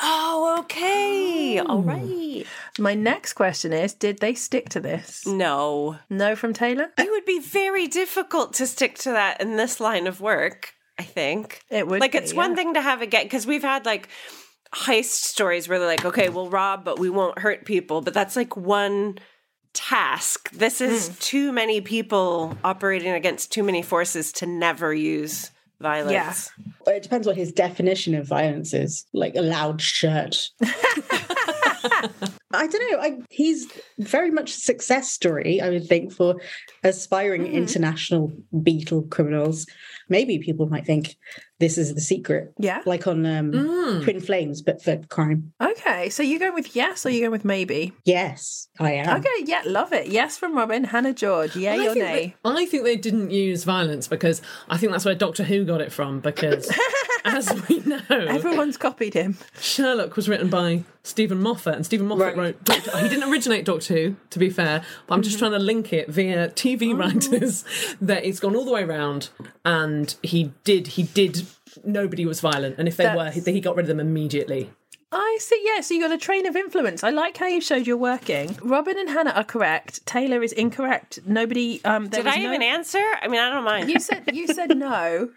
Oh, 0.00 0.58
okay. 0.60 1.58
All 1.58 1.82
right. 1.82 2.46
My 2.78 2.94
next 2.94 3.32
question 3.32 3.72
is: 3.72 3.94
Did 3.94 4.20
they 4.20 4.34
stick 4.34 4.68
to 4.68 4.80
this? 4.80 5.26
No, 5.26 5.98
No, 6.08 6.36
from 6.36 6.52
Taylor. 6.52 6.92
it 6.96 7.10
would 7.10 7.24
be 7.24 7.40
very 7.40 7.88
difficult 7.88 8.52
to 8.54 8.66
stick 8.68 8.96
to 8.98 9.10
that 9.10 9.40
in 9.40 9.56
this 9.56 9.80
line 9.80 10.06
of 10.06 10.20
work. 10.20 10.72
I 10.98 11.02
think 11.02 11.62
It 11.70 11.86
would 11.86 12.00
like 12.00 12.12
be, 12.12 12.18
it's 12.18 12.34
one 12.34 12.54
thing 12.54 12.74
to 12.74 12.80
have 12.80 13.02
it 13.02 13.10
get 13.10 13.24
because 13.24 13.46
we've 13.46 13.62
had 13.62 13.86
like 13.86 14.08
heist 14.72 15.24
stories 15.24 15.68
where 15.68 15.78
they're 15.78 15.88
like, 15.88 16.04
okay, 16.04 16.28
we'll 16.28 16.50
rob, 16.50 16.84
but 16.84 16.98
we 17.00 17.10
won't 17.10 17.38
hurt 17.38 17.64
people. 17.64 18.00
But 18.00 18.14
that's 18.14 18.36
like 18.36 18.56
one 18.56 19.18
task. 19.72 20.50
This 20.52 20.80
is 20.80 21.10
Mm. 21.10 21.20
too 21.20 21.52
many 21.52 21.80
people 21.80 22.56
operating 22.64 23.12
against 23.12 23.52
too 23.52 23.62
many 23.62 23.82
forces 23.82 24.32
to 24.32 24.46
never 24.46 24.92
use 24.94 25.50
violence. 25.80 26.50
Well, 26.86 26.96
It 26.96 27.02
depends 27.02 27.26
what 27.26 27.36
his 27.36 27.52
definition 27.52 28.14
of 28.14 28.26
violence 28.26 28.74
is. 28.74 29.04
Like 29.12 29.36
a 29.36 29.42
loud 29.42 29.80
shirt. 29.80 30.48
I 32.50 32.66
don't 32.66 32.90
know. 32.92 32.98
I, 32.98 33.18
he's 33.30 33.66
very 33.98 34.30
much 34.30 34.50
a 34.50 34.60
success 34.60 35.10
story, 35.10 35.60
I 35.60 35.68
would 35.70 35.86
think, 35.86 36.12
for 36.12 36.36
aspiring 36.82 37.46
international 37.46 38.32
beetle 38.62 39.02
criminals. 39.02 39.66
Maybe 40.08 40.38
people 40.38 40.66
might 40.68 40.86
think 40.86 41.16
this 41.60 41.76
is 41.78 41.94
the 41.94 42.00
secret, 42.00 42.52
Yeah. 42.58 42.82
like 42.86 43.06
on 43.06 43.26
um, 43.26 43.50
Twin 44.04 44.20
Flames, 44.20 44.62
but 44.62 44.80
for 44.82 44.96
crime. 45.08 45.52
Okay, 45.60 46.08
so 46.08 46.22
you 46.22 46.38
going 46.38 46.54
with 46.54 46.76
yes 46.76 47.04
or 47.04 47.10
you 47.10 47.20
going 47.20 47.32
with 47.32 47.44
maybe? 47.44 47.92
Yes, 48.04 48.68
I 48.78 48.92
am. 48.92 49.18
Okay, 49.20 49.28
yeah, 49.44 49.62
love 49.66 49.92
it. 49.92 50.06
Yes 50.06 50.38
from 50.38 50.54
Robyn, 50.56 50.84
Hannah 50.84 51.12
George. 51.14 51.56
Yay 51.56 51.68
I 51.68 51.86
or 51.88 51.94
nay? 51.94 52.36
they, 52.44 52.50
I 52.50 52.66
think 52.66 52.84
they 52.84 52.96
didn't 52.96 53.30
use 53.32 53.64
violence 53.64 54.06
because 54.06 54.40
I 54.68 54.76
think 54.76 54.92
that's 54.92 55.04
where 55.04 55.14
Doctor 55.16 55.42
Who 55.44 55.64
got 55.64 55.80
it 55.80 55.92
from. 55.92 56.20
Because, 56.20 56.70
as 57.24 57.52
we 57.68 57.80
know, 57.80 58.00
Everyone's 58.08 58.76
copied 58.76 59.14
him. 59.14 59.36
Sherlock 59.60 60.14
was 60.16 60.28
written 60.28 60.48
by 60.48 60.84
Steven 61.02 61.40
Moffat, 61.40 61.74
and 61.74 61.84
Steven 61.86 62.06
Moffat 62.06 62.18
Right. 62.26 62.36
wrote. 62.36 62.64
Doctor, 62.64 62.96
he 62.98 63.08
didn't 63.08 63.30
originate 63.32 63.64
Doctor 63.64 63.94
Who, 63.94 64.16
to 64.30 64.38
be 64.38 64.50
fair, 64.50 64.84
but 65.08 65.14
I'm 65.14 65.22
just 65.22 65.36
Mm-hmm. 65.36 65.46
trying 65.46 65.52
to 65.52 65.64
link 65.64 65.92
it 65.92 66.08
via 66.08 66.48
TV 66.50 66.92
Oh. 66.92 66.96
writers 66.96 67.64
that 68.00 68.24
it's 68.24 68.38
gone 68.40 68.54
all 68.54 68.64
the 68.64 68.72
way 68.72 68.82
around, 68.84 69.30
and 69.64 70.14
he 70.22 70.52
did. 70.64 70.86
He 70.88 71.02
did. 71.02 71.46
Nobody 71.84 72.24
was 72.26 72.40
violent, 72.40 72.76
and 72.78 72.88
if 72.88 72.96
they 72.96 73.04
That's- 73.04 73.36
were, 73.36 73.42
he, 73.42 73.52
he 73.52 73.60
got 73.60 73.76
rid 73.76 73.84
of 73.84 73.88
them 73.88 74.00
immediately. 74.00 74.70
I 75.10 75.38
see. 75.40 75.62
Yeah, 75.64 75.80
so 75.80 75.94
you 75.94 76.02
got 76.02 76.12
a 76.12 76.18
train 76.18 76.44
of 76.46 76.54
influence. 76.54 77.02
I 77.02 77.08
like 77.08 77.38
how 77.38 77.46
you 77.46 77.62
showed 77.62 77.86
you're 77.86 77.96
working. 77.96 78.58
Robyn 78.62 78.98
and 78.98 79.08
Hannah 79.08 79.30
are 79.30 79.42
correct. 79.44 80.04
Taylor 80.04 80.42
is 80.42 80.52
incorrect. 80.52 81.20
Nobody. 81.24 81.80
Um, 81.84 82.08
there 82.08 82.18
Did 82.22 82.26
was 82.26 82.34
I 82.36 82.38
no- 82.40 82.48
even 82.50 82.62
answer? 82.62 83.02
I 83.22 83.26
mean, 83.28 83.40
I 83.40 83.48
don't 83.48 83.64
mind. 83.64 83.88
You 83.88 84.00
said 84.00 84.28
you 84.34 84.46
said 84.46 84.76
no. 84.76 85.30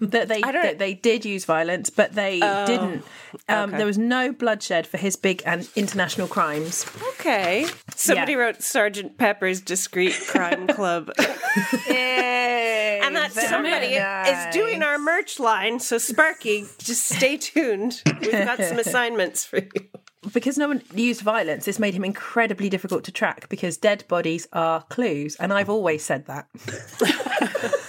That 0.00 0.28
they 0.28 0.40
that 0.40 0.78
they 0.78 0.94
did 0.94 1.24
use 1.24 1.44
violence, 1.44 1.90
but 1.90 2.14
they 2.14 2.40
didn't. 2.40 3.04
Um, 3.48 3.70
okay. 3.70 3.76
There 3.78 3.86
was 3.86 3.98
no 3.98 4.32
bloodshed 4.32 4.86
for 4.86 4.96
his 4.98 5.16
big 5.16 5.42
and 5.46 5.68
international 5.74 6.28
crimes. 6.28 6.86
Okay. 7.14 7.66
Somebody 7.94 8.36
wrote 8.36 8.62
Sergeant 8.62 9.18
Pepper's 9.18 9.60
Discreet 9.60 10.14
Crime 10.28 10.66
Club. 10.66 11.10
Yay, 11.88 13.00
and 13.02 13.16
that 13.16 13.32
somebody 13.32 13.94
is 13.96 14.54
doing 14.54 14.82
our 14.82 14.98
merch 14.98 15.40
line. 15.40 15.80
So, 15.80 15.98
Sparky, 15.98 16.66
just 16.78 17.04
stay 17.08 17.36
tuned. 17.36 18.02
We've 18.20 18.30
got 18.32 18.62
some 18.62 18.78
assignments 18.86 19.44
for 19.44 19.58
you. 19.58 19.88
because 20.32 20.56
no 20.58 20.68
one 20.68 20.82
used 20.94 21.20
violence, 21.22 21.64
this 21.64 21.78
made 21.78 21.94
him 21.94 22.04
incredibly 22.04 22.68
difficult 22.68 23.04
to 23.04 23.12
track 23.12 23.48
because 23.48 23.76
dead 23.76 24.04
bodies 24.08 24.46
are 24.52 24.82
clues, 24.84 25.36
and 25.36 25.52
I've 25.52 25.70
always 25.70 26.04
said 26.04 26.26
that. 26.26 26.46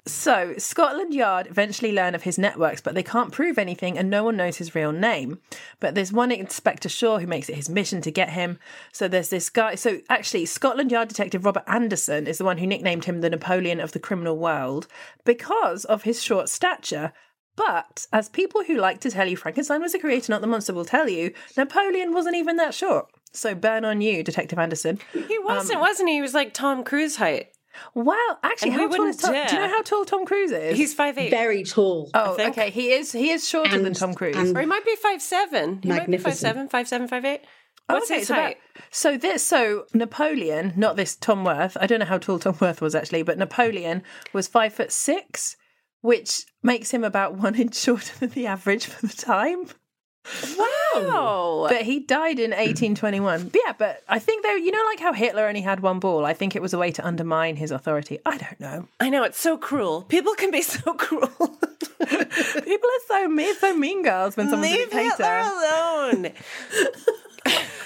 so, 0.07 0.55
Scotland 0.57 1.13
Yard 1.13 1.47
eventually 1.47 1.91
learn 1.91 2.15
of 2.15 2.23
his 2.23 2.37
networks, 2.37 2.81
but 2.81 2.95
they 2.95 3.03
can't 3.03 3.31
prove 3.31 3.57
anything, 3.57 3.97
and 3.97 4.09
no 4.09 4.23
one 4.23 4.37
knows 4.37 4.57
his 4.57 4.73
real 4.73 4.91
name. 4.91 5.39
But 5.79 5.95
there's 5.95 6.11
one 6.11 6.31
Inspector 6.31 6.87
Shore 6.89 7.19
who 7.19 7.27
makes 7.27 7.49
it 7.49 7.55
his 7.55 7.69
mission 7.69 8.01
to 8.01 8.11
get 8.11 8.29
him. 8.29 8.59
So, 8.91 9.07
there's 9.07 9.29
this 9.29 9.49
guy. 9.49 9.75
So, 9.75 9.99
actually, 10.09 10.45
Scotland 10.45 10.91
Yard 10.91 11.09
Detective 11.09 11.45
Robert 11.45 11.63
Anderson 11.67 12.27
is 12.27 12.37
the 12.37 12.45
one 12.45 12.57
who 12.57 12.67
nicknamed 12.67 13.05
him 13.05 13.21
the 13.21 13.29
Napoleon 13.29 13.79
of 13.79 13.91
the 13.91 13.99
criminal 13.99 14.37
world 14.37 14.87
because 15.25 15.85
of 15.85 16.03
his 16.03 16.23
short 16.23 16.49
stature. 16.49 17.13
But 17.55 18.05
as 18.13 18.29
people 18.29 18.63
who 18.63 18.77
like 18.77 19.01
to 19.01 19.11
tell 19.11 19.27
you 19.27 19.35
Frankenstein 19.35 19.81
was 19.81 19.95
a 19.95 19.99
creator, 19.99 20.31
not 20.31 20.41
the 20.41 20.47
monster, 20.47 20.73
will 20.73 20.85
tell 20.85 21.09
you, 21.09 21.33
Napoleon 21.57 22.13
wasn't 22.13 22.35
even 22.35 22.55
that 22.57 22.73
short. 22.75 23.09
So 23.33 23.55
burn 23.55 23.83
on 23.83 23.99
you, 23.99 24.23
Detective 24.23 24.59
Anderson. 24.59 24.99
He 25.11 25.39
wasn't, 25.39 25.77
um, 25.77 25.81
wasn't 25.81 26.09
he? 26.09 26.15
He 26.15 26.21
was 26.21 26.35
like 26.35 26.53
Tom 26.53 26.83
Cruise 26.83 27.17
height. 27.17 27.49
Well, 27.93 28.39
actually, 28.43 28.71
And 28.71 28.79
how 28.81 28.87
tall 28.87 29.05
is 29.07 29.17
wouldn't 29.17 29.19
Tom? 29.19 29.47
Do 29.47 29.55
you 29.55 29.61
know 29.61 29.67
how 29.69 29.81
tall 29.81 30.05
Tom 30.05 30.25
Cruise 30.25 30.51
is? 30.51 30.77
He's 30.77 30.93
five 30.93 31.17
eight. 31.17 31.29
Very 31.29 31.63
tall. 31.63 32.09
oh, 32.13 32.33
think. 32.35 32.57
okay. 32.57 32.69
He 32.69 32.91
is. 32.91 33.11
He 33.11 33.31
is 33.31 33.47
shorter 33.47 33.79
than 33.79 33.93
Tom 33.93 34.13
Cruise. 34.13 34.35
Or 34.35 34.59
he 34.59 34.65
might 34.65 34.85
be 34.85 34.95
five 34.95 35.21
seven. 35.21 35.79
He 35.83 35.89
might 35.89 35.95
be 35.95 35.99
five 35.99 36.09
Magnificent. 36.09 36.37
seven, 36.39 36.67
five 36.69 36.87
seven, 36.87 37.07
five 37.07 37.25
eight. 37.25 37.41
Oh, 37.89 37.93
What's 37.95 38.11
okay, 38.11 38.19
his 38.19 38.27
so 38.27 38.33
that- 38.33 38.43
height? 38.43 38.57
so 38.91 39.17
this, 39.17 39.45
so 39.45 39.85
Napoleon, 39.93 40.73
not 40.75 40.97
this 40.97 41.15
Tom 41.15 41.45
Worth. 41.45 41.77
I 41.79 41.87
don't 41.87 41.99
know 41.99 42.05
how 42.05 42.17
tall 42.17 42.37
Tom 42.39 42.57
Worth 42.59 42.81
was 42.81 42.93
actually, 42.95 43.23
but 43.23 43.37
Napoleon 43.37 44.03
was 44.33 44.47
five 44.47 44.73
foot 44.73 44.91
six, 44.91 45.55
which 46.01 46.43
makes 46.61 46.91
him 46.91 47.03
about 47.05 47.35
one 47.35 47.55
inch 47.55 47.75
shorter 47.79 48.11
than 48.19 48.29
the 48.31 48.45
average 48.47 48.85
for 48.87 49.07
the 49.07 49.13
time. 49.13 49.67
Wow. 50.57 50.67
But 51.69 51.83
he 51.83 51.99
died 51.99 52.39
in 52.39 52.51
1821. 52.51 53.49
But 53.49 53.61
yeah, 53.65 53.73
but 53.77 54.03
I 54.07 54.19
think 54.19 54.43
though, 54.43 54.53
you 54.55 54.71
know, 54.71 54.83
like 54.89 54.99
how 54.99 55.13
Hitler 55.13 55.47
only 55.47 55.61
had 55.61 55.79
one 55.81 55.99
ball. 55.99 56.25
I 56.25 56.33
think 56.33 56.55
it 56.55 56.61
was 56.61 56.73
a 56.73 56.77
way 56.77 56.91
to 56.91 57.05
undermine 57.05 57.55
his 57.55 57.71
authority. 57.71 58.19
I 58.25 58.37
don't 58.37 58.59
know. 58.59 58.87
I 58.99 59.09
know 59.09 59.23
it's 59.23 59.39
so 59.39 59.57
cruel. 59.57 60.03
People 60.03 60.33
can 60.35 60.51
be 60.51 60.61
so 60.75 60.93
cruel. 60.93 61.29
People 61.99 62.89
are 62.89 63.05
so 63.07 63.27
mean, 63.27 63.55
so 63.55 63.75
mean 63.75 64.03
girls 64.03 64.37
when 64.37 64.49
someone's 64.49 64.71
Leave 64.71 64.87
a 64.87 64.91
dictator. 64.91 65.09
Hitler 65.09 65.51
alone. 66.13 66.31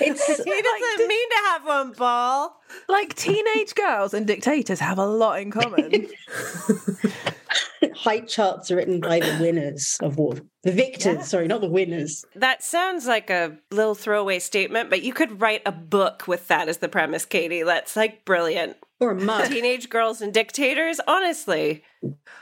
It's 0.01 0.27
he 0.27 0.33
doesn't 0.61 1.07
mean 1.07 1.29
to 1.29 1.37
have 1.47 1.65
one 1.65 1.91
ball. 1.93 2.61
Like 2.87 3.15
teenage 3.15 3.75
girls 3.75 4.13
and 4.13 4.25
dictators 4.25 4.79
have 4.79 4.97
a 4.97 5.05
lot 5.05 5.39
in 5.41 5.51
common. 5.51 6.07
height 7.95 8.27
charts 8.27 8.71
are 8.71 8.75
written 8.77 8.99
by 8.99 9.19
the 9.19 9.37
winners 9.39 9.97
of 10.01 10.17
war. 10.17 10.35
The 10.63 10.71
victors, 10.71 11.27
sorry, 11.27 11.47
not 11.47 11.61
the 11.61 11.69
winners. 11.69 12.25
That 12.35 12.63
sounds 12.63 13.05
like 13.07 13.29
a 13.29 13.57
little 13.71 13.95
throwaway 13.95 14.39
statement, 14.39 14.89
but 14.89 15.03
you 15.03 15.13
could 15.13 15.41
write 15.41 15.61
a 15.65 15.71
book 15.71 16.27
with 16.27 16.47
that 16.47 16.67
as 16.69 16.77
the 16.77 16.89
premise, 16.89 17.25
Katie. 17.25 17.63
That's 17.63 17.95
like 17.95 18.25
brilliant. 18.25 18.77
Or 18.99 19.11
a 19.11 19.15
mug. 19.15 19.47
Teenage 19.49 19.89
girls 19.89 20.21
and 20.21 20.31
dictators. 20.33 20.99
Honestly, 21.07 21.83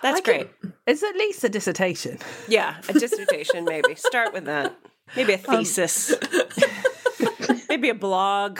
that's 0.02 0.20
I 0.20 0.24
great. 0.24 0.62
can- 0.62 0.74
It's 0.86 1.04
at 1.04 1.16
least 1.16 1.44
a 1.44 1.50
dissertation. 1.50 2.20
Yeah, 2.48 2.76
a 2.90 2.94
dissertation 2.94 3.64
maybe. 3.64 3.96
Start 3.96 4.34
with 4.34 4.46
that. 4.46 4.78
Maybe 5.16 5.34
a 5.34 5.38
um, 5.48 5.58
thesis. 5.58 6.14
maybe 7.80 7.90
a 7.90 7.96
blog. 7.96 8.60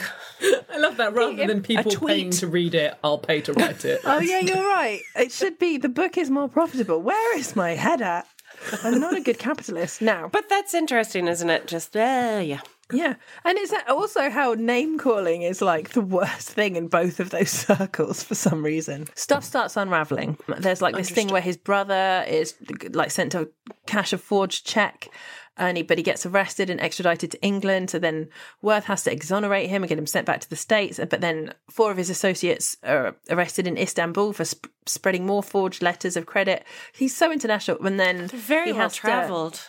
I 0.72 0.78
love 0.78 0.96
that. 0.96 1.12
Rather 1.12 1.46
than 1.46 1.62
people 1.62 1.94
paying 2.06 2.30
to 2.30 2.46
read 2.46 2.74
it, 2.74 2.96
I'll 3.04 3.18
pay 3.18 3.42
to 3.42 3.52
write 3.52 3.84
it. 3.84 4.00
Oh 4.04 4.18
yeah, 4.18 4.40
you're 4.40 4.56
right. 4.56 5.02
It 5.14 5.30
should 5.30 5.58
be 5.58 5.76
the 5.76 5.90
book 5.90 6.16
is 6.16 6.30
more 6.30 6.48
profitable. 6.48 7.02
Where 7.02 7.38
is 7.38 7.54
my 7.54 7.72
head 7.72 8.00
at? 8.00 8.26
I'm 8.82 8.98
not 8.98 9.16
a 9.16 9.20
good 9.20 9.38
capitalist 9.38 10.00
now. 10.00 10.28
But 10.32 10.48
that's 10.48 10.72
interesting, 10.72 11.28
isn't 11.28 11.50
it? 11.50 11.66
Just 11.66 11.94
uh, 11.94 12.40
yeah. 12.42 12.60
Yeah, 12.92 13.14
and 13.44 13.56
is 13.56 13.70
that 13.70 13.88
also 13.88 14.30
how 14.30 14.54
name 14.54 14.98
calling 14.98 15.42
is 15.42 15.62
like 15.62 15.90
the 15.90 16.00
worst 16.00 16.50
thing 16.50 16.74
in 16.74 16.88
both 16.88 17.20
of 17.20 17.30
those 17.30 17.50
circles 17.68 18.22
for 18.24 18.34
some 18.34 18.64
reason? 18.64 19.06
Stuff 19.14 19.44
starts 19.44 19.76
unraveling. 19.76 20.38
There's 20.58 20.82
like 20.82 20.96
this 20.96 21.10
thing 21.10 21.28
where 21.28 21.40
his 21.40 21.56
brother 21.56 22.24
is 22.26 22.54
like 22.92 23.10
sent 23.10 23.32
to 23.32 23.50
cash 23.86 24.12
a 24.12 24.18
forged 24.18 24.66
check. 24.66 25.08
He, 25.60 25.82
but 25.82 25.98
he 25.98 26.02
gets 26.02 26.24
arrested 26.26 26.70
and 26.70 26.80
extradited 26.80 27.30
to 27.32 27.42
England. 27.42 27.90
So 27.90 27.98
then 27.98 28.28
Worth 28.62 28.84
has 28.84 29.04
to 29.04 29.12
exonerate 29.12 29.68
him 29.68 29.82
and 29.82 29.88
get 29.88 29.98
him 29.98 30.06
sent 30.06 30.26
back 30.26 30.40
to 30.40 30.50
the 30.50 30.56
States. 30.56 30.98
But 30.98 31.20
then 31.20 31.54
four 31.70 31.90
of 31.90 31.96
his 31.96 32.10
associates 32.10 32.76
are 32.84 33.14
arrested 33.28 33.66
in 33.66 33.76
Istanbul 33.76 34.32
for 34.32 34.44
sp- 34.44 34.66
spreading 34.86 35.26
more 35.26 35.42
forged 35.42 35.82
letters 35.82 36.16
of 36.16 36.26
credit. 36.26 36.64
He's 36.92 37.16
so 37.16 37.30
international. 37.30 37.84
And 37.86 38.00
then 38.00 38.28
very 38.28 38.66
he 38.66 38.72
well 38.72 38.82
has 38.82 38.94
to-. 38.94 39.00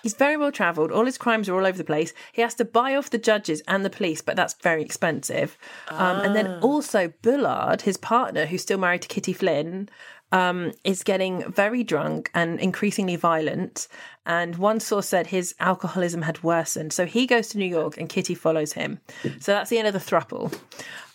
He's 0.02 0.14
very 0.14 0.38
well 0.38 0.52
travelled. 0.52 0.92
All 0.92 1.06
his 1.06 1.18
crimes 1.18 1.50
are 1.50 1.56
all 1.56 1.66
over 1.66 1.78
the 1.78 1.84
place. 1.84 2.14
He 2.32 2.42
has 2.42 2.56
to 2.56 2.66
buy 2.66 2.96
off 2.96 3.10
the 3.10 3.18
judges 3.18 3.62
and 3.68 3.84
the 3.86 3.90
police, 3.90 4.22
but 4.22 4.36
that's 4.36 4.54
very 4.56 4.82
expensive. 4.82 5.58
Um, 5.90 6.22
and 6.22 6.36
then 6.36 6.60
also 6.62 7.14
Bullard, 7.22 7.82
his 7.82 7.98
partner, 7.98 8.46
who's 8.46 8.62
still 8.62 8.78
married 8.78 9.02
to 9.04 9.08
Kitty 9.08 9.34
Flynn, 9.34 9.90
um, 10.32 10.72
is 10.84 11.04
getting 11.04 11.52
very 11.52 11.84
drunk 11.84 12.30
and 12.34 12.60
increasingly 12.60 13.16
violent. 13.16 13.88
And 14.26 14.56
one 14.56 14.80
source 14.80 15.08
said 15.08 15.28
his 15.28 15.56
alcoholism 15.60 16.22
had 16.22 16.44
worsened. 16.44 16.94
So 16.94 17.06
he 17.06 17.28
goes 17.28 17.50
to 17.50 17.58
New 17.58 17.66
York 17.66 17.98
and 17.98 18.08
Kitty 18.08 18.36
follows 18.36 18.74
him. 18.74 19.00
So 19.40 19.52
that's 19.52 19.70
the 19.70 19.78
end 19.78 19.88
of 19.88 19.94
the 19.94 20.00
thruple. 20.00 20.58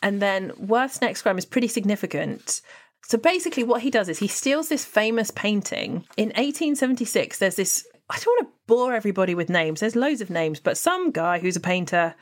And 0.03 0.21
then 0.21 0.53
Worth's 0.59 1.01
next 1.01 1.23
crime 1.23 1.39
is 1.39 1.47
pretty 1.47 1.69
significant. 1.69 2.61
So 3.03 3.17
basically, 3.17 3.63
what 3.63 3.83
he 3.83 3.91
does 3.91 4.09
is 4.09 4.19
he 4.19 4.27
steals 4.27 4.69
this 4.69 4.85
famous 4.85 5.31
painting. 5.31 6.05
In 6.17 6.29
1876, 6.31 7.39
there's 7.39 7.57
this. 7.57 7.87
I 8.11 8.19
don't 8.19 8.27
want 8.27 8.49
to 8.49 8.55
bore 8.67 8.95
everybody 8.95 9.35
with 9.35 9.49
names. 9.49 9.81
There's 9.81 9.97
loads 9.97 10.21
of 10.21 10.31
names, 10.31 10.61
but 10.61 10.77
some 10.77 11.11
guy 11.13 11.39
who's 11.39 11.57
a 11.57 11.61
painter, 11.61 12.15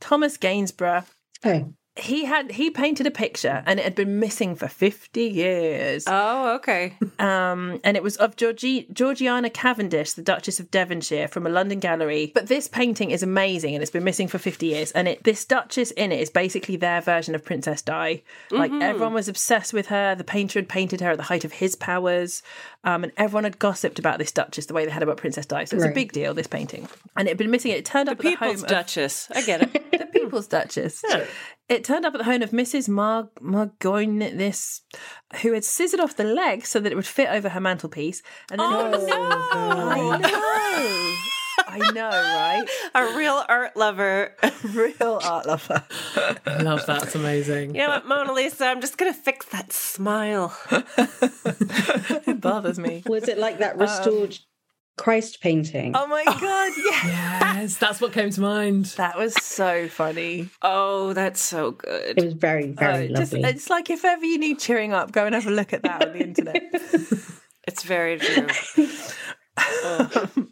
Thomas 0.00 0.36
Gainsborough, 0.36 1.04
Oh. 1.44 1.72
He 1.98 2.24
had 2.24 2.52
he 2.52 2.70
painted 2.70 3.06
a 3.06 3.10
picture 3.10 3.62
and 3.66 3.78
it 3.80 3.82
had 3.84 3.94
been 3.94 4.18
missing 4.20 4.54
for 4.54 4.68
50 4.68 5.20
years. 5.22 6.04
Oh, 6.06 6.54
okay. 6.56 6.96
Um, 7.18 7.80
and 7.82 7.96
it 7.96 8.02
was 8.02 8.16
of 8.16 8.36
Georgi- 8.36 8.86
Georgiana 8.92 9.50
Cavendish, 9.50 10.12
the 10.12 10.22
Duchess 10.22 10.60
of 10.60 10.70
Devonshire, 10.70 11.28
from 11.28 11.46
a 11.46 11.50
London 11.50 11.80
gallery. 11.80 12.30
But 12.34 12.46
this 12.46 12.68
painting 12.68 13.10
is 13.10 13.22
amazing, 13.22 13.74
and 13.74 13.82
it's 13.82 13.90
been 13.90 14.04
missing 14.04 14.28
for 14.28 14.38
fifty 14.38 14.66
years. 14.66 14.92
And 14.92 15.08
it, 15.08 15.24
this 15.24 15.44
Duchess 15.44 15.90
in 15.92 16.12
it 16.12 16.20
is 16.20 16.30
basically 16.30 16.76
their 16.76 17.00
version 17.00 17.34
of 17.34 17.44
Princess 17.44 17.82
Di. 17.82 18.22
Like 18.50 18.70
Mhm. 18.70 18.82
everyone 18.82 19.14
was 19.14 19.28
obsessed 19.28 19.72
with 19.72 19.86
her. 19.88 20.14
The 20.14 20.24
painter 20.24 20.58
had 20.58 20.68
painted 20.68 21.00
her 21.00 21.10
at 21.10 21.16
the 21.16 21.24
height 21.24 21.44
of 21.44 21.52
his 21.52 21.74
powers, 21.74 22.42
um, 22.84 23.02
and 23.04 23.12
everyone 23.16 23.44
had 23.44 23.58
gossiped 23.58 23.98
about 23.98 24.18
this 24.18 24.30
Duchess 24.32 24.66
the 24.66 24.74
way 24.74 24.84
they 24.84 24.90
had 24.92 25.02
about 25.02 25.16
Princess 25.16 25.46
Di. 25.46 25.64
So 25.64 25.76
it's 25.76 25.84
a 25.84 25.88
big 25.90 26.12
deal. 26.12 26.32
This 26.34 26.46
painting, 26.46 26.88
and 27.16 27.26
it 27.26 27.32
had 27.32 27.38
been 27.38 27.50
missing. 27.50 27.72
It 27.72 27.84
turned 27.84 28.08
up 28.08 28.18
at 28.18 28.24
the 28.24 28.30
People's 28.30 28.54
home 28.56 28.64
of- 28.64 28.68
Duchess. 28.68 29.28
I 29.34 29.42
get 29.42 29.62
it. 29.62 29.90
the 29.98 30.06
People's 30.06 30.46
Duchess. 30.46 31.02
It 31.68 31.84
turned 31.84 32.06
up 32.06 32.14
at 32.14 32.18
the 32.18 32.24
home 32.24 32.40
of 32.42 32.50
Mrs. 32.50 32.88
Mar- 32.88 33.28
Margoyne, 33.40 34.18
this 34.38 34.80
who 35.42 35.52
had 35.52 35.64
scissored 35.64 36.00
off 36.00 36.16
the 36.16 36.24
leg 36.24 36.64
so 36.64 36.80
that 36.80 36.90
it 36.90 36.94
would 36.94 37.06
fit 37.06 37.28
over 37.28 37.50
her 37.50 37.60
mantelpiece. 37.60 38.22
And 38.50 38.58
then 38.60 38.72
Oh, 38.72 38.86
it 38.86 38.90
was, 38.92 39.08
I 39.10 40.18
know. 40.18 41.14
I 41.70 41.90
know, 41.92 42.08
right? 42.08 42.64
A 42.94 43.16
real 43.16 43.44
art 43.48 43.76
lover. 43.76 44.34
real 44.64 45.20
art 45.22 45.44
lover. 45.46 45.84
Love 46.46 46.86
that. 46.86 47.02
It's 47.02 47.14
amazing. 47.14 47.74
You 47.74 47.82
know 47.82 47.88
what, 47.90 48.06
Mona 48.06 48.32
Lisa? 48.32 48.66
I'm 48.66 48.80
just 48.80 48.96
gonna 48.96 49.12
fix 49.12 49.44
that 49.46 49.72
smile. 49.72 50.56
it 50.70 52.40
bothers 52.40 52.78
me. 52.78 53.02
Was 53.06 53.28
it 53.28 53.38
like 53.38 53.58
that 53.58 53.76
restored 53.76 54.30
um, 54.30 54.36
Christ 54.98 55.40
painting? 55.40 55.92
Oh 55.96 56.06
my 56.06 56.24
oh, 56.26 56.38
god, 56.38 56.72
yeah. 57.06 57.54
Yes, 57.60 57.76
that's 57.76 58.00
what 58.00 58.12
came 58.12 58.30
to 58.30 58.40
mind. 58.40 58.86
That 58.96 59.16
was 59.16 59.34
so 59.34 59.88
funny. 59.88 60.50
Oh, 60.62 61.12
that's 61.12 61.40
so 61.40 61.72
good. 61.72 62.18
It 62.18 62.24
was 62.24 62.34
very, 62.34 62.70
uh, 62.70 62.80
very 62.80 63.04
Oh, 63.04 63.14
just, 63.14 63.32
lovely. 63.32 63.48
it's 63.48 63.70
like 63.70 63.90
if 63.90 64.04
ever 64.04 64.24
you 64.24 64.38
need 64.38 64.58
cheering 64.58 64.92
up, 64.92 65.12
go 65.12 65.24
and 65.26 65.34
have 65.34 65.46
a 65.46 65.50
look 65.50 65.72
at 65.72 65.82
that 65.82 66.06
on 66.06 66.12
the 66.12 66.20
internet. 66.20 66.62
It's 67.68 67.82
very 67.82 68.18
true. 68.18 68.46
Um, 69.84 70.48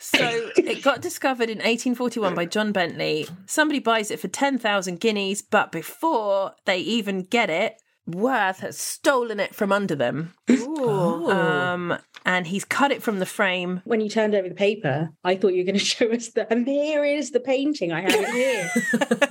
so 0.00 0.50
it 0.56 0.82
got 0.82 1.00
discovered 1.00 1.50
in 1.50 1.58
1841 1.58 2.34
by 2.34 2.46
John 2.46 2.72
Bentley. 2.72 3.28
Somebody 3.46 3.78
buys 3.78 4.10
it 4.10 4.18
for 4.18 4.26
10,000 4.26 4.98
guineas, 4.98 5.40
but 5.42 5.70
before 5.70 6.52
they 6.64 6.78
even 6.78 7.22
get 7.22 7.48
it, 7.48 7.74
Worth 8.08 8.60
has 8.60 8.78
stolen 8.78 9.38
it 9.38 9.54
from 9.54 9.70
under 9.70 9.94
them. 9.94 10.32
Um, 10.48 11.98
and 12.24 12.46
he's 12.46 12.64
cut 12.64 12.90
it 12.90 13.02
from 13.02 13.18
the 13.18 13.26
frame. 13.26 13.82
when 13.84 14.00
you 14.00 14.08
turned 14.08 14.34
over 14.34 14.48
the 14.48 14.54
paper, 14.54 15.10
I 15.24 15.36
thought 15.36 15.52
you 15.52 15.58
were 15.58 15.66
going 15.66 15.78
to 15.78 15.84
show 15.84 16.10
us 16.10 16.28
the, 16.28 16.50
and 16.50 16.66
here 16.66 17.04
is 17.04 17.32
the 17.32 17.40
painting. 17.40 17.92
I 17.92 18.00
have 18.00 18.14
it 18.14 18.28
here. 18.30 18.70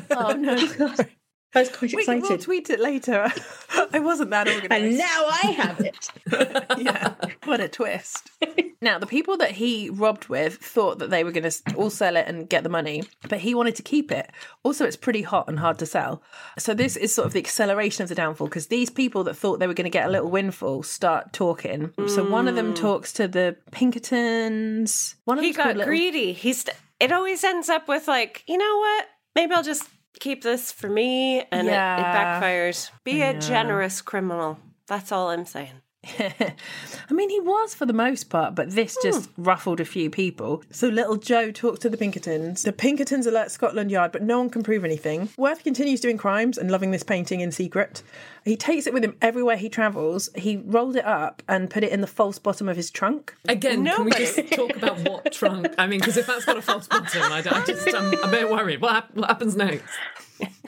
Oh 0.20 0.34
no! 0.34 0.56
I 1.56 1.62
was 1.62 1.70
quite 1.70 1.94
excited. 1.94 2.24
We 2.24 2.30
will 2.30 2.38
tweet 2.38 2.70
it 2.70 2.80
later. 2.80 3.32
I 3.94 4.00
wasn't 4.00 4.32
that 4.32 4.48
organised. 4.48 4.72
And 4.72 4.98
now 4.98 5.26
I 5.28 5.48
have 5.58 5.80
it. 5.80 6.12
yeah, 6.78 7.16
what 7.46 7.62
a 7.62 7.70
twist. 7.70 8.30
now, 8.82 9.00
the 9.00 9.08
people 9.08 9.38
that 9.38 9.52
he 9.52 9.90
robbed 9.90 10.28
with 10.28 10.58
thought 10.58 11.00
that 11.00 11.10
they 11.10 11.24
were 11.24 11.32
going 11.32 11.50
to 11.50 11.76
all 11.76 11.90
sell 11.90 12.18
it 12.18 12.28
and 12.28 12.50
get 12.50 12.64
the 12.64 12.70
money, 12.70 13.04
but 13.30 13.40
he 13.40 13.56
wanted 13.56 13.76
to 13.78 13.84
keep 13.84 14.12
it. 14.12 14.30
Also, 14.64 14.86
it's 14.86 14.98
pretty 14.98 15.22
hot 15.22 15.48
and 15.48 15.60
hard 15.60 15.80
to 15.80 15.86
sell. 15.86 16.22
So, 16.58 16.74
this 16.74 16.98
is 16.98 17.16
sort 17.16 17.28
of 17.28 17.34
the 17.34 17.40
acceleration 17.40 18.04
of 18.04 18.10
the 18.10 18.16
downfall 18.16 18.48
because 18.48 18.68
these 18.68 18.90
people 18.90 19.24
that 19.24 19.36
thought 19.36 19.60
they 19.60 19.68
were 19.68 19.74
going 19.74 19.86
to 19.86 19.90
get 19.90 20.08
a 20.08 20.12
little 20.12 20.30
windfall 20.30 20.84
start 20.84 21.32
talking. 21.32 21.94
So, 22.08 22.30
one 22.30 22.50
of 22.50 22.56
them 22.56 22.74
mm. 22.74 22.76
talks 22.76 23.14
to 23.14 23.28
the 23.28 23.56
Pinkertons. 23.72 25.16
One 25.24 25.38
of 25.38 25.46
he 25.46 25.54
got 25.54 25.68
Little- 25.68 25.86
greedy. 25.86 26.34
He's. 26.34 26.66
It 27.00 27.12
always 27.12 27.44
ends 27.44 27.70
up 27.70 27.88
with 27.88 28.08
like, 28.08 28.44
you 28.48 28.58
know 28.58 28.78
what? 28.78 29.06
Maybe 29.36 29.54
I'll 29.54 29.62
just 29.62 29.88
keep 30.20 30.44
this 30.44 30.72
for 30.72 30.90
me, 30.90 31.42
and 31.52 31.68
it, 31.68 31.72
it 31.72 31.74
Yeah. 31.74 32.42
backfires. 32.42 32.92
Be 33.04 33.22
a 33.22 33.40
generous 33.40 34.02
criminal. 34.02 34.58
That's 34.88 35.12
all 35.12 35.30
I'm 35.30 35.46
saying. 35.46 35.82
I 36.20 37.14
mean, 37.14 37.30
he 37.30 37.40
was 37.40 37.74
for 37.74 37.86
the 37.86 37.94
most 37.94 38.30
part, 38.30 38.56
but 38.56 38.72
this 38.72 38.98
hmm. 39.00 39.08
just 39.08 39.30
ruffled 39.38 39.80
a 39.80 39.86
few 39.86 40.10
people. 40.10 40.64
So 40.72 40.88
little 40.88 41.18
Joe 41.18 41.52
talks 41.52 41.80
to 41.80 41.90
the 41.90 41.98
Pinkertons. 41.98 42.64
The 42.64 42.74
Pinkertons 42.74 43.26
alert 43.26 43.52
Scotland 43.52 43.92
Yard, 43.92 44.12
but 44.12 44.22
no 44.22 44.40
one 44.40 44.50
can 44.50 44.64
prove 44.64 44.86
anything. 44.86 45.30
Worth 45.38 45.64
continues 45.64 46.00
doing 46.00 46.18
crimes 46.18 46.58
and 46.58 46.72
loving 46.72 46.92
this 46.92 47.04
painting 47.04 47.42
in 47.42 47.52
secret. 47.52 48.04
He 48.46 48.56
takes 48.56 48.88
it 48.88 48.94
with 48.94 49.04
him 49.04 49.16
everywhere 49.22 49.58
he 49.58 49.70
travels. 49.70 50.30
He 50.36 50.58
rolled 50.58 50.96
it 50.96 51.06
up 51.06 51.44
and 51.48 51.70
put 51.70 51.84
it 51.84 51.92
in 51.92 52.02
the 52.02 52.08
false 52.08 52.40
bottom 52.40 52.70
of 52.70 52.78
his 52.78 52.90
trunk. 52.92 53.36
Again, 53.50 53.86
can 53.86 54.06
we 54.06 54.12
just 54.12 54.38
talk 54.52 54.76
about 54.76 55.00
what 55.10 55.32
trunk? 55.34 55.74
I 55.78 55.88
mean, 55.88 56.00
because 56.00 56.18
if 56.18 56.28
that's 56.28 56.46
got 56.46 56.58
a 56.58 56.62
false 56.62 56.88
bottom, 56.88 57.24
I, 57.24 57.42
don't- 57.42 57.54
I 57.54 57.66
just 57.66 57.94
I'm 57.94 58.14
a 58.14 58.28
bit 58.28 58.50
worried. 58.50 58.82
What, 58.82 58.94
hap- 58.94 59.16
what 59.16 59.28
happens 59.28 59.56
next? 59.56 59.84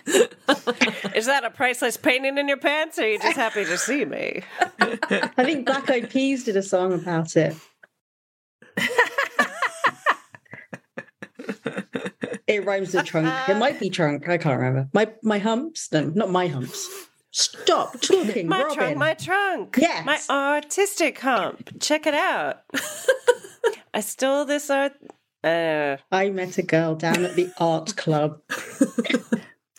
Is 1.16 1.26
that 1.26 1.44
a 1.44 1.50
priceless 1.50 1.98
painting 1.98 2.38
in 2.38 2.48
your 2.48 2.58
pants, 2.58 2.98
or 3.00 3.04
are 3.04 3.08
you 3.08 3.20
just 3.20 3.36
happy 3.36 3.66
to 3.66 3.78
see 3.78 4.06
me? 4.06 4.42
I 4.80 5.44
think 5.44 5.66
Black 5.66 5.90
Eyed 5.90 6.10
Peas 6.10 6.44
did 6.44 6.56
a 6.58 6.64
song 6.64 6.94
about 6.94 7.36
it. 7.36 7.56
it 12.48 12.66
rhymes 12.66 12.94
with 12.94 13.06
trunk. 13.06 13.50
It 13.50 13.58
might 13.58 13.80
be 13.80 13.90
trunk. 13.90 14.28
I 14.30 14.38
can't 14.38 14.60
remember. 14.60 14.90
My 14.94 15.12
my 15.24 15.40
humps. 15.40 15.92
No, 15.92 16.06
not 16.16 16.30
my 16.32 16.48
humps. 16.48 16.90
Stop 17.32 18.02
talking, 18.02 18.48
My 18.48 18.64
Robyn. 18.64 18.76
trunk, 18.76 18.98
my 18.98 19.14
trunk. 19.14 19.78
Yes. 19.80 20.04
My 20.06 20.20
artistic 20.30 21.20
hump. 21.20 21.80
Check 21.80 22.08
it 22.08 22.16
out. 22.16 22.64
I 23.94 24.00
stole 24.02 24.46
this 24.46 24.70
art. 24.72 24.94
Uh, 25.44 25.98
I 26.12 26.32
met 26.32 26.58
a 26.58 26.64
girl 26.64 26.96
down 26.96 27.24
at 27.24 27.36
the 27.36 27.52
art 27.60 27.96
club. 27.96 28.42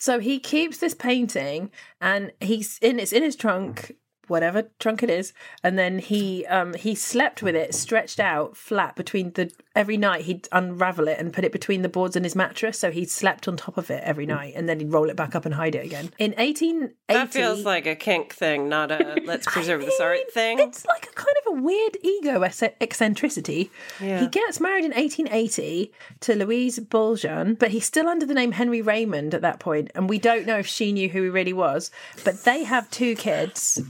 So 0.01 0.17
he 0.17 0.39
keeps 0.39 0.79
this 0.79 0.95
painting 0.95 1.69
and 2.01 2.31
he's 2.41 2.79
in 2.81 2.99
it's 2.99 3.13
in 3.13 3.21
his 3.21 3.35
trunk 3.35 3.95
whatever 4.31 4.69
trunk 4.79 5.03
it 5.03 5.09
is, 5.09 5.33
and 5.63 5.77
then 5.77 5.99
he 5.99 6.45
um 6.47 6.73
he 6.73 6.95
slept 6.95 7.43
with 7.43 7.55
it 7.55 7.75
stretched 7.75 8.19
out 8.19 8.57
flat 8.57 8.95
between 8.95 9.31
the 9.33 9.51
every 9.75 9.97
night 9.97 10.25
he'd 10.25 10.47
unravel 10.51 11.07
it 11.07 11.19
and 11.19 11.33
put 11.33 11.43
it 11.43 11.51
between 11.51 11.81
the 11.81 11.89
boards 11.89 12.15
and 12.15 12.25
his 12.25 12.35
mattress, 12.35 12.79
so 12.79 12.91
he 12.91 13.05
slept 13.05 13.47
on 13.47 13.55
top 13.55 13.77
of 13.77 13.91
it 13.91 14.01
every 14.03 14.25
night, 14.25 14.53
and 14.55 14.67
then 14.67 14.79
he'd 14.79 14.91
roll 14.91 15.09
it 15.09 15.15
back 15.15 15.35
up 15.35 15.45
and 15.45 15.55
hide 15.55 15.75
it 15.75 15.85
again. 15.85 16.11
In 16.17 16.33
eighteen 16.37 16.93
eighty, 17.09 17.19
That 17.19 17.31
feels 17.31 17.63
like 17.63 17.85
a 17.85 17.95
kink 17.95 18.33
thing, 18.33 18.69
not 18.69 18.91
a 18.91 19.21
let's 19.25 19.45
preserve 19.47 19.81
this 19.81 19.99
art 19.99 20.31
thing. 20.33 20.59
It's 20.59 20.85
like 20.85 21.07
a 21.07 21.13
kind 21.13 21.35
of 21.45 21.57
a 21.57 21.61
weird 21.61 21.97
ego 22.01 22.41
eccentricity. 22.43 23.69
Yeah. 23.99 24.21
He 24.21 24.27
gets 24.27 24.59
married 24.59 24.85
in 24.85 24.91
1880 24.91 25.91
to 26.21 26.35
Louise 26.35 26.79
Boljahn, 26.79 27.57
but 27.57 27.71
he's 27.71 27.85
still 27.85 28.07
under 28.07 28.25
the 28.25 28.33
name 28.33 28.53
Henry 28.53 28.81
Raymond 28.81 29.33
at 29.33 29.41
that 29.41 29.59
point, 29.59 29.91
and 29.95 30.09
we 30.09 30.19
don't 30.19 30.45
know 30.45 30.57
if 30.57 30.67
she 30.67 30.91
knew 30.91 31.09
who 31.09 31.23
he 31.23 31.29
really 31.29 31.53
was. 31.53 31.91
But 32.23 32.43
they 32.43 32.63
have 32.63 32.89
two 32.89 33.15
kids. 33.15 33.81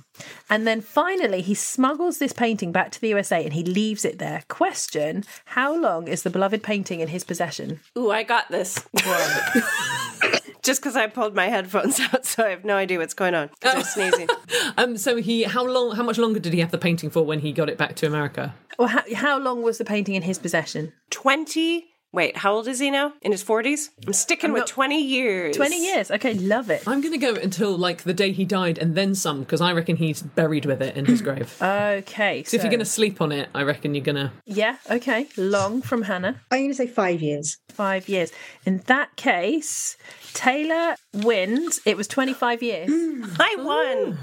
And 0.50 0.68
then 0.68 0.82
finally, 0.82 1.42
he 1.42 1.54
smuggles 1.54 2.18
this 2.20 2.34
painting 2.34 2.72
back 2.72 2.92
to 2.92 3.02
the 3.02 3.10
USA 3.10 3.44
and 3.44 3.54
he 3.54 3.64
leaves 3.64 4.04
it 4.06 4.20
there. 4.20 4.44
Question 4.48 5.24
How 5.46 5.76
long 5.76 6.08
is 6.08 6.24
the 6.24 6.30
beloved 6.30 6.64
painting 6.64 7.00
in 7.00 7.08
his 7.10 7.24
possession? 7.24 7.80
Ooh, 7.98 8.12
I 8.12 8.24
got 8.24 8.50
this. 8.50 8.84
Just 10.64 10.80
because 10.82 10.96
I 10.96 11.08
pulled 11.08 11.34
my 11.34 11.48
headphones 11.48 12.00
out, 12.00 12.24
so 12.26 12.46
I 12.46 12.50
have 12.50 12.64
no 12.64 12.76
idea 12.76 13.00
what's 13.00 13.16
going 13.16 13.34
on. 13.34 13.50
'cause 13.62 13.76
I'm 13.76 13.84
sneezing. 13.84 14.28
Um, 14.78 14.96
so 14.96 15.18
he, 15.18 15.44
how 15.44 15.66
long, 15.66 15.96
how 15.96 16.04
much 16.04 16.18
longer 16.18 16.40
did 16.40 16.54
he 16.54 16.60
have 16.60 16.72
the 16.72 16.78
painting 16.78 17.10
for 17.10 17.24
when 17.24 17.40
he 17.40 17.52
got 17.52 17.68
it 17.70 17.78
back 17.78 17.96
to 17.98 18.06
America? 18.08 18.54
Or 18.78 18.88
how, 18.88 19.02
how 19.16 19.38
long 19.40 19.64
was 19.64 19.80
the 19.80 19.84
painting 19.86 20.16
in 20.16 20.22
his 20.22 20.38
possession? 20.40 20.94
20. 21.10 21.88
Wait, 22.14 22.36
how 22.36 22.54
old 22.54 22.68
is 22.68 22.80
he 22.80 22.92
now? 22.92 23.14
In 23.22 23.32
his 23.32 23.42
40s? 23.42 23.88
I'm 24.06 24.12
sticking 24.12 24.50
I'm 24.50 24.54
with 24.54 24.62
not- 24.62 24.68
20 24.68 25.02
years. 25.02 25.56
20 25.56 25.82
years. 25.82 26.12
Okay, 26.12 26.34
love 26.34 26.70
it. 26.70 26.84
I'm 26.86 27.00
going 27.00 27.14
to 27.14 27.18
go 27.18 27.36
until 27.36 27.78
like 27.78 28.04
the 28.04 28.14
day 28.14 28.34
he 28.34 28.44
died 28.44 28.78
and 28.78 28.96
then 28.96 29.16
some, 29.16 29.40
because 29.42 29.62
I 29.62 29.72
reckon 29.72 29.96
he's 29.96 30.22
buried 30.22 30.66
with 30.66 30.82
it 30.82 30.98
in 30.98 31.06
his 31.06 31.22
grave. 31.22 31.56
Okay. 32.02 32.44
So 32.44 32.58
if 32.58 32.64
you're 32.64 32.70
going 32.72 32.80
to 32.80 32.86
sleep 32.86 33.22
on 33.22 33.32
it, 33.32 33.50
I 33.56 33.64
reckon 33.64 33.96
you're 33.96 34.04
going 34.04 34.16
to. 34.18 34.32
Yeah, 34.46 34.78
okay. 34.90 35.28
Long 35.38 35.82
from 35.82 36.04
Hannah. 36.04 36.42
I'm 36.52 36.60
going 36.60 36.70
to 36.70 36.76
say 36.76 36.88
five 36.88 37.22
years. 37.22 37.58
Five 37.70 38.10
years. 38.10 38.32
In 38.66 38.80
that 38.88 39.16
case, 39.16 39.96
Taylor 40.34 40.96
wins. 41.14 41.80
It 41.86 41.96
was 41.98 42.08
25 42.08 42.62
years. 42.64 42.90
I 43.40 43.56
won. 43.58 44.18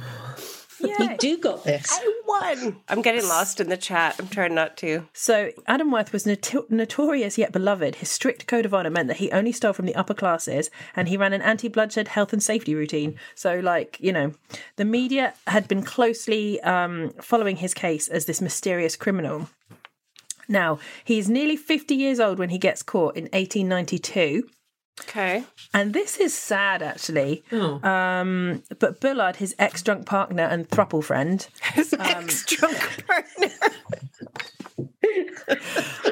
You 0.81 1.16
do 1.18 1.39
got 1.39 1.64
this. 1.64 1.89
I 1.93 2.22
won. 2.26 2.76
I'm 2.89 3.03
getting 3.03 3.26
lost 3.29 3.61
in 3.61 3.68
the 3.68 3.76
chat. 3.76 4.16
I'm 4.18 4.29
trying 4.29 4.55
not 4.55 4.76
to. 4.79 5.07
So 5.12 5.51
Adam 5.66 5.91
Worth 5.91 6.12
was 6.12 6.26
noto- 6.26 6.66
notorious 6.68 7.39
yet 7.39 7.53
beloved. 7.53 7.97
His 7.97 8.11
strict 8.11 8.47
code 8.47 8.66
of 8.66 8.74
honor 8.74 8.91
meant 8.91 9.09
that 9.09 9.18
he 9.18 9.31
only 9.33 9.53
stole 9.53 9.72
from 9.72 9.87
the 9.87 9.95
upper 9.95 10.14
classes 10.14 10.70
and 10.95 11.09
he 11.09 11.16
ran 11.16 11.33
an 11.33 11.43
anti-bloodshed 11.43 12.09
health 12.09 12.33
and 12.33 12.43
safety 12.43 12.74
routine. 12.74 13.18
So 13.35 13.59
like, 13.61 13.99
you 14.01 14.12
know, 14.12 14.33
the 14.76 14.85
media 14.85 15.35
had 15.47 15.68
been 15.68 15.83
closely 15.83 16.61
um, 16.62 17.12
following 17.20 17.57
his 17.57 17.74
case 17.74 18.09
as 18.09 18.26
this 18.26 18.41
mysterious 18.41 18.97
criminal. 18.97 19.49
Now, 20.49 20.79
he's 21.05 21.29
nearly 21.29 21.57
50 21.57 21.95
years 21.95 22.18
old 22.18 22.39
when 22.39 22.49
he 22.49 22.59
gets 22.59 22.83
caught 22.83 23.16
in 23.16 23.24
1892. 23.24 24.49
Okay. 25.03 25.44
And 25.74 25.92
this 25.94 26.18
is 26.18 26.34
sad, 26.34 26.82
actually. 26.82 27.44
Oh. 27.53 27.80
Um, 27.88 28.62
but 28.78 29.01
Bullard, 29.01 29.36
his 29.36 29.55
ex-drunk 29.59 30.07
partner 30.07 30.42
and 30.44 30.68
thruple 30.68 31.03
friend, 31.03 31.46
His 31.74 31.92
ex-drunk 31.99 33.07
partner. 33.07 33.49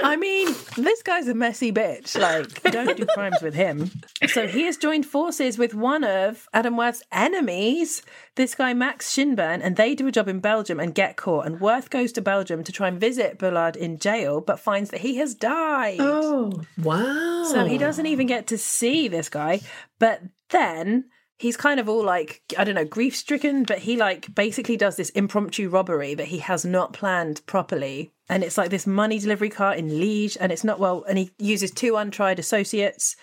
I 0.02 0.16
mean, 0.16 0.48
this 0.76 1.02
guy's 1.02 1.28
a 1.28 1.34
messy 1.34 1.72
bitch. 1.72 2.18
Like, 2.18 2.62
don't 2.72 2.96
do 2.96 3.04
crimes 3.06 3.42
with 3.42 3.54
him. 3.54 3.90
So 4.28 4.46
he 4.46 4.62
has 4.64 4.76
joined 4.76 5.04
forces 5.06 5.58
with 5.58 5.74
one 5.74 6.04
of 6.04 6.48
Adam 6.54 6.76
Worth's 6.76 7.02
enemies, 7.12 8.02
this 8.36 8.54
guy 8.54 8.72
Max 8.72 9.12
Shinburn, 9.14 9.60
and 9.62 9.76
they 9.76 9.94
do 9.94 10.06
a 10.06 10.12
job 10.12 10.28
in 10.28 10.40
Belgium 10.40 10.80
and 10.80 10.94
get 10.94 11.16
caught. 11.16 11.46
And 11.46 11.60
Worth 11.60 11.90
goes 11.90 12.12
to 12.12 12.22
Belgium 12.22 12.64
to 12.64 12.72
try 12.72 12.88
and 12.88 13.00
visit 13.00 13.38
Bullard 13.38 13.76
in 13.76 13.98
jail, 13.98 14.40
but 14.40 14.60
finds 14.60 14.90
that 14.90 15.00
he 15.00 15.16
has 15.16 15.34
died. 15.34 15.98
Oh, 16.00 16.62
Wow. 16.82 17.44
So 17.52 17.64
he 17.66 17.78
doesn't 17.78 18.06
even 18.06 18.26
get 18.26 18.46
to 18.48 18.58
see 18.76 19.08
this 19.08 19.28
guy. 19.28 19.60
But 19.98 20.22
then 20.50 21.06
he's 21.38 21.56
kind 21.56 21.80
of 21.80 21.88
all 21.88 22.04
like, 22.04 22.42
I 22.56 22.64
don't 22.64 22.74
know, 22.74 22.84
grief 22.84 23.16
stricken, 23.16 23.64
but 23.64 23.80
he 23.80 23.96
like 23.96 24.34
basically 24.34 24.76
does 24.76 24.96
this 24.96 25.10
impromptu 25.10 25.68
robbery 25.68 26.14
that 26.14 26.28
he 26.28 26.38
has 26.38 26.64
not 26.64 26.92
planned 26.92 27.44
properly. 27.46 28.12
And 28.28 28.42
it's 28.42 28.58
like 28.58 28.70
this 28.70 28.86
money 28.86 29.18
delivery 29.18 29.50
car 29.50 29.74
in 29.74 30.00
Liege, 30.00 30.36
and 30.40 30.50
it's 30.50 30.64
not 30.64 30.80
well, 30.80 31.04
and 31.08 31.16
he 31.16 31.30
uses 31.38 31.70
two 31.70 31.94
untried 31.96 32.40
associates. 32.40 33.14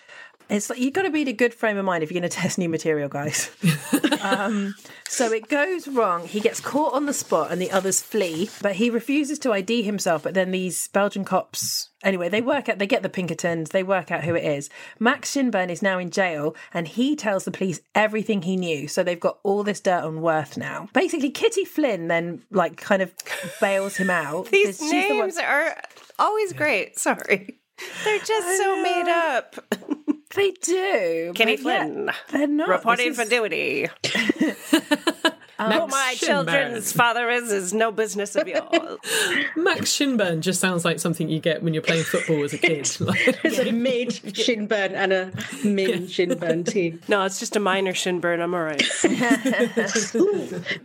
It's 0.50 0.70
like 0.70 0.80
you've 0.80 0.94
got 0.94 1.04
to 1.04 1.10
be 1.10 1.22
in 1.22 1.28
a 1.28 1.34
good 1.34 1.54
frame 1.54 1.78
of 1.78 1.86
mind 1.86 2.04
if 2.04 2.12
you're 2.12 2.20
going 2.20 2.30
to 2.30 2.36
test 2.36 2.58
new 2.58 2.70
material, 2.70 3.10
guys. 3.10 3.50
um, 4.22 4.76
so 5.08 5.32
it 5.32 5.48
goes 5.48 5.88
wrong. 5.88 6.28
He 6.28 6.40
gets 6.40 6.60
caught 6.60 6.94
on 6.94 7.06
the 7.06 7.14
spot, 7.14 7.52
and 7.52 7.62
the 7.62 7.72
others 7.72 8.02
flee. 8.02 8.50
But 8.62 8.76
he 8.76 8.90
refuses 8.90 9.40
to 9.40 9.52
ID 9.54 9.84
himself. 9.84 10.24
But 10.24 10.34
then 10.34 10.52
these 10.52 10.88
Belgian 10.90 11.26
cops, 11.26 11.90
anyway, 12.04 12.30
they 12.30 12.42
work 12.42 12.70
out. 12.70 12.78
They 12.80 12.88
get 12.88 13.04
the 13.04 13.10
Pinkertons. 13.10 13.70
They 13.72 13.84
work 13.84 14.12
out 14.12 14.24
who 14.24 14.36
it 14.36 14.44
is. 14.44 14.70
Max 15.00 15.34
Shinburn 15.34 15.70
is 15.70 15.82
now 15.82 15.98
in 15.98 16.10
jail, 16.12 16.56
and 16.74 16.88
he 16.88 17.16
tells 17.16 17.46
the 17.46 17.52
police 17.52 17.80
everything 17.96 18.42
he 18.44 18.56
knew. 18.56 18.88
So 18.88 19.04
they've 19.04 19.20
got 19.20 19.40
all 19.44 19.64
this 19.64 19.80
dirt 19.80 20.04
on 20.04 20.22
Worth 20.22 20.58
now. 20.58 20.88
Basically, 20.94 21.30
Kitty 21.30 21.66
Flynn 21.66 22.08
then 22.10 22.44
like 22.52 22.78
kind 22.78 23.02
of 23.02 23.12
bails 23.60 23.96
him 23.98 24.10
out. 24.10 24.46
These 24.52 24.78
She's 24.80 24.92
the 24.92 25.16
one- 25.16 25.20
names 25.20 25.38
are 25.38 25.76
always 26.20 26.54
great. 26.54 27.00
Sorry. 27.00 27.60
They're 28.04 28.20
just 28.20 28.58
so 28.58 28.82
made 28.84 29.10
up. 29.10 29.56
They 30.36 30.52
do. 30.52 31.32
Kenny 31.36 31.58
Flynn. 31.58 32.12
They're 32.32 32.48
not. 32.48 32.70
Reporting 32.70 33.14
This 33.14 33.24
for 33.24 33.30
duty. 33.30 33.88
Who 35.60 35.70
Max 35.70 35.92
my 35.92 36.14
Shinburn. 36.18 36.28
children's 36.28 36.92
father 36.92 37.30
is 37.30 37.52
is 37.52 37.74
no 37.74 37.92
business 37.92 38.36
of 38.36 38.48
yours. 38.48 38.64
Max 39.56 39.92
Shinburn 39.96 40.40
just 40.42 40.60
sounds 40.60 40.84
like 40.84 41.00
something 41.00 41.30
you 41.30 41.40
get 41.40 41.62
when 41.64 41.74
you're 41.74 41.84
playing 41.84 42.04
football 42.04 42.44
as 42.44 42.54
a 42.54 42.58
kid. 42.60 42.90
Like- 43.00 43.40
it's 43.44 43.60
a 43.60 43.72
mid 43.72 44.10
Shinburn 44.10 44.94
and 44.94 45.14
a 45.14 45.26
min 45.64 46.08
Shinburn 46.08 46.66
team. 46.68 47.00
no, 47.08 47.24
it's 47.24 47.40
just 47.40 47.56
a 47.56 47.60
minor 47.60 47.94
Shinburn. 47.94 48.42
I'm 48.42 48.54
all 48.54 48.64
right. 48.64 48.82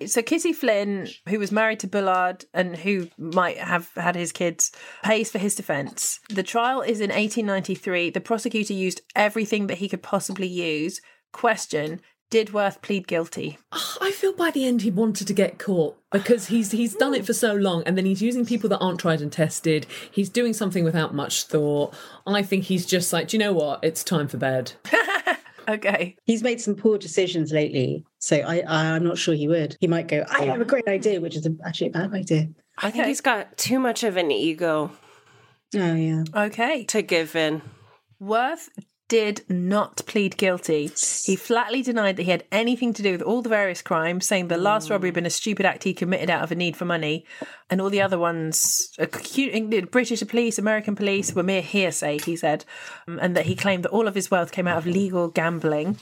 So 0.07 0.23
Kitty 0.23 0.53
Flynn, 0.53 1.09
who 1.29 1.39
was 1.39 1.53
married 1.53 1.81
to 1.81 1.87
Bullard 1.89 2.45
and 2.55 2.77
who 2.77 3.09
might 3.19 3.59
have 3.59 3.91
had 3.95 4.14
his 4.16 4.33
kids, 4.33 4.71
pays 5.03 5.31
for 5.31 5.39
his 5.39 5.55
defence. 5.55 6.21
The 6.29 6.43
trial 6.43 6.81
is 6.83 7.01
in 7.01 7.11
1893. 7.11 8.11
The 8.11 8.21
prosecutor 8.21 8.73
used 8.75 9.01
everything 9.16 9.66
that 9.69 9.79
he 9.79 9.89
could 9.89 10.03
possibly 10.03 10.47
use. 10.49 11.01
Question: 11.33 12.01
Did 12.31 12.53
Worth 12.53 12.83
plead 12.83 13.07
guilty? 13.07 13.59
I 13.72 14.11
feel 14.11 14.35
by 14.35 14.51
the 14.51 14.66
end 14.66 14.83
he 14.83 14.91
wanted 14.91 15.26
to 15.29 15.33
get 15.33 15.59
caught 15.59 15.97
because 16.12 16.49
he's 16.49 16.72
he's 16.72 16.95
done 16.95 17.14
it 17.14 17.24
for 17.26 17.33
so 17.33 17.55
long, 17.55 17.83
and 17.85 17.97
then 17.97 18.05
he's 18.05 18.22
using 18.22 18.45
people 18.45 18.68
that 18.70 18.79
aren't 18.79 19.01
tried 19.01 19.20
and 19.20 19.33
tested. 19.33 19.87
He's 20.11 20.29
doing 20.29 20.53
something 20.53 20.85
without 20.85 21.14
much 21.14 21.45
thought. 21.45 21.95
I 22.26 22.43
think 22.43 22.64
he's 22.64 22.85
just 22.85 23.12
like, 23.12 23.29
do 23.29 23.37
you 23.37 23.39
know 23.39 23.55
what? 23.55 23.81
It's 23.83 24.05
time 24.05 24.29
for 24.29 24.37
bed. 24.37 24.72
Okay. 25.68 26.16
He's 26.24 26.43
made 26.43 26.62
some 26.62 26.74
poor 26.74 26.97
decisions 26.97 27.53
lately, 27.53 28.07
so 28.18 28.39
I, 28.39 28.61
I 28.61 28.93
I'm 28.93 29.05
not 29.05 29.18
sure 29.18 29.35
he 29.35 29.49
would. 29.49 29.76
He 29.81 29.87
might 29.87 30.09
go, 30.09 30.24
"I 30.31 30.45
have 30.45 30.62
a 30.62 30.64
great 30.64 30.89
idea," 30.89 31.20
which 31.20 31.37
is 31.37 31.45
a, 31.45 31.55
actually 31.62 31.89
a 31.89 31.91
bad 31.91 32.14
idea. 32.14 32.49
I 32.79 32.91
think 32.91 33.05
he's 33.05 33.20
got 33.20 33.59
too 33.59 33.79
much 33.79 34.03
of 34.03 34.16
an 34.16 34.31
ego 34.31 34.91
Oh 35.74 35.95
yeah. 35.95 36.24
Okay. 36.35 36.85
to 36.85 37.03
give 37.03 37.37
in. 37.37 37.61
Worth 38.18 38.70
did 39.09 39.43
not 39.49 40.03
plead 40.07 40.37
guilty. 40.37 40.91
He 41.25 41.35
flatly 41.35 41.83
denied 41.83 42.17
that 42.17 42.25
he 42.25 42.31
had 42.31 42.45
anything 42.53 42.93
to 42.93 43.03
do 43.03 43.13
with 43.13 43.23
all 43.23 43.41
the 43.41 43.49
various 43.49 43.81
crimes, 43.81 44.27
saying 44.27 44.49
the 44.49 44.59
last 44.59 44.91
robbery 44.91 45.09
had 45.09 45.15
been 45.15 45.27
a 45.27 45.31
stupid 45.31 45.65
act 45.65 45.85
he 45.85 45.95
committed 45.95 46.29
out 46.29 46.43
of 46.43 46.53
a 46.53 46.55
need 46.55 46.77
for 46.77 46.85
money, 46.85 47.25
and 47.71 47.81
all 47.81 47.91
the 47.91 48.03
other 48.03 48.19
ones, 48.19 48.95
British 49.91 50.27
police, 50.29 50.59
American 50.59 50.95
police, 50.95 51.35
were 51.35 51.43
mere 51.43 51.63
hearsay, 51.63 52.19
he 52.19 52.37
said, 52.37 52.65
um, 53.07 53.19
and 53.21 53.35
that 53.35 53.47
he 53.47 53.57
claimed 53.57 53.85
that 53.85 53.91
all 53.91 54.07
of 54.07 54.15
his 54.15 54.31
wealth 54.31 54.53
came 54.53 54.69
out 54.69 54.79
of 54.79 54.87
legal 54.87 55.29
gambling. 55.29 55.99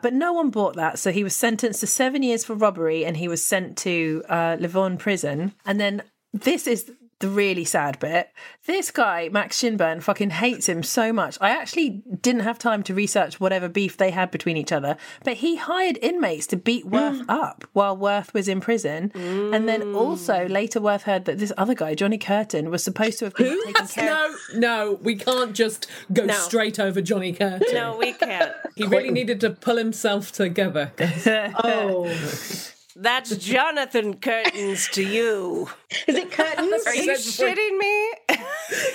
But 0.00 0.14
no 0.14 0.32
one 0.32 0.50
bought 0.50 0.76
that, 0.76 0.98
so 0.98 1.10
he 1.10 1.24
was 1.24 1.34
sentenced 1.34 1.80
to 1.80 1.86
seven 1.86 2.22
years 2.22 2.44
for 2.44 2.54
robbery, 2.54 3.04
and 3.04 3.16
he 3.16 3.28
was 3.28 3.44
sent 3.44 3.76
to 3.78 4.22
uh, 4.28 4.56
prison. 4.98 5.54
And 5.66 5.80
then 5.80 6.02
this 6.32 6.66
is 6.66 6.90
the 7.24 7.30
really 7.30 7.64
sad 7.64 7.98
bit. 8.00 8.30
This 8.66 8.90
guy, 8.90 9.30
Max 9.32 9.58
Shinburn, 9.58 10.02
fucking 10.02 10.28
hates 10.28 10.68
him 10.68 10.82
so 10.82 11.10
much. 11.10 11.38
I 11.40 11.50
actually 11.50 12.02
didn't 12.20 12.42
have 12.42 12.58
time 12.58 12.82
to 12.82 12.94
research 12.94 13.40
whatever 13.40 13.66
beef 13.66 13.96
they 13.96 14.10
had 14.10 14.30
between 14.30 14.58
each 14.58 14.72
other, 14.72 14.98
but 15.24 15.38
he 15.38 15.56
hired 15.56 15.98
inmates 16.02 16.46
to 16.48 16.56
beat 16.56 16.84
Worth 16.84 17.22
mm. 17.22 17.24
up 17.28 17.64
while 17.72 17.96
Worth 17.96 18.34
was 18.34 18.46
in 18.46 18.60
prison. 18.60 19.10
And 19.14 19.66
then 19.66 19.94
also 19.94 20.34
mm. 20.34 20.50
later 20.50 20.82
Worth 20.82 21.04
heard 21.04 21.24
that 21.24 21.38
this 21.38 21.52
other 21.56 21.74
guy, 21.74 21.94
Johnny 21.94 22.18
Curtin, 22.18 22.70
was 22.70 22.84
supposed 22.84 23.18
to 23.20 23.24
have 23.26 23.34
been 23.34 23.58
taking 23.64 23.86
care 23.86 24.04
No, 24.04 24.36
no, 24.54 24.98
we 25.02 25.16
can't 25.16 25.54
just 25.54 25.86
go 26.12 26.26
No. 26.26 26.34
straight 26.34 26.78
over 26.78 27.00
Johnny 27.00 27.32
Curtin. 27.32 27.72
No, 27.72 27.96
we 27.96 28.12
can't. 28.12 28.52
He 28.76 28.84
really 28.86 29.10
needed 29.10 29.40
to 29.40 29.50
pull 29.50 29.76
himself 29.76 30.30
together. 30.30 30.92
Oh, 31.56 32.08
That's 32.96 33.36
Jonathan 33.36 34.14
Curtains 34.18 34.88
to 34.92 35.02
you. 35.02 35.68
is 36.06 36.14
it 36.16 36.30
curtains? 36.30 36.86
Are 36.86 36.94
you 36.94 37.12
shitting 37.12 37.78
me? 37.78 38.36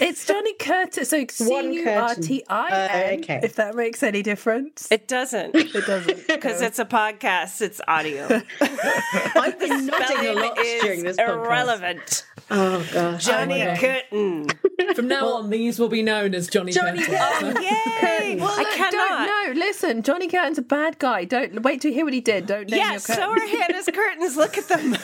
It's 0.02 0.26
Johnny 0.26 0.54
Curtis. 0.56 1.10
So 1.10 1.26
C 1.30 1.46
One 1.48 1.76
curtain. 1.84 1.98
R 2.02 2.16
T 2.16 2.44
I 2.50 2.70
N. 2.70 3.20
Uh, 3.20 3.22
okay. 3.24 3.40
If 3.44 3.56
that 3.56 3.76
makes 3.76 4.02
any 4.02 4.22
difference. 4.24 4.88
It 4.92 5.08
doesn't. 5.08 5.56
It 5.56 5.86
doesn't. 5.86 6.28
Because 6.40 6.62
it's 6.62 6.80
a 6.80 6.86
podcast, 6.86 7.62
it's 7.62 7.82
audio. 7.88 8.24
I've 8.62 9.60
been 9.60 9.88
nodding 9.88 10.28
a 10.28 10.34
lot 10.34 10.56
during 10.56 11.00
is 11.00 11.04
this 11.04 11.18
podcast. 11.18 11.46
irrelevant. 11.46 12.26
Oh 12.52 12.86
gosh. 12.92 13.26
Johnny 13.26 13.62
oh, 13.62 13.66
God. 13.66 13.78
Curtin. 13.78 14.48
From 14.96 15.08
now 15.08 15.28
on, 15.34 15.50
these 15.50 15.78
will 15.80 15.90
be 15.90 16.02
known 16.02 16.34
as 16.34 16.48
Johnny, 16.48 16.72
Johnny 16.72 17.00
Curtis. 17.04 17.20
Curtin. 17.20 17.58
Oh, 17.58 17.62
yay! 17.62 18.36
Well, 18.38 18.50
I 18.52 18.64
look, 18.64 18.74
cannot. 18.74 19.28
don't 19.28 19.56
no. 19.56 19.60
Listen, 19.66 20.02
Johnny 20.04 20.28
Curtin's 20.28 20.58
a 20.58 20.62
bad 20.64 20.98
guy. 21.00 21.26
Don't 21.26 21.62
wait 21.64 21.82
to 21.82 21.92
hear 21.94 22.06
what 22.06 22.14
he 22.14 22.22
did. 22.22 22.48
Don't 22.48 22.70
name 22.70 22.80
Yeah, 22.80 22.92
your 22.92 23.00
so 23.00 23.32
are 23.32 23.40
Hannah's 23.48 23.86
curtains. 23.94 24.36
Look 24.38 24.58
at 24.58 24.68
them. 24.68 24.96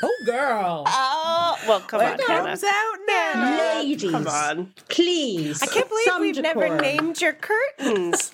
Oh, 0.00 0.16
girl. 0.24 0.84
Oh, 0.86 1.58
well, 1.66 1.80
come 1.80 2.00
on, 2.00 2.12
It 2.14 2.20
Hannah. 2.28 2.48
comes 2.50 2.62
out 2.64 2.98
now. 3.08 3.78
Ladies, 3.80 4.10
Come 4.10 4.28
on. 4.28 4.72
please. 4.88 5.60
I 5.62 5.66
can't 5.66 5.88
believe 5.88 6.04
some 6.06 6.20
we've 6.20 6.40
never 6.40 6.76
named 6.80 7.20
your 7.20 7.32
curtains. 7.32 8.30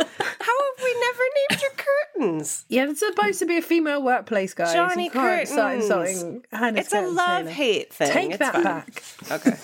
How 0.77 0.85
have 0.85 0.95
we 0.95 1.01
never 1.01 1.23
named 1.51 1.63
your 1.63 1.71
curtains? 1.71 2.65
Yeah, 2.69 2.89
it's 2.91 3.01
supposed 3.01 3.39
to 3.41 3.47
be 3.47 3.57
a 3.59 3.63
female 3.63 4.03
workplace, 4.03 4.55
guys. 4.55 4.73
Johnny 4.73 5.05
You 5.05 5.11
can't 5.11 5.47
start 5.49 5.81
Curtains. 5.81 5.85
insulting 5.85 6.45
Hannah's 6.53 6.85
It's 6.87 6.93
a 6.93 6.97
curtains, 6.97 7.17
love 7.17 7.27
Hannah. 7.29 7.51
hate 7.51 7.93
thing. 7.93 8.11
Take 8.13 8.31
It's 8.31 8.39
that 8.39 8.53
fine. 8.55 8.63
back. 8.65 9.03
Okay. 9.31 9.57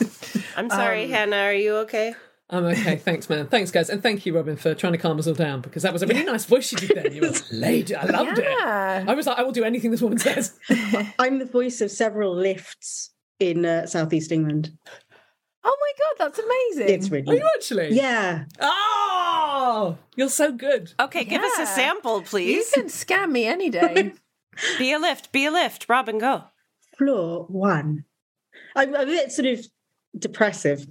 I'm 0.57 0.69
sorry, 0.71 1.05
Um, 1.05 1.11
Hannah. 1.11 1.37
Are 1.37 1.55
you 1.55 1.77
okay? 1.79 2.15
I'm 2.51 2.65
okay. 2.65 2.97
Thanks, 2.97 3.29
man. 3.31 3.47
Thanks, 3.47 3.71
guys. 3.71 3.89
And 3.91 4.03
thank 4.03 4.27
you, 4.27 4.35
Robyn, 4.35 4.57
for 4.57 4.75
trying 4.75 4.93
to 4.93 4.99
calm 4.99 5.19
us 5.21 5.27
all 5.29 5.35
down 5.35 5.61
because 5.61 5.85
that 5.85 5.93
was 5.93 6.03
a 6.03 6.07
really 6.07 6.25
nice 6.25 6.45
voice 6.45 6.73
you 6.73 6.79
did 6.79 6.93
then. 6.97 7.13
You 7.15 7.23
were 7.23 7.33
lady. 7.53 7.95
I 7.95 8.05
loved 8.07 8.39
Yeah. 8.39 9.03
it. 9.03 9.09
I 9.09 9.15
was 9.15 9.27
like, 9.27 9.39
I 9.39 9.43
will 9.45 9.53
do 9.53 9.63
anything 9.65 9.93
this 9.93 10.03
woman 10.03 10.19
says. 10.19 10.59
I'm 11.19 11.39
the 11.39 11.45
voice 11.47 11.81
of 11.81 11.91
several 11.93 12.35
lifts 12.35 13.11
in 13.39 13.65
uh, 13.65 13.87
southeast 13.87 14.33
England. 14.33 14.77
Oh 15.63 15.77
my 15.79 15.93
god, 15.99 16.25
that's 16.25 16.39
amazing. 16.39 16.95
It's 16.95 17.11
really. 17.11 17.23
Are 17.23 17.27
really 17.27 17.41
you 17.41 17.49
actually? 17.57 17.97
yeah. 17.97 18.45
Oh, 18.61 19.99
you're 20.17 20.29
so 20.31 20.53
good. 20.53 20.93
Okay, 20.99 21.25
give 21.25 21.43
us 21.43 21.59
a 21.59 21.67
sample, 21.67 22.23
please. 22.23 22.71
You 22.75 22.83
can 22.83 22.91
scam 22.91 23.31
me 23.31 23.47
any 23.47 23.69
day. 23.71 24.13
Be 24.79 24.93
a 24.93 24.99
lift. 24.99 25.33
Be 25.33 25.47
a 25.47 25.51
lift. 25.51 25.87
Robyn, 25.89 26.19
go. 26.19 26.45
Floor 26.97 27.45
one. 27.49 28.05
I'm 28.77 28.95
a 28.95 29.07
bit 29.07 29.33
sort 29.33 29.47
of 29.47 29.67
depressive. 30.19 30.87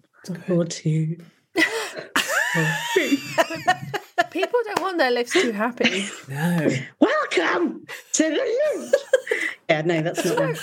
Floor 0.45 0.65
two. 0.65 1.17
Floor 1.55 2.67
three. 2.93 3.19
People 4.31 4.59
don't 4.65 4.81
want 4.81 4.97
their 4.97 5.11
lifts 5.11 5.33
too 5.33 5.51
happy. 5.51 6.05
No. 6.27 6.69
Welcome 6.99 7.85
to 8.13 8.23
the 8.23 8.79
lift. 8.79 8.95
yeah, 9.69 9.81
no, 9.81 10.01
that's 10.01 10.23
not 10.25 10.39
one. 10.39 10.49
Um, 10.49 10.55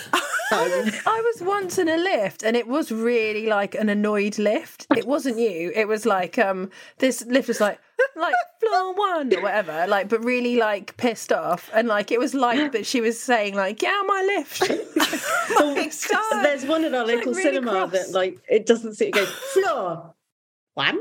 I 1.07 1.21
was 1.25 1.43
once 1.43 1.79
in 1.79 1.89
a 1.89 1.97
lift 1.97 2.43
and 2.45 2.57
it 2.57 2.69
was 2.69 2.93
really 2.93 3.47
like 3.47 3.75
an 3.75 3.89
annoyed 3.89 4.39
lift. 4.39 4.87
It 4.97 5.07
wasn't 5.07 5.39
you. 5.39 5.73
It 5.75 5.89
was 5.89 6.07
like 6.07 6.39
um 6.39 6.71
this 6.99 7.25
lift 7.27 7.49
was 7.49 7.61
like 7.61 7.81
like 8.15 8.35
floor 8.61 8.95
one 8.95 9.35
or 9.35 9.43
whatever, 9.43 9.87
like 9.89 10.09
but 10.09 10.25
really 10.25 10.57
like 10.57 10.97
pissed 10.97 11.33
off. 11.33 11.71
And 11.75 11.89
like 11.89 12.13
it 12.13 12.21
was 12.21 12.35
like 12.35 12.73
that 12.73 12.87
she 12.87 13.01
was 13.01 13.21
saying 13.21 13.55
like, 13.55 13.79
Get 13.79 13.93
out 13.93 14.07
my 14.07 14.37
lift. 14.37 14.63
Oh 15.59 15.75
There's 16.43 16.65
one 16.65 16.85
at 16.85 16.95
our 16.95 17.07
local 17.07 17.33
really 17.33 17.43
cinema 17.43 17.71
cross. 17.71 17.93
that 17.93 18.11
like 18.13 18.39
it 18.49 18.67
doesn't 18.67 18.95
sit. 18.95 19.09
It 19.09 19.15
goes 19.15 19.31
floor 19.31 20.15
one. 20.75 21.01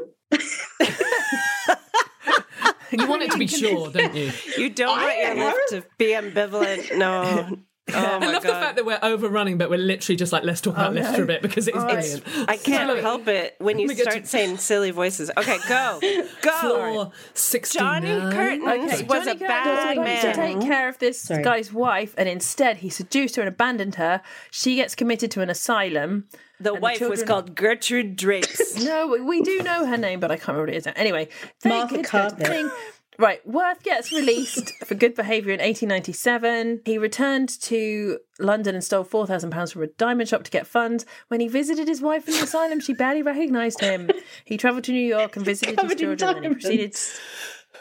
You 2.99 3.07
want 3.07 3.23
it 3.23 3.31
to 3.31 3.37
be 3.37 3.47
sure, 3.47 3.91
don't 3.91 4.15
you? 4.15 4.31
You 4.57 4.69
don't 4.69 4.97
want 5.01 5.17
your 5.17 5.35
lift 5.35 5.69
to 5.69 5.83
be 5.97 6.07
ambivalent. 6.07 6.97
No. 6.97 7.57
Oh 7.93 7.93
I 7.95 8.17
my 8.19 8.31
love 8.31 8.41
the 8.41 8.49
fact 8.49 8.77
that 8.77 8.85
we're 8.85 8.99
overrunning, 9.03 9.57
but 9.59 9.69
we're 9.69 9.77
literally 9.77 10.15
just 10.15 10.31
like, 10.33 10.43
let's 10.43 10.59
talk 10.59 10.73
oh, 10.77 10.81
about 10.81 10.93
lifts 10.95 11.15
for 11.15 11.23
a 11.23 11.25
bit 11.27 11.41
because 11.43 11.67
it 11.67 11.75
is 11.75 11.83
brilliant. 11.83 12.23
I 12.49 12.57
can't 12.63 12.99
help 12.99 13.27
it 13.27 13.55
when 13.59 13.77
you 13.79 13.87
start 13.95 14.21
to- 14.21 14.25
saying 14.27 14.57
silly 14.57 14.91
voices. 14.91 15.29
Okay, 15.37 15.57
go. 15.69 15.99
Go. 16.41 16.51
Floor 16.61 17.11
69. 17.35 18.01
Johnny 18.03 18.19
Curtin 18.35 18.67
Okay, 18.67 19.03
was 19.03 19.25
Johnny 19.25 19.31
a 19.31 19.35
bad 19.35 19.95
Curtin 19.97 20.03
was 20.03 20.21
to 20.21 20.33
take 20.33 20.61
care 20.61 20.89
of 20.89 20.97
this 20.97 21.21
Sorry. 21.21 21.43
guy's 21.43 21.71
wife, 21.71 22.15
and 22.17 22.27
instead 22.27 22.77
he 22.77 22.89
seduced 22.89 23.35
her 23.35 23.43
and 23.43 23.49
abandoned 23.49 23.95
her. 23.95 24.21
She 24.49 24.75
gets 24.75 24.95
committed 24.95 25.29
to 25.31 25.41
an 25.41 25.49
asylum. 25.51 26.25
The 26.59 26.69
and 26.69 26.77
the 26.77 26.81
wife 26.81 27.01
was 27.01 27.19
children- 27.19 27.27
called 27.27 27.55
Gertrude 27.55 28.15
Drapes. 28.15 28.83
No, 28.83 29.07
we- 29.07 29.21
we 29.21 29.41
do 29.41 29.61
know 29.61 29.85
her 29.85 29.97
name, 29.97 30.19
but 30.19 30.31
I 30.31 30.37
can't 30.37 30.47
remember 30.49 30.67
what 30.67 30.73
it 30.73 30.77
is 30.77 30.85
now. 30.85 30.93
Anyway, 30.95 31.27
thing- 31.59 31.71
Martha. 31.71 32.01
Carpet. 32.03 32.71
Right, 33.17 33.45
Worth 33.47 33.83
gets 33.83 34.11
released 34.11 34.71
for 34.85 34.95
good 34.95 35.15
behaviour 35.15 35.53
in 35.53 35.59
1897. 35.59 36.81
He 36.85 36.97
returned 36.97 37.49
to 37.61 38.19
London 38.39 38.75
and 38.75 38.83
stole 38.83 39.05
£4,000 39.05 39.73
from 39.73 39.83
a 39.83 39.87
diamond 39.87 40.29
shop 40.29 40.43
to 40.43 40.51
get 40.51 40.67
funds. 40.67 41.05
When 41.29 41.39
he 41.39 41.47
visited 41.47 41.87
his 41.87 42.01
wife 42.01 42.27
in 42.27 42.33
the 42.33 42.43
asylum, 42.43 42.79
she 42.81 42.93
barely 42.93 43.23
recognised 43.23 43.79
him. 43.79 44.09
He 44.43 44.57
travelled 44.57 44.83
to 44.85 44.91
New 44.91 45.05
York 45.05 45.35
and 45.35 45.45
visited 45.45 45.79
his 45.79 45.95
children, 45.95 46.37
and 46.37 46.45
he 46.45 46.51
proceeded. 46.53 46.95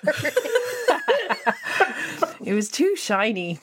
it 2.44 2.54
was 2.54 2.68
too 2.68 2.94
shiny. 2.96 3.58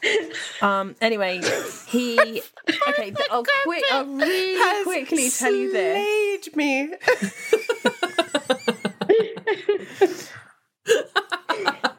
Um. 0.61 0.95
Anyway, 1.01 1.41
he. 1.87 2.41
Okay, 2.87 3.13
I'll 3.29 3.43
quick. 3.63 3.83
I'll 3.91 4.05
really 4.05 4.83
quickly 4.83 5.29
tell 5.29 5.53
you 5.53 5.71
this. 5.71 6.55
me. 6.55 6.93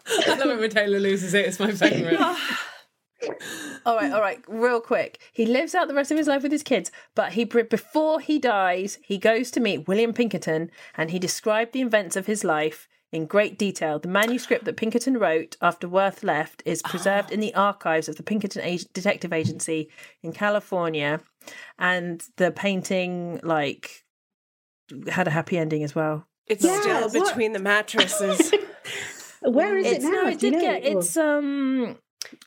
I 0.09 0.35
love 0.37 0.51
it 0.51 0.52
when 0.63 0.71
Taylor 0.71 0.99
loses 0.99 1.35
it. 1.35 1.47
It's 1.47 1.61
my 1.61 1.73
favourite. 1.73 2.19
All 3.85 3.97
right, 3.97 4.13
all 4.13 4.21
right, 4.21 4.41
real 4.49 4.81
quick. 4.81 5.21
He 5.33 5.45
lives 5.45 5.75
out 5.75 5.89
the 5.89 5.95
rest 5.95 6.11
of 6.11 6.17
his 6.17 6.27
life 6.29 6.43
with 6.43 6.53
his 6.53 6.63
kids, 6.63 6.91
but 7.15 7.33
he 7.33 7.45
before 7.45 8.21
he 8.21 8.39
dies, 8.39 8.99
he 9.03 9.19
goes 9.19 9.51
to 9.53 9.61
meet 9.61 9.89
William 9.89 10.13
Pinkerton, 10.13 10.71
and 10.97 11.11
he 11.11 11.19
described 11.19 11.73
the 11.73 11.83
events 11.83 12.17
of 12.17 12.27
his 12.27 12.45
life 12.45 12.89
in 13.13 13.27
great 13.27 13.59
detail. 13.59 13.99
The 13.99 14.09
manuscript 14.09 14.65
that 14.65 14.77
Pinkerton 14.77 15.19
wrote 15.19 15.57
after 15.61 15.89
Worth 15.89 16.23
left 16.23 16.63
is 16.65 16.83
preserved 16.83 17.31
in 17.31 17.41
the 17.41 17.55
ah. 17.55 17.67
archives 17.67 18.09
of 18.09 18.17
the 18.17 18.23
Pinkerton 18.23 18.63
Ag- 18.63 18.93
Detective 18.93 19.33
Agency 19.33 19.89
in 20.23 20.33
California, 20.33 21.21
and 21.79 22.23
the 22.37 22.51
painting 22.53 23.41
like 23.43 24.05
had 25.09 25.27
a 25.27 25.33
happy 25.33 25.59
ending 25.59 25.83
as 25.83 25.95
well. 25.95 26.27
It's 26.47 26.65
Yeah, 26.65 26.81
still 26.81 27.09
what? 27.09 27.29
between 27.29 27.53
the 27.53 27.61
mattresses. 27.61 28.53
Where 29.45 29.77
is 29.77 29.87
It's 29.87 30.05
it 30.05 30.09
now? 30.09 30.23
no, 30.23 30.29
it 30.29 30.39
Do 30.39 30.47
you 30.47 30.53
did 30.53 30.59
know? 30.59 30.61
get 30.73 30.85
it's 30.85 31.17
um, 31.17 31.97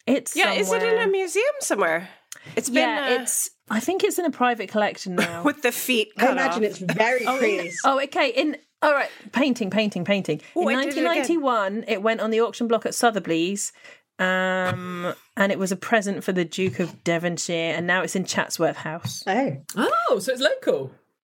it's 0.08 0.36
yeah, 0.36 0.54
is 0.54 0.72
it 0.72 0.84
in 0.84 0.98
a 1.00 1.08
museum 1.08 1.46
somewhere? 1.60 2.10
It's 2.56 2.70
been 2.70 2.88
yeah, 2.88 3.18
uh, 3.20 3.22
it's. 3.24 3.50
I 3.70 3.80
think 3.80 4.04
it's 4.04 4.20
in 4.20 4.26
a 4.26 4.32
private 4.32 4.70
collection 4.70 5.16
now. 5.18 5.44
with 5.44 5.62
the 5.64 5.72
feet 5.72 6.12
I 6.18 6.22
cut 6.22 6.32
imagine 6.32 6.64
off. 6.64 6.70
it's 6.70 6.78
very 6.80 7.26
pretty. 7.26 7.72
Oh, 7.84 8.00
okay. 8.04 8.30
In 8.30 8.58
all 8.82 8.94
right, 8.94 9.10
painting, 9.32 9.70
painting, 9.72 10.06
painting. 10.06 10.42
Ooh, 10.56 10.70
In 10.70 10.78
I 10.78 10.86
did 10.86 10.98
it 10.98 11.04
1991, 11.06 11.86
it, 11.88 12.04
went 12.04 12.22
on 12.22 12.30
the 12.30 12.42
auction 12.42 12.68
block 12.68 12.86
at 12.86 12.94
Sotheby's, 12.94 13.72
um, 14.20 15.14
and 15.36 15.52
it 15.52 15.58
was 15.58 15.72
a 15.72 15.76
present 15.76 16.24
for 16.24 16.32
the 16.34 16.46
Duke 16.46 16.80
of 16.80 17.04
Devonshire, 17.04 17.74
and 17.76 17.88
now 17.88 18.02
it's 18.04 18.16
in 18.16 18.26
Chatsworth 18.26 18.78
House. 18.78 19.24
Oh, 19.26 19.58
Oh, 19.76 20.20
so 20.20 20.32
it's 20.32 20.42
local. 20.42 20.92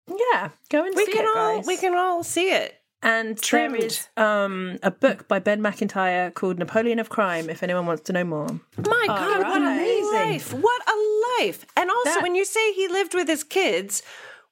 Yeah, 0.08 0.50
go 0.70 0.86
and 0.86 0.96
we 0.96 1.06
see 1.06 1.12
can 1.14 1.26
it, 1.26 1.38
all 1.38 1.58
guys. 1.58 1.68
we 1.68 1.78
can 1.78 1.96
all 1.96 2.24
see 2.24 2.52
it. 2.52 2.79
And 3.02 3.42
trimmed. 3.42 3.76
there 3.76 3.86
is 3.86 4.08
um, 4.18 4.78
a 4.84 4.92
book 4.92 5.28
by 5.28 5.40
Ben 5.40 5.62
Macintyre 5.62 6.32
called 6.32 6.60
Napoleon 6.60 7.00
of 7.00 7.08
Crime. 7.10 7.50
If 7.50 7.64
anyone 7.64 7.86
wants 7.86 8.04
to 8.04 8.14
know 8.14 8.26
more, 8.26 8.48
My 8.78 9.04
God, 9.08 9.40
what 9.48 9.62
a 9.62 10.12
life! 10.14 10.54
What 10.54 10.82
a 10.88 11.42
life! 11.44 11.66
And 11.78 11.90
also, 11.90 12.10
That- 12.16 12.24
when 12.24 12.36
you 12.36 12.44
say 12.44 12.74
he 12.74 12.88
lived 12.90 13.14
with 13.14 13.30
his 13.30 13.44
kids, 13.46 14.04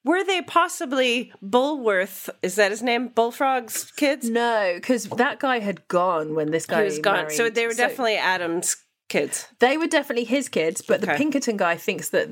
were 0.06 0.24
they 0.24 0.41
possibly 0.41 1.34
Bullworth? 1.43 2.30
Is 2.41 2.56
that 2.56 2.72
his 2.72 2.82
name? 2.82 3.10
Bullfrog's 3.10 3.91
kids? 3.91 4.30
no, 4.30 4.72
because 4.76 5.06
that 5.10 5.39
guy 5.39 5.60
had 5.60 5.86
gone 5.89 6.34
when 6.34 6.52
this 6.52 6.66
guy 6.66 6.80
he 6.80 6.86
was 6.86 7.00
gone. 7.00 7.30
So 7.30 7.50
they 7.50 7.68
were 7.68 7.74
definitely 7.74 8.16
Adam's 8.16 8.78
kids. 9.10 9.45
They 9.60 9.78
were 9.78 9.88
definitely 9.88 10.24
his 10.24 10.48
kids, 10.48 10.82
but 10.82 11.02
the 11.02 11.08
Pinkerton 11.08 11.58
guy 11.58 11.76
thinks 11.76 12.10
that 12.10 12.30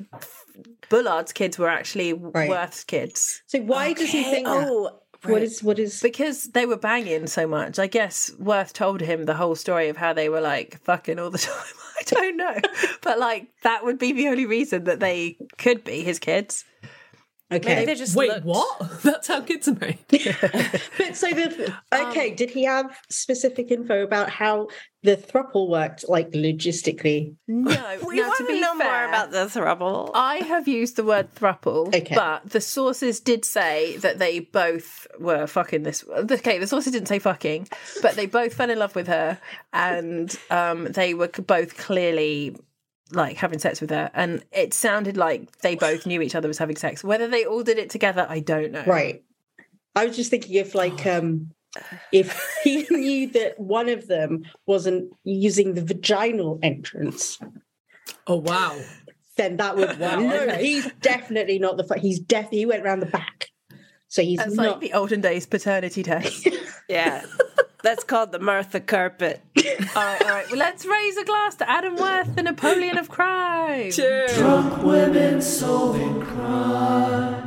Bullard's 0.89 1.33
kids 1.33 1.57
were 1.57 1.69
actually 1.69 2.13
Right. 2.13 2.49
Worth's 2.49 2.83
kids. 2.83 3.41
so 3.47 3.59
why 3.59 3.93
does 3.93 4.09
he 4.11 4.23
think 4.23 4.45
that? 4.47 4.93
Oh, 5.27 5.31
What 5.31 5.41
is 5.43 5.63
what 5.63 5.79
is? 5.79 6.01
Because 6.01 6.45
they 6.45 6.65
were 6.65 6.77
banging 6.77 7.27
so 7.27 7.47
much. 7.47 7.79
I 7.79 7.87
guess 7.87 8.31
Worth 8.39 8.73
told 8.73 9.01
him 9.01 9.25
the 9.25 9.33
whole 9.35 9.55
story 9.55 9.89
of 9.89 9.97
how 9.97 10.13
they 10.13 10.29
were 10.29 10.41
like 10.41 10.81
fucking 10.83 11.19
all 11.19 11.29
the 11.29 11.37
time. 11.49 11.55
I 11.99 12.03
don't 12.05 12.37
know. 12.37 12.55
but 13.01 13.19
like 13.19 13.47
that 13.63 13.83
would 13.85 13.97
be 13.99 14.11
the 14.11 14.27
only 14.27 14.45
reason 14.45 14.83
that 14.85 14.99
they 14.99 15.37
could 15.57 15.83
be 15.83 16.03
his 16.03 16.19
kids. 16.19 16.65
Maybe 17.49 17.65
Okay, 17.65 17.85
they 17.85 17.95
just 17.95 18.15
Wait, 18.15 18.29
looked- 18.29 18.45
what? 18.45 18.91
That's 19.03 19.27
how 19.27 19.41
kids 19.41 19.67
are 19.67 19.73
made. 19.75 19.99
but 20.09 21.15
so 21.15 21.29
the 21.29 21.73
okay, 21.93 22.29
Um, 22.31 22.35
did 22.35 22.49
he 22.51 22.63
have 22.65 22.97
specific 23.09 23.71
info 23.71 24.03
about 24.03 24.29
how 24.29 24.67
the 25.03 25.15
thruple 25.15 25.69
worked, 25.69 26.09
like 26.09 26.31
logistically? 26.31 27.35
No. 27.47 27.97
We 28.07 28.17
now, 28.21 28.27
want 28.27 28.37
to 28.37 28.43
to 28.43 28.47
be 28.51 28.59
know 28.59 28.73
more 28.75 28.85
fair, 28.87 29.07
about 29.07 29.31
the 29.31 29.45
throuble. 29.45 30.11
I 30.15 30.37
have 30.37 30.67
used 30.67 30.95
the 30.95 31.03
word 31.03 31.33
thruple, 31.35 31.87
Okay. 31.95 32.15
but 32.15 32.49
the 32.49 32.61
sources 32.61 33.19
did 33.19 33.45
say 33.45 33.97
that 33.97 34.17
they 34.19 34.39
both 34.39 35.05
were 35.19 35.45
fucking 35.47 35.83
this. 35.83 36.03
Okay, 36.09 36.57
the 36.57 36.67
sources 36.67 36.93
didn't 36.93 37.07
say 37.07 37.19
fucking, 37.19 37.67
but 38.01 38.15
they 38.15 38.25
both 38.25 38.53
fell 38.55 38.69
in 38.69 38.79
love 38.79 38.95
with 38.95 39.07
her, 39.07 39.39
and 39.73 40.35
um, 40.49 40.85
they 40.85 41.13
were 41.13 41.27
both 41.27 41.77
clearly 41.77 42.55
like 43.11 43.37
having 43.37 43.59
sex 43.59 43.81
with 43.81 43.89
her, 43.91 44.09
and 44.13 44.43
it 44.51 44.73
sounded 44.73 45.17
like 45.17 45.59
they 45.59 45.75
both 45.75 46.05
knew 46.05 46.21
each 46.21 46.35
other 46.35 46.47
was 46.47 46.57
having 46.57 46.75
sex. 46.75 47.03
Whether 47.03 47.27
they 47.27 47.45
all 47.45 47.63
did 47.63 47.77
it 47.77 47.89
together, 47.89 48.25
I 48.29 48.39
don't 48.39 48.71
know. 48.71 48.83
Right. 48.85 49.23
I 49.95 50.05
was 50.05 50.15
just 50.15 50.29
thinking 50.29 50.55
if 50.55 50.75
like 50.75 51.05
um 51.05 51.51
if 52.11 52.41
he 52.63 52.85
knew 52.89 53.27
that 53.31 53.59
one 53.59 53.89
of 53.89 54.07
them 54.07 54.43
wasn't 54.65 55.11
using 55.23 55.73
the 55.73 55.81
vaginal 55.83 56.59
entrance, 56.63 57.39
Oh 58.27 58.37
wow. 58.37 58.77
then 59.37 59.57
that 59.57 59.75
would 59.75 59.97
Wow, 59.99 60.19
no, 60.19 60.35
okay. 60.43 60.61
he's 60.63 60.91
definitely 61.01 61.59
not 61.59 61.77
the 61.77 61.83
fu- 61.83 61.99
he's 61.99 62.19
definitely 62.19 62.59
he 62.59 62.65
went 62.65 62.83
around 62.83 63.01
the 63.01 63.05
back. 63.07 63.49
So 64.07 64.21
he's 64.21 64.37
That's 64.37 64.53
not 64.55 64.71
like 64.73 64.79
the 64.79 64.93
olden 64.93 65.21
days 65.21 65.45
paternity 65.45 66.03
test. 66.03 66.47
Yeah. 66.87 67.25
That's 67.85 68.03
called 68.03 68.31
the 68.31 68.39
Martha 68.39 68.79
carpet. 68.79 69.41
all 69.57 69.63
right, 69.95 70.19
all 70.23 70.29
right. 70.29 70.49
Well, 70.49 70.57
let's 70.57 70.87
raise 70.87 71.17
a 71.17 71.23
glass 71.23 71.53
to 71.57 71.69
Adam 71.69 71.95
Worth, 71.95 72.35
the 72.35 72.41
Napoleon 72.41 72.97
of 72.97 73.09
crime. 73.09 73.91
Drunk 73.91 74.81
women 74.81 75.39
solving 75.39 76.19
crime. 76.23 77.44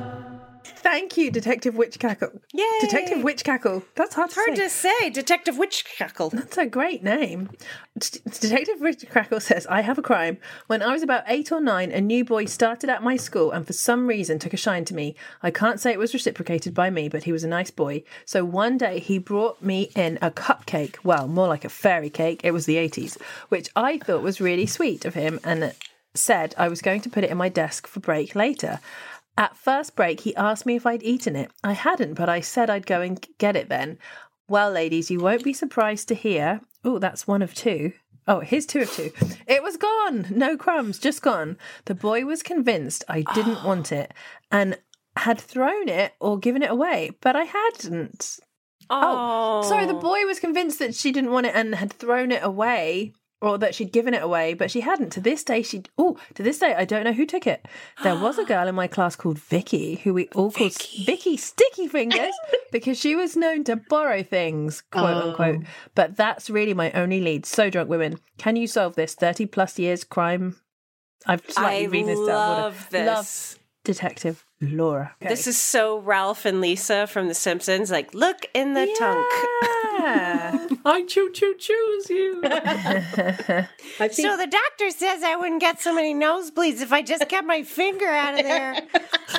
Thank 0.91 1.19
you, 1.19 1.31
Detective 1.31 1.77
Witch 1.77 1.99
Cackle. 1.99 2.41
Yay! 2.55 2.65
Detective 2.81 3.23
Witch 3.23 3.45
Cackle. 3.45 3.85
That's 3.95 4.15
hard, 4.15 4.33
Hard 4.33 4.57
to 4.57 4.63
to 4.63 4.71
say. 4.71 4.91
say. 5.01 5.11
Detective 5.11 5.59
Witch 5.59 5.85
Cackle. 5.85 6.31
That's 6.31 6.57
a 6.57 6.65
great 6.65 7.03
name. 7.05 7.51
D- 7.99 8.21
Detective 8.25 8.81
Witch 8.81 9.05
Crackle 9.11 9.41
says, 9.41 9.67
I 9.67 9.83
have 9.83 9.99
a 9.99 10.03
crime. 10.03 10.39
When 10.67 10.81
I 10.81 10.93
was 10.95 11.03
about 11.03 11.25
eight 11.27 11.53
or 11.53 11.61
nine, 11.61 11.93
a 11.93 12.01
new 12.01 12.25
boy 12.25 12.47
started 12.47 12.89
at 12.89 13.03
my 13.03 13.17
school 13.17 13.51
and 13.51 13.67
for 13.67 13.75
some 13.75 14.07
reason 14.07 14.39
took 14.39 14.55
a 14.55 14.57
shine 14.57 14.87
to 14.87 14.95
me. 14.95 15.15
I 15.43 15.51
can't 15.51 15.79
say 15.79 15.93
it 15.93 15.99
was 15.99 16.15
reciprocated 16.15 16.73
by 16.73 16.89
me, 16.89 17.11
but 17.11 17.25
he 17.25 17.33
was 17.33 17.45
a 17.45 17.49
nice 17.49 17.71
boy. 17.71 18.03
So 18.25 18.43
one 18.47 18.79
day 18.79 18.99
he 18.99 19.19
brought 19.19 19.61
me 19.61 19.91
in 19.95 20.19
a 20.23 20.31
cupcake. 20.31 20.97
Well, 21.05 21.29
more 21.29 21.49
like 21.49 21.67
a 21.67 21.69
fairy 21.69 22.09
cake. 22.09 22.41
It 22.45 22.53
was 22.53 22.65
the 22.65 22.77
80s, 22.77 23.21
which 23.51 23.69
I 23.77 23.99
thought 23.99 24.23
was 24.23 24.41
really 24.41 24.65
sweet 24.65 25.05
of 25.05 25.13
him 25.13 25.39
and 25.45 25.75
said 26.15 26.55
I 26.57 26.69
was 26.69 26.81
going 26.81 27.03
to 27.03 27.11
put 27.11 27.25
it 27.25 27.31
in 27.31 27.37
my 27.37 27.51
desk 27.51 27.87
for 27.87 28.01
break 28.01 28.35
later. 28.35 28.81
At 29.39 29.57
first 29.57 29.95
break, 29.95 30.23
he 30.23 30.35
asked 30.35 30.67
me 30.67 30.75
if 30.75 30.85
I'd 30.85 31.05
eaten 31.05 31.37
it. 31.37 31.53
I 31.63 31.73
hadn't, 31.73 32.15
but 32.15 32.29
I 32.29 32.41
said 32.41 32.69
I'd 32.69 32.87
go 32.87 33.01
and 33.01 33.25
get 33.39 33.55
it 33.55 33.69
then. 33.69 33.97
Well, 34.49 34.73
ladies, 34.73 35.13
you 35.13 35.21
won't 35.21 35.45
be 35.45 35.53
surprised 35.53 36.09
to 36.09 36.17
hear. 36.17 36.61
Oh, 36.85 36.99
that's 36.99 37.29
one 37.29 37.41
of 37.41 37.55
two. 37.55 37.93
Oh, 38.27 38.41
here's 38.41 38.67
two 38.67 38.81
of 38.81 38.91
two. 38.91 39.13
It 39.47 39.63
was 39.63 39.77
gone. 39.77 40.27
No 40.31 40.57
crumbs, 40.57 40.99
just 40.99 41.23
gone. 41.23 41.57
The 41.85 41.95
boy 41.95 42.25
was 42.25 42.43
convinced 42.43 43.05
I 43.09 43.23
didn't 43.33 43.63
want 43.65 43.93
it 43.93 44.13
and 44.51 44.77
had 45.17 45.41
thrown 45.41 45.89
it 45.89 46.15
or 46.19 46.37
given 46.39 46.65
it 46.65 46.71
away, 46.71 47.13
but 47.21 47.37
I 47.37 47.45
hadn't. 47.45 48.41
Oh, 48.91 49.63
sorry. 49.63 49.87
The 49.87 49.95
boy 49.95 50.25
was 50.25 50.41
convinced 50.41 50.81
that 50.81 50.97
she 50.97 51.13
didn't 51.13 51.31
want 51.31 51.47
it 51.47 51.55
and 51.55 51.77
had 51.77 51.93
thrown 51.93 52.33
it 52.33 52.43
away, 52.43 53.13
or 53.41 53.57
that 53.59 53.75
she'd 53.75 53.93
given 53.93 54.15
it 54.15 54.23
away, 54.23 54.55
but 54.55 54.71
she 54.71 54.81
hadn't. 54.81 55.11
To 55.13 55.21
this 55.21 55.45
day, 55.45 55.63
she. 55.63 55.83
Oh, 55.97 56.17
to 56.35 56.43
this 56.43 56.59
day, 56.59 56.75
I 56.75 56.85
don't 56.85 57.05
know 57.05 57.13
who 57.13 57.25
took 57.27 57.47
it. 57.47 57.67
There 58.03 58.17
was 58.19 58.39
a 58.39 58.45
girl 58.53 58.67
in 58.69 58.75
my 58.75 58.87
class 58.87 59.15
called 59.17 59.39
Vicky, 59.39 59.97
who 59.97 60.13
we 60.15 60.29
all 60.35 60.51
called 60.51 60.77
Vicky 61.05 61.37
Sticky 61.37 61.87
Fingers, 61.89 62.35
because 62.73 62.99
she 62.99 63.15
was 63.15 63.37
known 63.37 63.65
to 63.65 63.77
borrow 63.77 64.23
things, 64.23 64.81
quote 64.91 65.17
Oh. 65.25 65.29
unquote. 65.31 65.61
But 65.95 66.17
that's 66.17 66.51
really 66.51 66.75
my 66.75 66.91
only 66.93 67.21
lead. 67.21 67.47
So 67.47 67.71
drunk 67.71 67.89
women, 67.89 68.19
can 68.39 68.57
you 68.57 68.67
solve 68.67 68.95
this? 68.97 69.15
Thirty 69.15 69.47
plus 69.47 69.79
years 69.79 70.05
crime. 70.05 70.57
I've 71.27 71.43
slightly 71.49 71.87
I 71.87 71.89
read 71.91 72.07
this 72.07 72.19
down. 72.19 72.27
love 72.27 72.87
this. 72.91 73.07
Love 73.07 73.59
Detective 73.85 74.45
Laura. 74.61 75.15
This 75.21 75.47
is 75.47 75.57
so 75.57 75.99
Ralph 76.01 76.45
and 76.45 76.61
Lisa 76.61 77.07
from 77.07 77.27
The 77.29 77.35
Simpsons. 77.35 77.91
Like, 77.91 78.13
look 78.13 78.45
in 78.53 78.75
the 78.75 78.87
Yeah. 79.01 80.67
I 80.85 81.05
choo 81.05 81.31
choo 81.33 81.55
choose 81.59 82.11
you. 82.11 82.41
I 82.45 83.67
think 83.99 84.13
So 84.13 84.37
the 84.37 84.47
doctor 84.47 84.91
says 84.91 85.23
I 85.23 85.37
wouldn't 85.37 85.61
get 85.61 85.81
so 85.81 85.95
many 85.95 86.15
nosebleeds 86.15 86.81
if 86.81 86.93
I 86.93 87.03
just 87.03 87.29
kept 87.29 87.47
my 87.47 87.63
finger 87.63 88.07
out 88.07 88.35
of 88.39 88.45
there. 88.45 88.77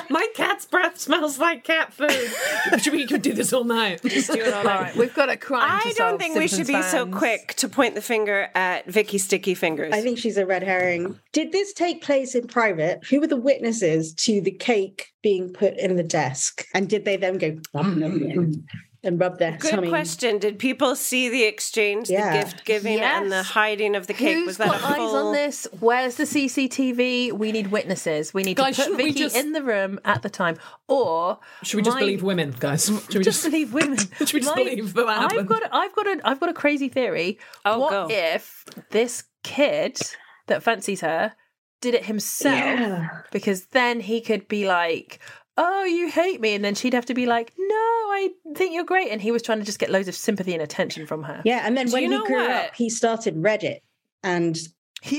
My 0.08 0.26
cat's 0.34 0.66
breath 0.66 0.98
smells 0.98 1.38
like 1.38 1.62
cat 1.64 1.92
food. 1.92 2.80
Should 2.82 2.92
we 2.92 3.06
could 3.06 3.22
do 3.22 3.32
this 3.32 3.52
all 3.52 3.62
night? 3.64 4.00
Just 4.02 4.32
do 4.32 4.40
it 4.40 4.52
all 4.52 4.58
All 4.58 4.64
night. 4.64 4.80
right, 4.80 4.96
we've 4.96 5.14
got 5.14 5.28
a 5.28 5.36
crime. 5.36 5.62
I 5.64 5.80
to 5.90 5.94
don't 5.94 5.96
solve, 5.96 6.20
think 6.20 6.36
we 6.36 6.48
should 6.48 6.66
be 6.66 6.72
Simpsons 6.74 6.90
so 6.90 7.06
quick 7.06 7.54
to 7.54 7.68
point 7.68 7.94
the 7.94 8.02
finger 8.02 8.48
at 8.54 8.86
Vicky 8.90 9.18
Sticky 9.18 9.54
Fingers. 9.54 9.92
I 9.92 10.00
think 10.00 10.18
she's 10.18 10.36
a 10.36 10.46
red 10.46 10.62
herring. 10.64 11.18
Did 11.32 11.52
this 11.52 11.72
take 11.72 12.02
place 12.02 12.34
in 12.34 12.48
private? 12.48 13.04
Who 13.08 13.20
were 13.20 13.28
the 13.28 13.36
witnesses 13.36 14.12
to 14.14 14.40
the 14.40 14.50
cake 14.52 15.12
being 15.22 15.52
put 15.52 15.76
in 15.76 15.94
the 15.96 16.02
desk? 16.02 16.66
And 16.74 16.88
did 16.88 17.04
they 17.04 17.16
then 17.16 17.38
go 17.38 17.58
"Nom, 17.74 17.98
nom, 18.00 18.18
nom," 18.34 18.64
and 19.02 19.18
rub 19.18 19.38
their 19.38 19.56
Good 19.56 19.70
tummy? 19.70 19.88
question. 19.88 20.38
Did 20.38 20.58
people 20.58 20.94
see 20.94 21.28
the 21.28 21.44
exchange, 21.44 22.10
Yeah. 22.10 22.30
the 22.36 22.44
gift 22.44 22.64
giving, 22.64 23.00
and 23.00 23.32
the 23.32 23.42
hiding 23.42 23.96
of 23.96 24.06
the 24.06 24.14
cake? 24.14 24.34
Who's 24.36 24.46
Was 24.46 24.56
that 24.58 24.68
got 24.68 24.82
a 24.82 24.86
eyes 24.94 25.14
on 25.14 25.32
this? 25.32 25.66
Where's 25.80 26.16
the 26.16 26.24
CCTV? 26.26 27.32
We 27.32 27.52
need 27.52 27.68
witnesses. 27.68 28.34
We 28.34 28.42
need 28.42 28.56
Guys, 28.56 28.76
to 28.76 28.84
put 28.86 28.96
Vicky 28.96 29.12
just- 29.20 29.36
in 29.36 29.52
the 29.52 29.62
room 29.62 29.98
at 30.04 30.22
the 30.22 30.30
time, 30.30 30.56
or 30.88 31.38
Should 31.62 31.76
we 31.78 31.82
just 31.82 31.94
my- 31.96 32.00
believe 32.00 32.22
women, 32.22 32.54
guys? 32.58 32.88
Mm, 32.90 33.00
should 33.06 33.18
we 33.18 33.24
just, 33.24 33.42
just, 33.42 33.44
believe 33.44 33.72
women? 33.72 33.98
Should 34.18 34.32
we 34.34 34.40
just 34.40 34.54
believe 34.54 34.94
that 34.94 35.06
that 35.06 35.32
I've 35.32 35.46
got, 35.46 35.62
a, 35.62 35.74
I've 35.74 35.94
got 35.94 36.06
a, 36.06 36.20
I've 36.24 36.40
got 36.40 36.48
a 36.50 36.54
crazy 36.54 36.88
theory. 36.88 37.38
Oh, 37.64 37.78
what 37.78 37.90
go. 37.90 38.08
if 38.10 38.64
this 38.90 39.24
kid 39.42 39.98
that 40.46 40.62
fancies 40.62 41.00
her 41.00 41.34
did 41.80 41.94
it 41.94 42.04
himself? 42.04 42.54
Yeah. 42.54 43.08
Because 43.32 43.64
then 43.66 44.00
he 44.00 44.20
could 44.20 44.46
be 44.48 44.66
like. 44.66 45.18
Oh, 45.56 45.84
you 45.84 46.08
hate 46.08 46.40
me, 46.40 46.54
and 46.54 46.64
then 46.64 46.74
she'd 46.74 46.94
have 46.94 47.06
to 47.06 47.14
be 47.14 47.26
like, 47.26 47.52
"No, 47.58 47.74
I 47.74 48.30
think 48.56 48.72
you're 48.72 48.84
great." 48.84 49.10
And 49.10 49.20
he 49.20 49.30
was 49.30 49.42
trying 49.42 49.58
to 49.58 49.64
just 49.64 49.78
get 49.78 49.90
loads 49.90 50.08
of 50.08 50.14
sympathy 50.14 50.54
and 50.54 50.62
attention 50.62 51.06
from 51.06 51.22
her. 51.24 51.42
Yeah, 51.44 51.62
and 51.64 51.76
then 51.76 51.86
Do 51.86 51.92
when 51.92 52.04
you 52.04 52.20
he 52.20 52.26
grew 52.26 52.36
what? 52.36 52.50
up, 52.50 52.74
he 52.76 52.88
started 52.88 53.36
Reddit, 53.36 53.80
and 54.22 54.56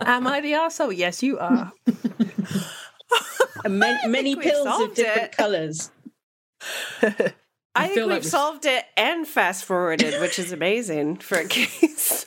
Am 0.00 0.26
I 0.26 0.40
the 0.42 0.54
asshole? 0.54 0.92
Yes, 0.92 1.22
you 1.22 1.38
are. 1.38 1.72
and 3.64 3.78
many, 3.78 4.08
many 4.08 4.36
pills 4.36 4.80
of 4.82 4.94
different 4.94 5.32
it. 5.32 5.36
colors. 5.36 5.90
I, 7.74 7.86
think 7.86 7.96
we've 7.98 8.06
like 8.08 8.24
solved 8.24 8.66
it 8.66 8.84
and 8.96 9.26
fast 9.26 9.64
forwarded, 9.64 10.20
which 10.20 10.38
is 10.38 10.52
amazing 10.52 11.16
for 11.18 11.38
a 11.38 11.46
case. 11.46 12.26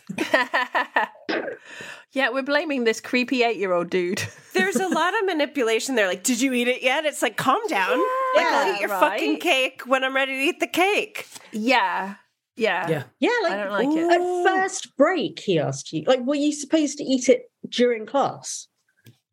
Yeah, 2.14 2.30
we're 2.30 2.44
blaming 2.44 2.84
this 2.84 3.02
creepy 3.02 3.44
eight-year-old 3.44 3.90
dude. 3.90 4.22
There's 4.54 4.76
a 4.78 4.88
lot 4.88 5.14
of 5.20 5.26
manipulation 5.26 5.96
there. 5.96 6.08
Like, 6.08 6.24
did 6.24 6.40
you 6.42 6.54
eat 6.54 6.68
it 6.68 6.82
yet? 6.84 7.06
It's 7.06 7.22
like, 7.22 7.38
calm 7.38 7.60
down. 7.68 7.98
like, 8.36 8.46
I'll 8.46 8.68
Yeah, 8.68 8.76
eat 8.76 8.82
your 8.82 8.90
right. 8.90 9.00
fucking 9.12 9.40
cake 9.40 9.82
when 9.86 10.04
I'm 10.04 10.16
ready 10.16 10.34
to 10.34 10.40
eat 10.40 10.60
the 10.60 10.68
cake. 10.68 11.28
yeah, 11.52 12.16
yeah, 12.56 12.88
Yeah. 12.88 13.04
Yeah, 13.20 13.30
like 13.44 13.52
I 13.54 13.64
don't 13.64 13.72
like 13.72 13.88
it. 13.90 14.12
at 14.12 14.44
first 14.46 14.96
break, 14.96 15.40
he 15.40 15.58
asked 15.60 15.92
you, 15.92 16.04
like, 16.06 16.20
were 16.22 16.36
you 16.36 16.52
supposed 16.54 16.98
to 17.00 17.04
eat 17.04 17.30
it 17.30 17.50
during 17.68 18.06
class? 18.06 18.68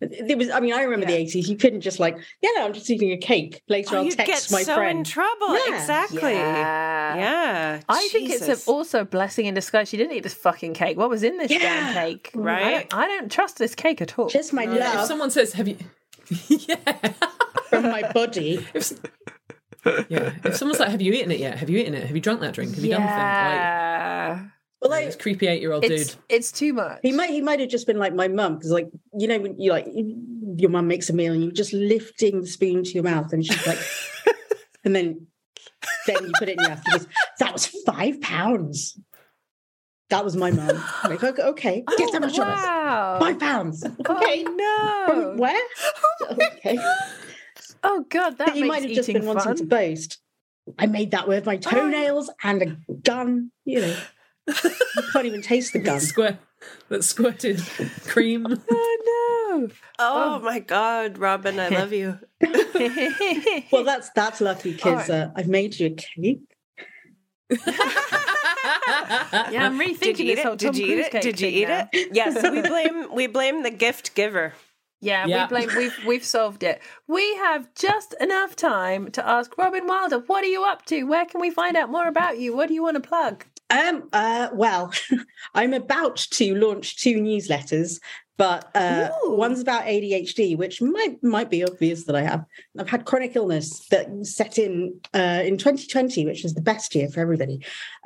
It 0.00 0.38
was. 0.38 0.48
I 0.50 0.60
mean, 0.60 0.72
I 0.72 0.82
remember 0.82 1.04
the 1.06 1.14
eighties. 1.14 1.48
You 1.48 1.56
couldn't 1.56 1.82
just 1.82 2.00
like, 2.00 2.16
yeah, 2.40 2.50
no, 2.56 2.64
I'm 2.64 2.72
just 2.72 2.88
eating 2.88 3.12
a 3.12 3.18
cake. 3.18 3.62
Later, 3.68 3.96
Oh, 3.96 3.98
I'll 3.98 4.04
you'd 4.04 4.16
text 4.16 4.48
get 4.48 4.52
my 4.52 4.62
so 4.62 4.74
friend. 4.76 4.98
in 5.00 5.04
trouble. 5.04 5.52
Yeah. 5.54 5.78
Exactly. 5.80 6.32
Yeah. 6.32 7.16
Yeah. 7.16 7.80
I 7.88 8.08
think 8.08 8.30
it's 8.30 8.48
a, 8.48 8.70
also 8.70 9.00
a 9.00 9.04
blessing 9.04 9.44
in 9.46 9.54
disguise. 9.54 9.88
She 9.90 9.96
didn't 9.98 10.16
eat 10.16 10.22
this 10.22 10.32
fucking 10.34 10.72
cake. 10.74 10.96
What 10.96 11.10
was 11.10 11.22
in 11.22 11.36
this 11.36 11.50
damn 11.50 11.92
cake? 11.92 12.30
Mm-hmm. 12.32 12.40
Right? 12.40 12.64
I 12.64 12.70
don't, 12.80 12.94
I 12.94 13.06
don't 13.08 13.30
trust 13.30 13.58
this 13.58 13.74
cake 13.74 14.00
at 14.00 14.18
all. 14.18 14.28
Just 14.28 14.52
my 14.54 14.62
Yeah, 14.62 15.02
if 15.02 15.06
someone 15.06 15.30
says, 15.30 15.52
"Have 15.52 15.68
you?" 15.68 15.76
yeah. 16.48 16.76
from 17.68 17.82
my 17.84 18.10
body. 18.12 18.66
If, 19.82 20.04
yeah. 20.10 20.32
If 20.44 20.56
someone's 20.56 20.78
like, 20.78 20.90
"Have 20.90 21.00
you 21.00 21.12
eaten 21.14 21.30
it 21.30 21.40
yet? 21.40 21.56
Have 21.58 21.70
you 21.70 21.78
eaten 21.78 21.94
it? 21.94 22.06
Have 22.06 22.14
you 22.14 22.20
drunk 22.20 22.40
that 22.42 22.52
drink? 22.52 22.74
Have 22.74 22.84
you 22.84 22.90
done 22.90 23.00
the 23.00 23.08
thing?" 23.08 23.16
yeah. 23.16 24.44
Well, 24.80 24.90
Like, 24.90 25.00
like 25.00 25.06
this 25.06 25.16
creepy 25.16 25.46
eight-year-old 25.46 25.84
It's 25.84 26.12
dude. 26.14 26.22
it's 26.28 26.52
too 26.52 26.72
much. 26.72 27.00
he 27.02 27.12
might 27.12 27.30
he 27.30 27.40
might 27.42 27.60
have 27.60 27.68
just 27.68 27.86
been 27.86 27.98
like 27.98 28.14
my 28.14 28.28
mum 28.28 28.54
because 28.56 28.70
like 28.70 28.88
you 29.18 29.28
know 29.28 29.38
when 29.38 29.58
you 29.60 29.70
like 29.72 29.86
your 30.56 30.70
mum 30.70 30.88
makes 30.88 31.10
a 31.10 31.12
meal 31.12 31.32
and 31.32 31.42
you're 31.42 31.52
just 31.52 31.72
lifting 31.72 32.40
the 32.40 32.46
spoon 32.46 32.82
to 32.84 32.90
your 32.90 33.04
mouth 33.04 33.32
and 33.32 33.44
she's 33.44 33.66
like, 33.66 33.78
and 34.84 34.96
then 34.96 35.26
then 36.06 36.16
you 36.24 36.32
put 36.38 36.48
it 36.48 36.52
in 36.58 36.60
your 36.60 36.70
mouth. 36.70 36.82
She 36.92 36.98
that 37.40 37.52
was 37.52 37.66
five 37.66 38.20
pounds. 38.20 38.98
That 40.08 40.24
was 40.24 40.34
my 40.36 40.50
mum. 40.50 40.82
Like 41.04 41.22
okay, 41.22 41.42
okay, 41.42 41.84
oh, 41.86 41.94
get 41.96 42.12
that 42.12 42.20
much 42.22 42.32
of 42.38 42.48
it. 42.48 42.50
wow. 42.50 43.18
Five 43.20 43.38
pounds. 43.38 43.84
Oh, 43.86 44.16
okay. 44.16 44.44
Oh, 44.46 45.04
From 45.06 45.20
no. 45.20 45.34
where? 45.36 45.62
Okay. 46.32 46.78
Oh 47.82 48.04
god, 48.08 48.38
that 48.38 48.48
But 48.48 48.54
he 48.56 48.64
might 48.64 48.82
have 48.82 48.90
just 48.92 49.08
eating 49.08 49.22
been 49.22 49.28
wanting 49.34 49.56
to 49.56 49.64
boast. 49.64 50.18
I 50.78 50.86
made 50.86 51.12
that 51.12 51.28
with 51.28 51.46
my 51.46 51.56
toenails 51.68 52.30
and 52.42 52.62
a 52.62 52.92
gun. 52.92 53.50
You 53.64 53.80
know, 53.82 53.96
you 54.46 55.02
can't 55.12 55.26
even 55.26 55.42
taste 55.42 55.72
the 55.72 55.80
gun. 55.80 56.00
Squirt 56.00 56.36
that 56.88 57.04
squirted 57.04 57.60
cream. 58.06 58.46
Oh 58.70 58.96
no! 59.58 59.68
Oh, 59.98 60.38
my 60.38 60.60
God, 60.60 61.18
Robyn, 61.18 61.58
I 61.58 61.68
love 61.68 61.92
you. 61.92 62.18
Well, 63.72 63.84
that's 63.84 64.08
that's 64.10 64.40
lucky 64.40 64.72
because 64.72 65.10
Alright. 65.10 65.28
uh, 65.28 65.32
I've 65.36 65.48
made 65.48 65.78
you 65.78 65.88
a 65.88 65.90
cake. 65.90 66.40
yeah, 67.50 67.58
I'm 69.66 69.78
rethinking 69.78 70.00
Did 70.00 70.18
you 70.20 70.32
eat 70.32 70.34
this 70.36 70.44
whole 70.44 70.54
it? 70.54 70.60
Tom 70.60 70.72
Did 70.72 70.78
you 70.78 70.86
eat 70.86 70.98
it? 71.00 71.22
Did 71.22 71.40
you 71.40 71.48
eat 71.48 71.68
now. 71.68 71.88
it? 71.92 72.08
Yes, 72.12 72.42
we 72.50 72.62
blame 72.62 73.14
we 73.14 73.26
blame 73.26 73.62
the 73.62 73.70
gift 73.70 74.14
giver. 74.14 74.54
Yeah, 75.02 75.26
Yeah. 75.26 75.44
we 75.44 75.48
blame 75.48 75.68
we've 75.76 75.98
we've 76.06 76.24
solved 76.24 76.62
it. 76.62 76.80
We 77.08 77.34
have 77.36 77.72
just 77.74 78.14
enough 78.20 78.54
time 78.56 79.10
to 79.12 79.26
ask 79.26 79.56
Robyn 79.58 79.86
Wilder, 79.86 80.18
what 80.20 80.44
are 80.44 80.48
you 80.48 80.64
up 80.64 80.84
to? 80.86 81.04
Where 81.04 81.24
can 81.26 81.40
we 81.40 81.50
find 81.50 81.76
out 81.76 81.90
more 81.90 82.06
about 82.06 82.38
you? 82.38 82.54
What 82.54 82.68
do 82.68 82.74
you 82.74 82.82
want 82.82 83.02
to 83.02 83.06
plug? 83.08 83.44
Um. 83.70 84.08
Uh. 84.12 84.48
Well, 84.52 84.92
I'm 85.54 85.72
about 85.74 86.16
to 86.16 86.54
launch 86.54 86.96
two 86.96 87.16
newsletters, 87.16 88.00
but 88.40 88.74
uh, 88.74 89.10
one's 89.24 89.60
about 89.60 89.84
ADHD, 89.84 90.56
which 90.56 90.80
might 90.80 91.22
might 91.22 91.50
be 91.50 91.62
obvious 91.62 92.04
that 92.04 92.16
I 92.16 92.22
have. 92.22 92.46
I've 92.78 92.88
had 92.88 93.04
chronic 93.04 93.36
illness 93.36 93.86
that 93.90 94.08
set 94.22 94.56
in 94.56 94.98
uh, 95.14 95.42
in 95.44 95.58
2020, 95.58 96.24
which 96.24 96.42
is 96.42 96.54
the 96.54 96.62
best 96.62 96.94
year 96.94 97.10
for 97.10 97.20
everybody. 97.20 97.62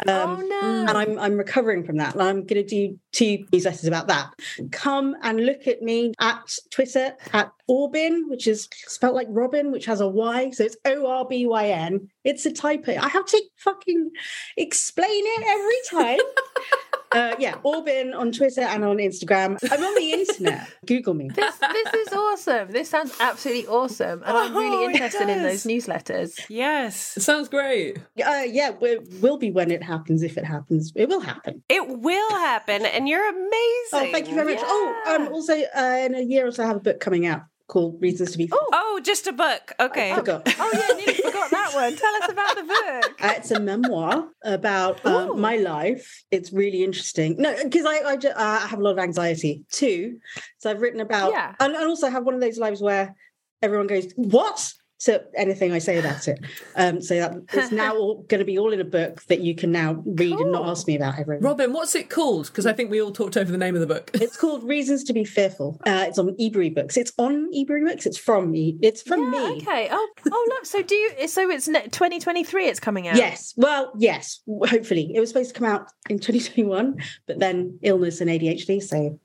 Um, 0.08 0.42
oh 0.42 0.46
no! 0.48 0.86
And 0.88 0.98
I'm 0.98 1.20
I'm 1.20 1.34
recovering 1.34 1.84
from 1.84 1.98
that, 1.98 2.14
and 2.14 2.22
I'm 2.24 2.44
going 2.46 2.60
to 2.60 2.64
do 2.64 2.98
two 3.12 3.46
newsletters 3.52 3.86
about 3.86 4.08
that. 4.08 4.30
Come 4.72 5.14
and 5.22 5.46
look 5.46 5.68
at 5.68 5.82
me 5.82 6.12
at 6.18 6.58
Twitter 6.72 7.14
at 7.32 7.52
Orbyn, 7.70 8.28
which 8.28 8.48
is 8.48 8.68
spelled 8.88 9.14
like 9.14 9.28
Robyn, 9.30 9.70
which 9.70 9.84
has 9.86 10.00
a 10.00 10.08
Y, 10.08 10.50
so 10.50 10.64
it's 10.64 10.76
O 10.84 11.06
R 11.06 11.26
B 11.26 11.46
Y 11.46 11.68
N. 11.68 12.08
It's 12.24 12.44
a 12.44 12.52
typo. 12.52 12.96
I 12.96 13.08
have 13.08 13.26
to 13.26 13.42
fucking 13.58 14.10
explain 14.56 15.08
it 15.26 15.44
every 15.46 16.02
time. 16.02 16.18
uh, 17.14 17.36
yeah, 17.38 17.54
Orbyn 17.64 18.14
on 18.14 18.32
Twitter 18.32 18.60
and 18.62 18.84
on 18.84 18.96
Instagram. 18.98 19.58
I'm 19.70 19.82
on 19.82 19.94
the 19.94 20.12
internet. 20.12 20.68
Google 20.86 21.14
me. 21.14 21.28
This 21.34 21.56
this 21.56 21.94
is 21.94 22.12
awesome. 22.12 22.70
This 22.70 22.90
sounds 22.90 23.14
absolutely 23.20 23.66
awesome, 23.68 24.22
and 24.24 24.36
I'm 24.36 24.54
Oh, 24.56 24.60
really 24.60 24.84
interested 24.84 25.28
in 25.28 25.42
those 25.42 25.64
newsletters. 25.64 26.38
Yes. 26.48 27.16
It 27.16 27.22
sounds 27.22 27.48
great. 27.48 27.98
Uh, 27.98 28.42
yeah, 28.46 28.70
we 28.70 28.98
will 29.20 29.38
be 29.38 29.50
when 29.50 29.70
it 29.70 29.82
happens. 29.82 30.22
If 30.22 30.36
it 30.36 30.44
happens, 30.44 30.92
it 30.94 31.08
will 31.08 31.20
happen. 31.20 31.62
It 31.68 31.88
will 31.88 32.30
happen, 32.30 32.84
and 32.84 33.08
you're 33.08 33.28
amazing. 33.28 33.48
Oh, 33.92 34.08
thank 34.12 34.28
you 34.28 34.34
very 34.34 34.54
much. 34.54 34.62
Oh, 34.66 35.16
um, 35.16 35.28
also 35.28 35.54
uh, 35.54 35.98
in 36.04 36.14
a 36.14 36.20
year 36.22 36.46
or 36.46 36.52
so, 36.52 36.64
I 36.64 36.66
have 36.66 36.76
a 36.76 36.80
book 36.80 37.00
coming 37.00 37.26
out 37.26 37.42
called 37.66 38.00
Reasons 38.00 38.32
to 38.32 38.38
Be. 38.38 38.48
Oh, 38.52 38.68
Oh, 38.72 39.00
just 39.02 39.26
a 39.26 39.32
book. 39.32 39.72
Okay. 39.80 40.12
I 40.12 40.16
forgot. 40.16 40.42
Oh 40.58 40.70
yeah, 40.72 40.96
nearly 40.96 41.14
forgot 41.14 41.50
that 41.50 41.70
one. 41.74 41.96
Tell 42.04 42.14
us 42.22 42.30
about 42.30 42.56
the 42.56 42.62
book. 42.64 43.16
Uh, 43.20 43.34
it's 43.36 43.50
a 43.50 43.60
memoir 43.60 44.28
about 44.44 45.04
uh, 45.04 45.34
my 45.34 45.56
life. 45.56 46.24
It's 46.30 46.52
really 46.52 46.84
interesting. 46.84 47.36
No, 47.38 47.54
because 47.64 47.86
I 47.86 48.00
I, 48.06 48.16
ju- 48.16 48.28
uh, 48.28 48.60
I 48.62 48.66
have 48.66 48.78
a 48.78 48.82
lot 48.82 48.92
of 48.92 48.98
anxiety 48.98 49.64
too. 49.70 50.18
So 50.58 50.70
I've 50.70 50.80
written 50.80 51.00
about, 51.00 51.32
Yeah. 51.32 51.54
and, 51.60 51.74
and 51.74 51.86
also 51.88 52.08
have 52.10 52.24
one 52.24 52.34
of 52.34 52.40
those 52.40 52.58
lives 52.58 52.80
where 52.82 53.14
everyone 53.62 53.86
goes, 53.86 54.12
"What?" 54.16 54.72
To 55.04 55.22
anything 55.36 55.72
I 55.72 55.78
say 55.78 55.98
about 55.98 56.28
it. 56.28 56.40
Um, 56.76 57.02
so 57.02 57.16
that 57.16 57.34
it's 57.52 57.72
now 57.72 57.92
going 58.28 58.38
to 58.38 58.44
be 58.44 58.58
all 58.58 58.72
in 58.72 58.80
a 58.80 58.84
book 58.84 59.22
that 59.24 59.40
you 59.40 59.54
can 59.54 59.70
now 59.70 60.02
read 60.06 60.38
and 60.38 60.52
not 60.52 60.68
ask 60.68 60.86
me 60.86 60.96
about 60.96 61.18
everyone. 61.18 61.44
Robyn, 61.44 61.72
what's 61.72 61.94
it 61.94 62.08
called? 62.08 62.46
Because 62.46 62.64
I 62.64 62.72
think 62.72 62.90
we 62.90 63.02
all 63.02 63.12
talked 63.12 63.36
over 63.36 63.50
the 63.52 63.58
name 63.58 63.74
of 63.74 63.80
the 63.80 63.86
book. 63.86 64.10
It's 64.14 64.36
called 64.36 64.64
Reasons 64.64 65.04
to 65.04 65.12
Be 65.12 65.24
Fearful. 65.24 65.78
Uh, 65.86 66.06
it's 66.08 66.18
on 66.18 66.34
Ebury 66.40 66.70
Books. 66.70 66.96
It's 66.96 67.12
on 67.18 67.50
Ebury 67.54 67.84
Books. 67.84 68.06
It's 68.06 68.18
from 68.18 68.50
me. 68.50 68.78
It's 68.80 69.02
from 69.02 69.32
Yeah, 69.32 69.48
me. 69.48 69.56
Okay. 69.56 69.88
Oh, 69.90 70.08
oh, 70.30 70.46
look. 70.50 70.66
So 70.66 70.82
do 70.82 70.94
you? 70.94 71.28
So 71.28 71.50
it's 71.50 71.66
2023. 71.66 72.66
It's 72.66 72.80
coming 72.80 73.08
out. 73.08 73.16
Yes. 73.16 73.54
Well, 73.56 73.92
yes. 73.98 74.40
Hopefully, 74.48 75.12
it 75.14 75.20
was 75.20 75.28
supposed 75.28 75.54
to 75.54 75.58
come 75.60 75.68
out 75.68 75.88
in 76.08 76.18
2021, 76.18 76.96
but 77.26 77.38
then 77.38 77.78
illness 77.82 78.20
and 78.20 78.30
ADHD. 78.30 78.82
So 78.82 79.18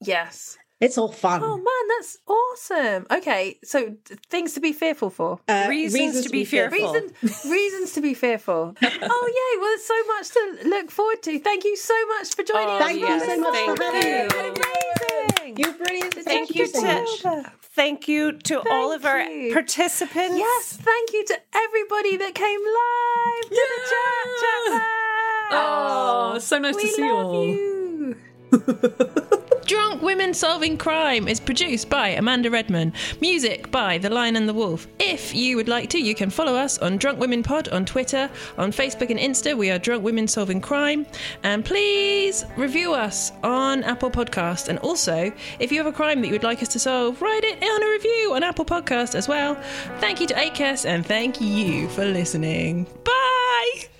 Yes. 0.00 0.56
It's 0.80 0.96
all 0.98 1.12
fun. 1.12 1.40
Oh 1.44 1.56
man, 1.56 1.88
that's 1.98 2.18
awesome. 2.26 3.06
Okay, 3.10 3.58
so 3.62 3.94
things 4.28 4.54
to 4.54 4.60
be 4.60 4.72
fearful 4.72 5.10
for. 5.10 5.38
Uh, 5.48 5.66
Reasons 5.68 6.22
to 6.22 6.28
be 6.30 6.44
fearful. 6.44 6.78
Reasons, 6.78 7.44
reasons 7.44 7.92
to 7.92 8.00
be 8.00 8.14
fearful. 8.14 8.74
Oh 8.82 9.26
yay! 9.38 9.60
Well, 9.60 9.70
there's 9.70 9.84
so 9.84 10.06
much 10.14 10.28
to 10.62 10.68
look 10.68 10.90
forward 10.90 11.22
to. 11.24 11.38
Thank 11.38 11.64
you 11.64 11.76
so 11.76 11.94
much 12.06 12.34
for 12.34 12.42
joining 12.42 12.68
Oh, 12.68 12.72
us. 12.78 12.82
Thank 12.84 13.00
you 13.00 13.06
yes, 13.06 13.26
so 13.26 13.36
much 13.40 13.54
thank 13.54 13.76
for 13.76 13.84
having 13.84 14.02
you. 14.02 14.28
me. 14.28 14.50
Amazing. 14.50 15.56
You're 15.58 15.72
brilliant. 15.74 16.14
Thank 16.14 16.54
you 16.54 16.66
so 16.66 16.80
to 16.80 16.86
much. 16.86 17.46
thank 17.74 18.08
you 18.08 18.32
to 18.32 18.62
all 18.70 18.92
of 18.92 19.04
our 19.04 19.20
you. 19.20 19.52
participants. 19.52 20.36
Yes, 20.38 20.78
thank 20.80 21.12
you 21.12 21.24
to 21.26 21.38
everybody 21.54 22.16
that 22.18 22.34
came 22.34 22.60
live 22.60 23.48
to 23.50 23.66
the 23.72 23.80
chat. 23.90 24.40
chat 24.40 24.72
back. 24.80 25.50
Oh, 25.52 26.38
so 26.38 26.58
nice 26.58 26.76
to 26.76 26.82
we 26.82 26.88
see 26.90 27.02
you 27.04 27.14
all. 27.14 27.44
you. 27.44 28.16
Drunk 29.70 30.02
Women 30.02 30.34
Solving 30.34 30.76
Crime 30.76 31.28
is 31.28 31.38
produced 31.38 31.88
by 31.88 32.08
Amanda 32.08 32.50
Redman. 32.50 32.92
Music 33.20 33.70
by 33.70 33.98
The 33.98 34.10
Lion 34.10 34.34
and 34.34 34.48
the 34.48 34.52
Wolf. 34.52 34.88
If 34.98 35.32
you 35.32 35.54
would 35.54 35.68
like 35.68 35.88
to, 35.90 35.98
you 36.00 36.12
can 36.12 36.28
follow 36.28 36.56
us 36.56 36.78
on 36.78 36.96
Drunk 36.96 37.20
Women 37.20 37.44
Pod 37.44 37.68
on 37.68 37.84
Twitter, 37.84 38.28
on 38.58 38.72
Facebook 38.72 39.10
and 39.10 39.20
Insta. 39.20 39.56
We 39.56 39.70
are 39.70 39.78
Drunk 39.78 40.02
Women 40.02 40.26
Solving 40.26 40.60
Crime. 40.60 41.06
And 41.44 41.64
please 41.64 42.44
review 42.56 42.94
us 42.94 43.30
on 43.44 43.84
Apple 43.84 44.10
Podcast. 44.10 44.66
And 44.66 44.80
also, 44.80 45.32
if 45.60 45.70
you 45.70 45.78
have 45.78 45.86
a 45.86 45.92
crime 45.92 46.20
that 46.22 46.26
you 46.26 46.32
would 46.32 46.42
like 46.42 46.62
us 46.62 46.68
to 46.70 46.80
solve, 46.80 47.22
write 47.22 47.44
it 47.44 47.62
on 47.62 47.82
a 47.84 47.90
review 47.90 48.32
on 48.34 48.42
Apple 48.42 48.64
Podcast 48.64 49.14
as 49.14 49.28
well. 49.28 49.54
Thank 50.00 50.20
you 50.20 50.26
to 50.26 50.34
Acast 50.34 50.84
and 50.84 51.06
thank 51.06 51.40
you 51.40 51.88
for 51.90 52.04
listening. 52.04 52.88
Bye! 53.04 53.99